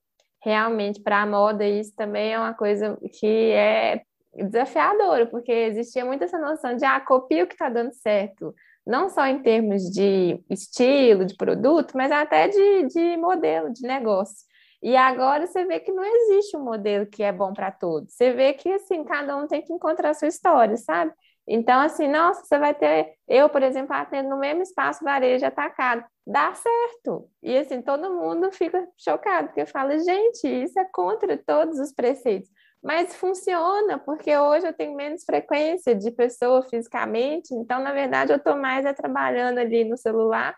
Realmente 0.44 1.00
para 1.00 1.22
a 1.22 1.26
moda 1.26 1.66
isso 1.66 1.94
também 1.96 2.34
é 2.34 2.40
uma 2.40 2.54
coisa 2.54 2.98
que 3.20 3.52
é 3.52 4.02
desafiadora, 4.36 5.26
porque 5.28 5.52
existia 5.52 6.04
muito 6.04 6.24
essa 6.24 6.38
noção 6.38 6.76
de 6.76 6.84
ah, 6.84 7.00
copia 7.00 7.44
o 7.44 7.48
que 7.48 7.54
está 7.54 7.70
dando 7.70 7.94
certo, 7.94 8.54
não 8.86 9.10
só 9.10 9.26
em 9.26 9.42
termos 9.42 9.84
de 9.92 10.44
estilo, 10.50 11.26
de 11.26 11.36
produto, 11.36 11.94
mas 11.96 12.12
até 12.12 12.48
de, 12.48 12.88
de 12.88 13.18
modelo, 13.18 13.72
de 13.72 13.82
negócio. 13.82 14.46
E 14.84 14.96
agora 14.96 15.48
você 15.48 15.66
vê 15.66 15.80
que 15.80 15.92
não 15.92 16.04
existe 16.04 16.56
um 16.56 16.64
modelo 16.64 17.08
que 17.08 17.24
é 17.24 17.32
bom 17.32 17.54
para 17.54 17.72
todos. 17.72 18.14
Você 18.14 18.32
vê 18.34 18.54
que 18.54 18.72
assim, 18.72 19.04
cada 19.04 19.36
um 19.36 19.48
tem 19.48 19.62
que 19.62 19.74
encontrar 19.74 20.12
a 20.12 20.14
sua 20.14 20.28
história, 20.28 20.78
sabe? 20.78 21.12
Então, 21.48 21.80
assim, 21.80 22.08
nossa, 22.08 22.44
você 22.44 22.58
vai 22.58 22.74
ter. 22.74 23.14
Eu, 23.28 23.50
por 23.50 23.62
exemplo, 23.62 23.96
atendo 23.96 24.30
no 24.30 24.38
mesmo 24.38 24.64
espaço 24.64 25.04
varejo 25.04 25.46
atacado. 25.46 26.04
Dá 26.26 26.54
certo. 26.56 27.30
E 27.42 27.56
assim, 27.58 27.82
todo 27.82 28.14
mundo 28.14 28.52
fica 28.52 28.88
chocado, 28.98 29.50
porque 29.50 29.66
fala, 29.66 29.98
gente, 30.00 30.48
isso 30.48 30.80
é 30.80 30.86
contra 30.86 31.38
todos 31.38 31.80
os 31.80 31.94
preceitos. 31.94 32.50
Mas 32.86 33.16
funciona, 33.16 33.98
porque 33.98 34.38
hoje 34.38 34.68
eu 34.68 34.72
tenho 34.72 34.96
menos 34.96 35.24
frequência 35.24 35.96
de 35.96 36.12
pessoa 36.12 36.62
fisicamente, 36.62 37.52
então, 37.56 37.82
na 37.82 37.92
verdade, 37.92 38.32
eu 38.32 38.38
estou 38.38 38.56
mais 38.56 38.86
é, 38.86 38.94
trabalhando 38.94 39.58
ali 39.58 39.84
no 39.84 39.98
celular, 39.98 40.56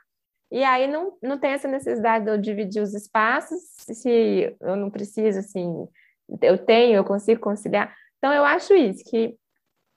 e 0.51 0.61
aí 0.61 0.88
não, 0.88 1.17
não 1.23 1.39
tem 1.39 1.51
essa 1.51 1.69
necessidade 1.69 2.25
de 2.25 2.32
eu 2.32 2.38
dividir 2.38 2.84
os 2.84 2.93
espaços, 2.93 3.61
se 3.78 4.53
eu 4.59 4.75
não 4.75 4.91
preciso, 4.91 5.39
assim, 5.39 5.88
eu 6.41 6.57
tenho, 6.57 6.97
eu 6.97 7.05
consigo 7.05 7.39
conciliar. 7.39 7.95
Então, 8.17 8.34
eu 8.34 8.43
acho 8.43 8.73
isso, 8.73 9.09
que 9.09 9.38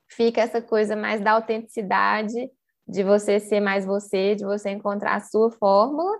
fica 0.08 0.40
essa 0.40 0.62
coisa 0.62 0.94
mais 0.94 1.20
da 1.20 1.32
autenticidade, 1.32 2.48
de 2.86 3.02
você 3.02 3.40
ser 3.40 3.58
mais 3.58 3.84
você, 3.84 4.36
de 4.36 4.44
você 4.44 4.70
encontrar 4.70 5.16
a 5.16 5.20
sua 5.20 5.50
fórmula, 5.50 6.16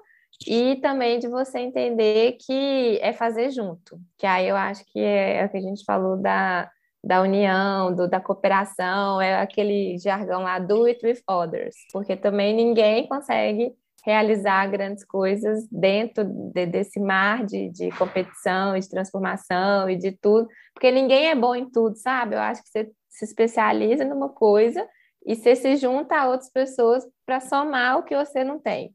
e 0.47 0.76
também 0.76 1.18
de 1.18 1.28
você 1.28 1.59
entender 1.59 2.36
que 2.41 2.99
é 3.03 3.12
fazer 3.12 3.51
junto, 3.51 4.01
que 4.16 4.26
aí 4.26 4.49
eu 4.49 4.57
acho 4.57 4.84
que 4.86 4.99
é, 4.99 5.38
é 5.38 5.45
o 5.45 5.49
que 5.51 5.59
a 5.59 5.62
gente 5.62 5.84
falou 5.84 6.16
da, 6.16 6.70
da 7.05 7.20
união, 7.20 7.95
do, 7.95 8.09
da 8.09 8.20
cooperação, 8.20 9.20
é 9.20 9.41
aquele 9.41 9.99
jargão 9.99 10.43
lá, 10.43 10.59
do 10.59 10.84
it 10.84 11.05
with 11.05 11.20
others, 11.28 11.74
porque 11.93 12.16
também 12.16 12.55
ninguém 12.55 13.07
consegue 13.07 13.74
realizar 14.03 14.66
grandes 14.68 15.05
coisas 15.05 15.68
dentro 15.70 16.24
de, 16.24 16.64
desse 16.64 16.99
mar 16.99 17.45
de, 17.45 17.68
de 17.68 17.91
competição 17.93 18.74
e 18.74 18.80
de 18.80 18.88
transformação 18.88 19.91
e 19.91 19.97
de 19.97 20.12
tudo, 20.12 20.49
porque 20.72 20.91
ninguém 20.91 21.28
é 21.28 21.34
bom 21.34 21.55
em 21.55 21.68
tudo, 21.70 21.97
sabe? 21.97 22.34
Eu 22.34 22.41
acho 22.41 22.62
que 22.62 22.70
você 22.70 22.91
se 23.11 23.26
especializa 23.26 24.07
numa 24.07 24.30
coisa 24.30 24.86
e 25.26 25.36
você 25.36 25.55
se 25.55 25.76
junta 25.76 26.16
a 26.16 26.28
outras 26.28 26.51
pessoas 26.51 27.07
para 27.26 27.41
somar 27.41 27.99
o 27.99 28.05
que 28.05 28.16
você 28.16 28.43
não 28.43 28.59
tem 28.59 28.95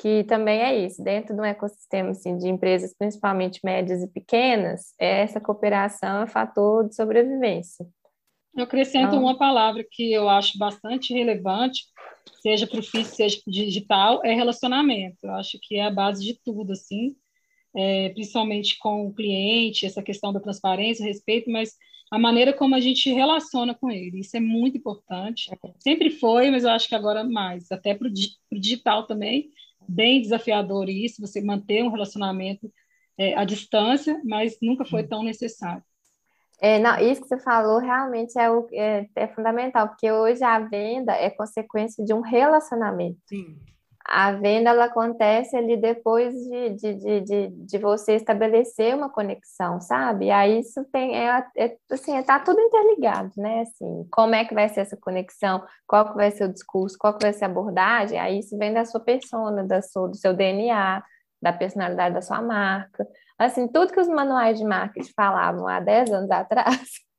que 0.00 0.24
também 0.24 0.60
é 0.60 0.86
isso, 0.86 1.02
dentro 1.04 1.34
de 1.34 1.40
um 1.42 1.44
ecossistema 1.44 2.10
assim, 2.10 2.38
de 2.38 2.48
empresas, 2.48 2.94
principalmente 2.96 3.60
médias 3.62 4.02
e 4.02 4.08
pequenas, 4.08 4.94
essa 4.98 5.38
cooperação 5.38 6.22
é 6.22 6.26
fator 6.26 6.88
de 6.88 6.94
sobrevivência. 6.94 7.86
Eu 8.56 8.64
acrescento 8.64 9.08
então, 9.08 9.22
uma 9.22 9.36
palavra 9.36 9.84
que 9.88 10.10
eu 10.10 10.28
acho 10.28 10.56
bastante 10.58 11.12
relevante, 11.12 11.82
seja 12.40 12.66
para 12.66 12.80
o 12.80 12.82
físico, 12.82 13.14
seja 13.14 13.38
para 13.44 13.50
o 13.50 13.52
digital, 13.52 14.24
é 14.24 14.32
relacionamento. 14.32 15.18
Eu 15.22 15.34
acho 15.34 15.58
que 15.62 15.76
é 15.76 15.84
a 15.84 15.90
base 15.90 16.24
de 16.24 16.40
tudo, 16.42 16.72
assim, 16.72 17.14
é, 17.76 18.08
principalmente 18.08 18.78
com 18.78 19.06
o 19.06 19.14
cliente, 19.14 19.84
essa 19.84 20.02
questão 20.02 20.32
da 20.32 20.40
transparência, 20.40 21.04
respeito, 21.04 21.50
mas 21.50 21.74
a 22.10 22.18
maneira 22.18 22.54
como 22.54 22.74
a 22.74 22.80
gente 22.80 23.12
relaciona 23.12 23.74
com 23.74 23.90
ele. 23.90 24.20
Isso 24.20 24.36
é 24.36 24.40
muito 24.40 24.78
importante. 24.78 25.50
Sempre 25.78 26.10
foi, 26.10 26.50
mas 26.50 26.64
eu 26.64 26.70
acho 26.70 26.88
que 26.88 26.94
agora 26.94 27.22
mais, 27.22 27.70
até 27.70 27.94
para 27.94 28.08
o 28.08 28.58
digital 28.58 29.06
também, 29.06 29.50
bem 29.90 30.20
desafiador 30.20 30.88
isso, 30.88 31.20
você 31.20 31.40
manter 31.40 31.82
um 31.82 31.90
relacionamento 31.90 32.70
é, 33.18 33.34
à 33.36 33.44
distância, 33.44 34.20
mas 34.24 34.56
nunca 34.62 34.84
foi 34.84 35.06
tão 35.06 35.22
necessário. 35.22 35.82
É, 36.60 36.78
não, 36.78 36.98
isso 36.98 37.22
que 37.22 37.28
você 37.28 37.38
falou 37.38 37.78
realmente 37.78 38.38
é, 38.38 38.50
o, 38.50 38.68
é, 38.72 39.06
é, 39.16 39.28
fundamental, 39.28 39.88
porque 39.88 40.10
hoje 40.12 40.44
a 40.44 40.58
venda 40.58 41.12
é 41.12 41.30
consequência 41.30 42.04
de 42.04 42.12
um 42.12 42.20
relacionamento. 42.20 43.18
Sim 43.26 43.58
a 44.04 44.32
venda 44.32 44.70
ela 44.70 44.86
acontece 44.86 45.56
ali 45.56 45.76
depois 45.76 46.34
de, 46.34 46.70
de, 46.70 46.94
de, 46.94 47.20
de, 47.20 47.48
de 47.48 47.78
você 47.78 48.14
estabelecer 48.14 48.94
uma 48.94 49.10
conexão, 49.10 49.80
sabe? 49.80 50.26
E 50.26 50.30
aí 50.30 50.60
isso 50.60 50.84
tem, 50.92 51.16
é, 51.16 51.44
é, 51.56 51.76
assim, 51.90 52.20
tá 52.22 52.38
tudo 52.40 52.60
interligado, 52.60 53.30
né? 53.36 53.62
Assim, 53.62 54.06
como 54.10 54.34
é 54.34 54.44
que 54.44 54.54
vai 54.54 54.68
ser 54.68 54.80
essa 54.80 54.96
conexão, 54.96 55.62
qual 55.86 56.10
que 56.10 56.16
vai 56.16 56.30
ser 56.30 56.44
o 56.44 56.52
discurso, 56.52 56.96
qual 56.98 57.14
que 57.14 57.22
vai 57.22 57.32
ser 57.32 57.44
a 57.44 57.48
abordagem, 57.48 58.18
aí 58.18 58.38
isso 58.38 58.56
vem 58.58 58.72
da 58.72 58.84
sua 58.84 59.00
persona, 59.00 59.64
da 59.64 59.82
sua, 59.82 60.08
do 60.08 60.16
seu 60.16 60.34
DNA, 60.34 61.02
da 61.40 61.52
personalidade 61.52 62.14
da 62.14 62.22
sua 62.22 62.42
marca. 62.42 63.06
Assim, 63.38 63.68
tudo 63.68 63.92
que 63.92 64.00
os 64.00 64.08
manuais 64.08 64.58
de 64.58 64.64
marketing 64.64 65.12
falavam 65.14 65.66
há 65.66 65.80
10 65.80 66.12
anos 66.12 66.30
atrás, 66.30 66.90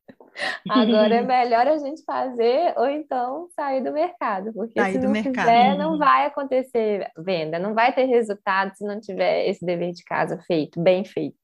Agora 0.70 1.16
é 1.16 1.22
melhor 1.26 1.68
a 1.68 1.78
gente 1.78 2.04
fazer 2.04 2.74
ou 2.78 2.88
então 2.88 3.48
sair 3.56 3.84
do 3.84 3.92
mercado, 3.92 4.54
porque 4.54 4.80
sair 4.80 4.94
se 4.94 5.00
não 5.00 5.12
mercado. 5.12 5.46
fizer, 5.46 5.78
não 5.78 5.98
vai 5.98 6.26
acontecer 6.26 7.10
venda, 7.18 7.60
não 7.60 7.74
vai 7.74 7.94
ter 7.94 8.06
resultado 8.06 8.76
se 8.76 8.86
não 8.86 9.00
tiver 9.00 9.48
esse 9.48 9.66
dever 9.66 9.92
de 9.92 10.04
casa 10.04 10.42
feito, 10.48 10.82
bem 10.82 11.04
feito. 11.04 11.38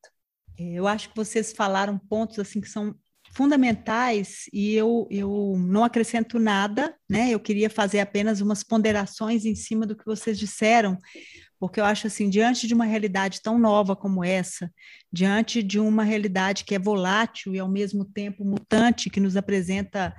Eu 0.57 0.87
acho 0.87 1.09
que 1.09 1.15
vocês 1.15 1.53
falaram 1.53 1.99
pontos 1.99 2.39
assim 2.39 2.59
que 2.59 2.69
são 2.69 2.95
fundamentais 3.31 4.45
e 4.51 4.73
eu, 4.73 5.07
eu 5.11 5.55
não 5.57 5.83
acrescento 5.83 6.39
nada, 6.39 6.95
né? 7.07 7.29
Eu 7.29 7.39
queria 7.39 7.69
fazer 7.69 7.99
apenas 7.99 8.41
umas 8.41 8.63
ponderações 8.63 9.45
em 9.45 9.53
cima 9.53 9.85
do 9.85 9.95
que 9.95 10.05
vocês 10.05 10.39
disseram, 10.39 10.97
porque 11.59 11.79
eu 11.79 11.85
acho 11.85 12.07
assim, 12.07 12.29
diante 12.29 12.67
de 12.67 12.73
uma 12.73 12.85
realidade 12.85 13.41
tão 13.41 13.57
nova 13.57 13.95
como 13.95 14.23
essa, 14.23 14.71
diante 15.11 15.63
de 15.63 15.79
uma 15.79 16.03
realidade 16.03 16.63
que 16.63 16.75
é 16.75 16.79
volátil 16.79 17.55
e 17.55 17.59
ao 17.59 17.69
mesmo 17.69 18.05
tempo 18.05 18.45
mutante, 18.45 19.09
que 19.09 19.19
nos 19.19 19.35
apresenta 19.35 20.15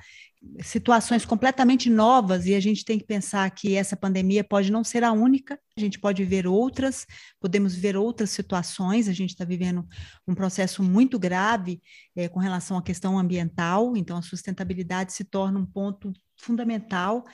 situações 0.63 1.25
completamente 1.25 1.91
novas 1.91 2.47
e 2.47 2.55
a 2.55 2.61
gente 2.61 2.85
tem 2.85 2.99
que 2.99 3.05
pensar 3.05 3.51
que 3.51 3.75
essa 3.75 3.97
pandemia 3.97 4.45
pode 4.45 4.71
não 4.71 4.85
ser 4.85 5.03
a 5.03 5.13
única, 5.13 5.59
a 5.77 5.81
gente 5.81 5.99
pode 5.99 6.23
viver 6.23 6.47
outras, 6.47 7.07
podemos 7.41 7.75
ver 7.75 7.97
outras 7.97 8.31
situações, 8.31 9.09
a 9.09 9.13
gente 9.13 9.31
está 9.31 9.45
vivendo 9.45 9.87
um 10.27 10.35
processo 10.35 10.83
muito 10.83 11.19
grave 11.19 11.83
é, 12.15 12.29
com 12.29 12.39
relação 12.39 12.79
à 12.79 12.83
questão 12.83 13.19
ambiental, 13.19 13.97
então 13.97 14.17
a 14.17 14.23
sustentabilidade 14.23 15.13
se 15.13 15.25
torna 15.25 15.59
um 15.59 15.67
ponto 15.67 16.13
fundamental. 16.37 17.25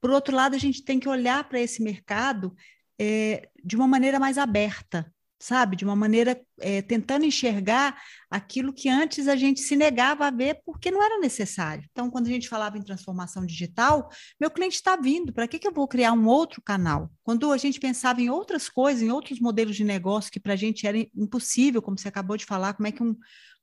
Por 0.00 0.10
outro 0.10 0.36
lado, 0.36 0.54
a 0.54 0.58
gente 0.58 0.84
tem 0.84 1.00
que 1.00 1.08
olhar 1.08 1.48
para 1.48 1.60
esse 1.60 1.82
mercado 1.82 2.54
é, 3.02 3.48
de 3.64 3.74
uma 3.74 3.88
maneira 3.88 4.20
mais 4.20 4.38
aberta, 4.38 5.12
sabe? 5.36 5.74
De 5.74 5.84
uma 5.84 5.96
maneira 5.96 6.40
é, 6.60 6.80
tentando 6.82 7.24
enxergar 7.24 8.00
aquilo 8.30 8.72
que 8.72 8.88
antes 8.88 9.26
a 9.26 9.34
gente 9.34 9.60
se 9.60 9.74
negava 9.74 10.24
a 10.24 10.30
ver 10.30 10.60
porque 10.64 10.88
não 10.88 11.02
era 11.02 11.18
necessário. 11.18 11.84
Então, 11.90 12.08
quando 12.08 12.28
a 12.28 12.30
gente 12.30 12.48
falava 12.48 12.78
em 12.78 12.82
transformação 12.82 13.44
digital, 13.44 14.08
meu 14.40 14.52
cliente 14.52 14.76
está 14.76 14.94
vindo, 14.94 15.32
para 15.32 15.48
que, 15.48 15.58
que 15.58 15.66
eu 15.66 15.72
vou 15.72 15.88
criar 15.88 16.12
um 16.12 16.28
outro 16.28 16.62
canal? 16.62 17.10
Quando 17.24 17.50
a 17.50 17.56
gente 17.56 17.80
pensava 17.80 18.20
em 18.20 18.30
outras 18.30 18.68
coisas, 18.68 19.02
em 19.02 19.10
outros 19.10 19.40
modelos 19.40 19.74
de 19.74 19.82
negócio 19.82 20.30
que 20.30 20.38
para 20.38 20.52
a 20.52 20.56
gente 20.56 20.86
era 20.86 20.96
impossível, 21.12 21.82
como 21.82 21.98
você 21.98 22.06
acabou 22.06 22.36
de 22.36 22.46
falar, 22.46 22.74
como 22.74 22.86
é 22.86 22.92
que 22.92 23.02
um, 23.02 23.16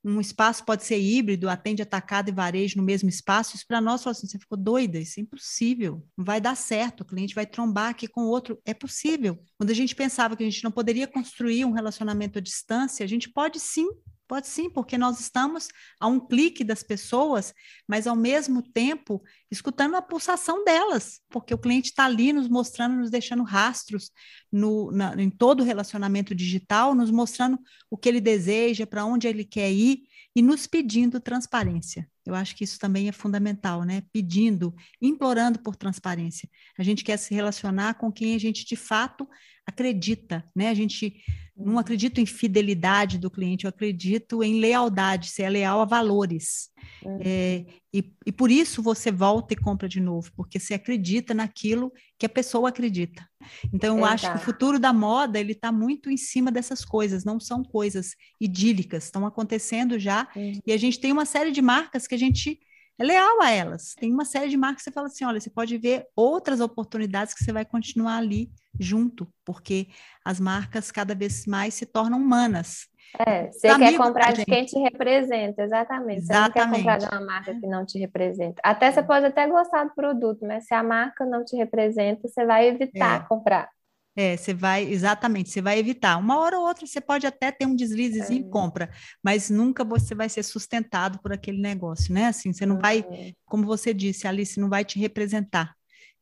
um 0.04 0.20
espaço 0.20 0.64
pode 0.64 0.84
ser 0.84 0.98
híbrido, 0.98 1.48
atende 1.48 1.82
atacado 1.82 2.28
e 2.28 2.32
varejo 2.32 2.78
no 2.78 2.82
mesmo 2.82 3.08
espaço, 3.08 3.56
isso 3.56 3.66
para 3.66 3.80
nós, 3.80 4.06
assim, 4.06 4.26
você 4.26 4.38
ficou 4.38 4.56
doida, 4.56 4.98
isso 4.98 5.20
é 5.20 5.22
impossível, 5.22 6.02
não 6.16 6.24
vai 6.24 6.40
dar 6.40 6.56
certo, 6.56 7.02
o 7.02 7.04
cliente 7.04 7.34
vai 7.34 7.46
trombar 7.46 7.90
aqui 7.90 8.06
com 8.06 8.22
outro, 8.22 8.58
é 8.64 8.72
possível. 8.72 9.38
Quando 9.58 9.70
a 9.70 9.74
gente 9.74 9.94
pensava 9.94 10.36
que 10.36 10.42
a 10.42 10.50
gente 10.50 10.64
não 10.64 10.70
poderia 10.70 11.06
construir 11.06 11.64
um 11.64 11.72
relacionamento 11.72 12.38
à 12.38 12.42
distância, 12.42 13.04
a 13.04 13.08
gente 13.08 13.28
pode 13.28 13.60
sim 13.60 13.88
Pode 14.30 14.46
sim, 14.46 14.70
porque 14.70 14.96
nós 14.96 15.18
estamos 15.18 15.66
a 15.98 16.06
um 16.06 16.20
clique 16.20 16.62
das 16.62 16.84
pessoas, 16.84 17.52
mas 17.84 18.06
ao 18.06 18.14
mesmo 18.14 18.62
tempo 18.62 19.20
escutando 19.50 19.96
a 19.96 20.02
pulsação 20.02 20.64
delas, 20.64 21.20
porque 21.28 21.52
o 21.52 21.58
cliente 21.58 21.88
está 21.88 22.04
ali 22.04 22.32
nos 22.32 22.46
mostrando, 22.46 22.94
nos 22.94 23.10
deixando 23.10 23.42
rastros 23.42 24.12
no, 24.52 24.92
na, 24.92 25.20
em 25.20 25.28
todo 25.28 25.62
o 25.62 25.64
relacionamento 25.64 26.32
digital, 26.32 26.94
nos 26.94 27.10
mostrando 27.10 27.58
o 27.90 27.96
que 27.96 28.08
ele 28.08 28.20
deseja, 28.20 28.86
para 28.86 29.04
onde 29.04 29.26
ele 29.26 29.44
quer 29.44 29.72
ir 29.72 30.04
e 30.36 30.40
nos 30.40 30.64
pedindo 30.64 31.18
transparência. 31.18 32.08
Eu 32.24 32.36
acho 32.36 32.54
que 32.54 32.62
isso 32.62 32.78
também 32.78 33.08
é 33.08 33.12
fundamental, 33.12 33.82
né? 33.82 34.04
Pedindo, 34.12 34.72
implorando 35.02 35.58
por 35.58 35.74
transparência. 35.74 36.48
A 36.78 36.84
gente 36.84 37.02
quer 37.02 37.16
se 37.16 37.34
relacionar 37.34 37.94
com 37.94 38.12
quem 38.12 38.36
a 38.36 38.38
gente 38.38 38.64
de 38.64 38.76
fato 38.76 39.28
acredita, 39.66 40.44
né? 40.54 40.68
A 40.68 40.74
gente 40.74 41.20
não 41.64 41.78
acredito 41.78 42.20
em 42.20 42.26
fidelidade 42.26 43.18
do 43.18 43.30
cliente, 43.30 43.64
eu 43.64 43.68
acredito 43.68 44.42
em 44.42 44.60
lealdade, 44.60 45.30
ser 45.30 45.48
leal 45.48 45.80
a 45.80 45.84
valores. 45.84 46.70
Uhum. 47.04 47.18
É, 47.22 47.64
e, 47.92 48.12
e 48.26 48.32
por 48.32 48.50
isso 48.50 48.82
você 48.82 49.10
volta 49.10 49.54
e 49.54 49.56
compra 49.56 49.88
de 49.88 50.00
novo, 50.00 50.30
porque 50.36 50.58
você 50.58 50.74
acredita 50.74 51.34
naquilo 51.34 51.92
que 52.18 52.26
a 52.26 52.28
pessoa 52.28 52.68
acredita. 52.68 53.28
Então, 53.72 53.98
eu 53.98 54.04
acho 54.04 54.30
que 54.30 54.36
o 54.36 54.40
futuro 54.40 54.78
da 54.78 54.92
moda 54.92 55.38
ele 55.38 55.52
está 55.52 55.72
muito 55.72 56.10
em 56.10 56.16
cima 56.16 56.50
dessas 56.50 56.84
coisas, 56.84 57.24
não 57.24 57.40
são 57.40 57.62
coisas 57.62 58.14
idílicas, 58.40 59.04
estão 59.04 59.26
acontecendo 59.26 59.98
já, 59.98 60.28
uhum. 60.36 60.60
e 60.66 60.72
a 60.72 60.76
gente 60.76 61.00
tem 61.00 61.12
uma 61.12 61.24
série 61.24 61.50
de 61.50 61.62
marcas 61.62 62.06
que 62.06 62.14
a 62.14 62.18
gente 62.18 62.58
é 63.00 63.04
leal 63.04 63.40
a 63.40 63.50
elas. 63.50 63.94
Tem 63.94 64.12
uma 64.12 64.26
série 64.26 64.50
de 64.50 64.56
marcas 64.56 64.82
que 64.82 64.84
você 64.84 64.92
fala 64.92 65.06
assim: 65.06 65.24
olha, 65.24 65.40
você 65.40 65.48
pode 65.48 65.76
ver 65.78 66.06
outras 66.14 66.60
oportunidades 66.60 67.32
que 67.32 67.42
você 67.42 67.52
vai 67.52 67.64
continuar 67.64 68.18
ali 68.18 68.50
junto, 68.78 69.26
porque 69.44 69.88
as 70.24 70.38
marcas 70.38 70.92
cada 70.92 71.14
vez 71.14 71.46
mais 71.46 71.74
se 71.74 71.86
tornam 71.86 72.18
humanas. 72.18 72.88
É, 73.26 73.50
você 73.50 73.76
quer 73.76 73.96
comprar 73.96 74.32
de 74.32 74.44
quem 74.44 74.64
te 74.64 74.78
representa, 74.78 75.62
exatamente. 75.62 76.20
Você 76.20 76.32
exatamente. 76.32 76.44
não 76.46 76.52
quer 76.52 76.76
comprar 76.76 76.98
de 76.98 77.06
uma 77.06 77.26
marca 77.26 77.54
que 77.58 77.66
não 77.66 77.84
te 77.84 77.98
representa. 77.98 78.60
Até 78.62 78.92
você 78.92 79.02
pode 79.02 79.26
até 79.26 79.48
gostar 79.48 79.84
do 79.84 79.94
produto, 79.94 80.46
mas 80.46 80.66
se 80.66 80.74
a 80.74 80.82
marca 80.82 81.24
não 81.24 81.44
te 81.44 81.56
representa, 81.56 82.28
você 82.28 82.44
vai 82.44 82.68
evitar 82.68 83.22
é. 83.22 83.26
comprar. 83.26 83.68
É, 84.22 84.36
você 84.36 84.52
vai, 84.52 84.84
exatamente, 84.84 85.48
você 85.48 85.62
vai 85.62 85.78
evitar. 85.78 86.18
Uma 86.18 86.38
hora 86.38 86.58
ou 86.58 86.66
outra 86.66 86.86
você 86.86 87.00
pode 87.00 87.26
até 87.26 87.50
ter 87.50 87.64
um 87.64 87.74
deslizezinho 87.74 88.44
é. 88.44 88.46
e 88.46 88.50
compra, 88.50 88.90
mas 89.24 89.48
nunca 89.48 89.82
você 89.82 90.14
vai 90.14 90.28
ser 90.28 90.42
sustentado 90.42 91.18
por 91.22 91.32
aquele 91.32 91.58
negócio, 91.58 92.12
né? 92.12 92.26
Assim, 92.26 92.52
você 92.52 92.66
não 92.66 92.74
uhum. 92.74 92.82
vai, 92.82 93.02
como 93.46 93.64
você 93.64 93.94
disse, 93.94 94.28
Alice, 94.28 94.60
não 94.60 94.68
vai 94.68 94.84
te 94.84 94.98
representar. 94.98 95.74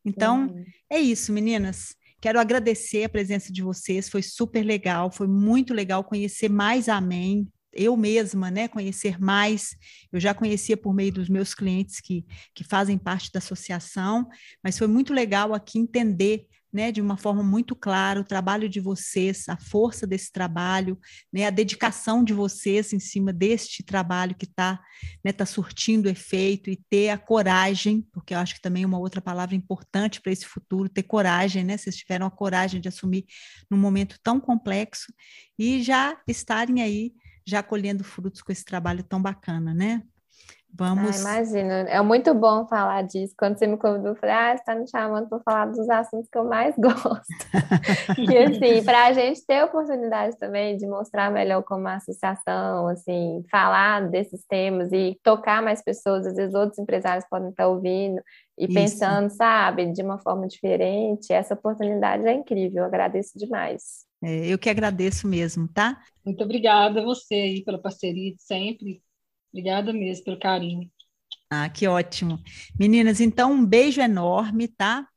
Então, 0.05 0.47
uhum. 0.47 0.63
é 0.89 0.97
isso, 0.97 1.33
meninas. 1.33 1.93
Quero 2.21 2.39
agradecer 2.39 3.03
a 3.03 3.09
presença 3.09 3.51
de 3.51 3.61
vocês, 3.61 4.07
foi 4.07 4.21
super 4.21 4.63
legal, 4.63 5.11
foi 5.11 5.27
muito 5.27 5.73
legal 5.73 6.01
conhecer 6.01 6.47
mais 6.47 6.87
a 6.87 6.95
Amém, 6.95 7.49
eu 7.73 7.97
mesma, 7.97 8.49
né, 8.49 8.69
conhecer 8.69 9.19
mais. 9.19 9.75
Eu 10.09 10.21
já 10.21 10.33
conhecia 10.33 10.77
por 10.77 10.93
meio 10.93 11.11
dos 11.11 11.27
meus 11.27 11.53
clientes 11.53 11.99
que, 11.99 12.25
que 12.55 12.63
fazem 12.63 12.97
parte 12.97 13.29
da 13.29 13.39
associação, 13.39 14.25
mas 14.63 14.77
foi 14.77 14.87
muito 14.87 15.13
legal 15.13 15.53
aqui 15.53 15.77
entender 15.77 16.47
né, 16.71 16.91
de 16.91 17.01
uma 17.01 17.17
forma 17.17 17.43
muito 17.43 17.75
clara 17.75 18.19
o 18.19 18.23
trabalho 18.23 18.69
de 18.69 18.79
vocês, 18.79 19.49
a 19.49 19.57
força 19.57 20.05
desse 20.05 20.31
trabalho, 20.31 20.99
né, 21.31 21.45
a 21.45 21.49
dedicação 21.49 22.23
de 22.23 22.33
vocês 22.33 22.93
em 22.93 22.99
cima 22.99 23.33
deste 23.33 23.83
trabalho 23.83 24.35
que 24.35 24.45
está 24.45 24.79
né, 25.23 25.31
tá 25.31 25.45
surtindo 25.45 26.09
efeito 26.09 26.69
e 26.69 26.79
ter 26.89 27.09
a 27.09 27.17
coragem, 27.17 28.01
porque 28.11 28.33
eu 28.33 28.39
acho 28.39 28.55
que 28.55 28.61
também 28.61 28.83
é 28.83 28.87
uma 28.87 28.99
outra 28.99 29.21
palavra 29.21 29.55
importante 29.55 30.21
para 30.21 30.31
esse 30.31 30.45
futuro, 30.45 30.89
ter 30.89 31.03
coragem, 31.03 31.63
né? 31.63 31.77
Vocês 31.77 31.95
tiveram 31.95 32.25
a 32.25 32.31
coragem 32.31 32.79
de 32.79 32.87
assumir 32.87 33.25
num 33.69 33.77
momento 33.77 34.17
tão 34.23 34.39
complexo 34.39 35.13
e 35.57 35.81
já 35.81 36.19
estarem 36.27 36.81
aí 36.81 37.13
já 37.45 37.63
colhendo 37.63 38.03
frutos 38.03 38.41
com 38.41 38.51
esse 38.51 38.63
trabalho 38.63 39.03
tão 39.03 39.21
bacana, 39.21 39.73
né? 39.73 40.03
Vamos. 40.73 41.17
Ah, 41.17 41.19
imagina, 41.19 41.73
é 41.89 42.01
muito 42.01 42.33
bom 42.33 42.65
falar 42.67 43.01
disso. 43.03 43.33
Quando 43.37 43.57
você 43.57 43.67
me 43.67 43.77
convidou, 43.77 44.09
eu 44.09 44.15
falei, 44.15 44.35
ah, 44.35 44.51
você 44.51 44.61
está 44.61 44.75
me 44.75 44.87
chamando 44.89 45.27
para 45.27 45.39
falar 45.41 45.65
dos 45.67 45.89
assuntos 45.89 46.29
que 46.29 46.37
eu 46.37 46.45
mais 46.45 46.75
gosto. 46.79 47.23
e 48.17 48.37
assim, 48.37 48.83
para 48.83 49.07
a 49.07 49.13
gente 49.13 49.45
ter 49.45 49.59
a 49.59 49.65
oportunidade 49.65 50.37
também 50.37 50.77
de 50.77 50.87
mostrar 50.87 51.31
melhor 51.31 51.63
como 51.63 51.87
a 51.87 51.95
associação, 51.95 52.87
assim, 52.87 53.43
falar 53.51 54.09
desses 54.09 54.45
temas 54.45 54.91
e 54.91 55.19
tocar 55.23 55.61
mais 55.61 55.83
pessoas, 55.83 56.25
às 56.25 56.35
vezes 56.35 56.53
outros 56.55 56.79
empresários 56.79 57.25
podem 57.29 57.49
estar 57.49 57.67
ouvindo 57.67 58.21
e 58.57 58.65
Isso. 58.65 58.73
pensando, 58.73 59.29
sabe, 59.29 59.91
de 59.91 60.01
uma 60.01 60.19
forma 60.19 60.47
diferente. 60.47 61.31
Essa 61.31 61.53
oportunidade 61.53 62.25
é 62.27 62.33
incrível, 62.33 62.79
eu 62.79 62.85
agradeço 62.85 63.37
demais. 63.37 64.07
É, 64.21 64.47
eu 64.47 64.59
que 64.59 64.69
agradeço 64.69 65.27
mesmo, 65.27 65.67
tá? 65.67 65.97
Muito 66.25 66.43
obrigada 66.43 67.01
a 67.01 67.03
você 67.03 67.33
aí 67.33 67.63
pela 67.63 67.81
parceria 67.81 68.35
de 68.35 68.41
sempre 68.43 69.01
Obrigada 69.51 69.91
mesmo 69.91 70.25
pelo 70.25 70.39
carinho. 70.39 70.89
Ah, 71.49 71.67
que 71.69 71.87
ótimo. 71.87 72.39
Meninas, 72.79 73.19
então 73.19 73.53
um 73.53 73.65
beijo 73.65 73.99
enorme, 73.99 74.67
tá? 74.67 75.07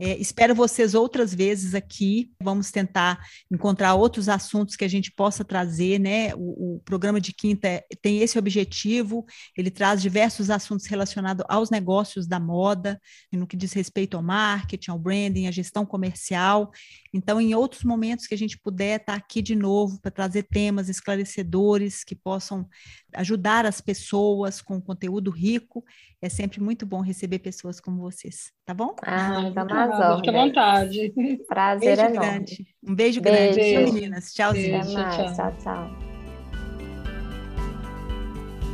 É, 0.00 0.16
espero 0.16 0.54
vocês 0.54 0.94
outras 0.94 1.34
vezes 1.34 1.74
aqui. 1.74 2.30
Vamos 2.40 2.70
tentar 2.70 3.18
encontrar 3.50 3.94
outros 3.94 4.28
assuntos 4.28 4.76
que 4.76 4.84
a 4.84 4.88
gente 4.88 5.10
possa 5.10 5.44
trazer, 5.44 5.98
né? 5.98 6.32
O, 6.36 6.76
o, 6.76 6.80
programa 6.84 7.20
de 7.20 7.32
quinta 7.32 7.82
tem 8.00 8.20
esse 8.20 8.38
objetivo, 8.38 9.26
ele 9.56 9.70
traz 9.70 10.00
diversos 10.00 10.50
assuntos 10.50 10.86
relacionados 10.86 11.44
aos 11.48 11.68
negócios 11.68 12.28
da 12.28 12.38
moda, 12.38 13.00
no 13.32 13.46
que 13.46 13.56
diz 13.56 13.72
respeito 13.72 14.16
ao 14.16 14.22
marketing, 14.22 14.92
ao 14.92 14.98
branding, 14.98 15.48
à 15.48 15.50
gestão 15.50 15.84
comercial. 15.84 16.70
Então, 17.12 17.40
em 17.40 17.54
outros 17.54 17.82
momentos 17.82 18.26
que 18.28 18.34
a 18.34 18.38
gente 18.38 18.56
puder 18.56 19.00
estar 19.00 19.14
aqui 19.14 19.42
de 19.42 19.56
novo 19.56 20.00
para 20.00 20.12
trazer 20.12 20.44
temas 20.44 20.88
esclarecedores 20.88 22.04
que 22.04 22.14
possam 22.14 22.68
ajudar 23.14 23.66
as 23.66 23.80
pessoas 23.80 24.60
com 24.60 24.80
conteúdo 24.80 25.30
rico, 25.30 25.84
é 26.20 26.28
sempre 26.28 26.60
muito 26.60 26.84
bom 26.84 27.00
receber 27.00 27.38
pessoas 27.38 27.80
como 27.80 28.00
vocês, 28.00 28.52
tá 28.64 28.74
bom? 28.74 28.94
Ah, 29.02 29.50
tá 29.54 29.64
mais 29.64 30.16
Fique 30.16 30.30
à 30.30 30.32
vontade. 30.32 31.12
Prazer 31.46 31.96
beijo 31.96 32.02
enorme. 32.02 32.18
grande. 32.18 32.66
Um 32.82 32.94
beijo, 32.94 33.20
beijo. 33.20 33.54
grande, 33.54 33.92
meninas. 33.92 34.32
Tchauzinho. 34.32 34.80
Até 34.80 34.92
mais. 34.92 35.36
Tchau, 35.36 35.56
tchau. 35.58 36.08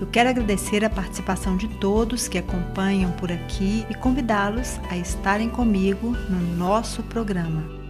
Eu 0.01 0.09
quero 0.09 0.29
agradecer 0.29 0.85
a 0.85 0.91
participação 0.91 1.57
de 1.57 1.69
todos 1.79 2.27
que 2.29 2.37
acompanham 2.37 3.13
por 3.13 3.31
aqui 3.31 3.87
e 3.89 3.95
convidá-los 3.95 4.79
a 4.91 4.97
estarem 4.97 5.49
comigo 5.49 6.11
no 6.29 6.57
nosso 6.57 7.03
programa. 7.05 7.84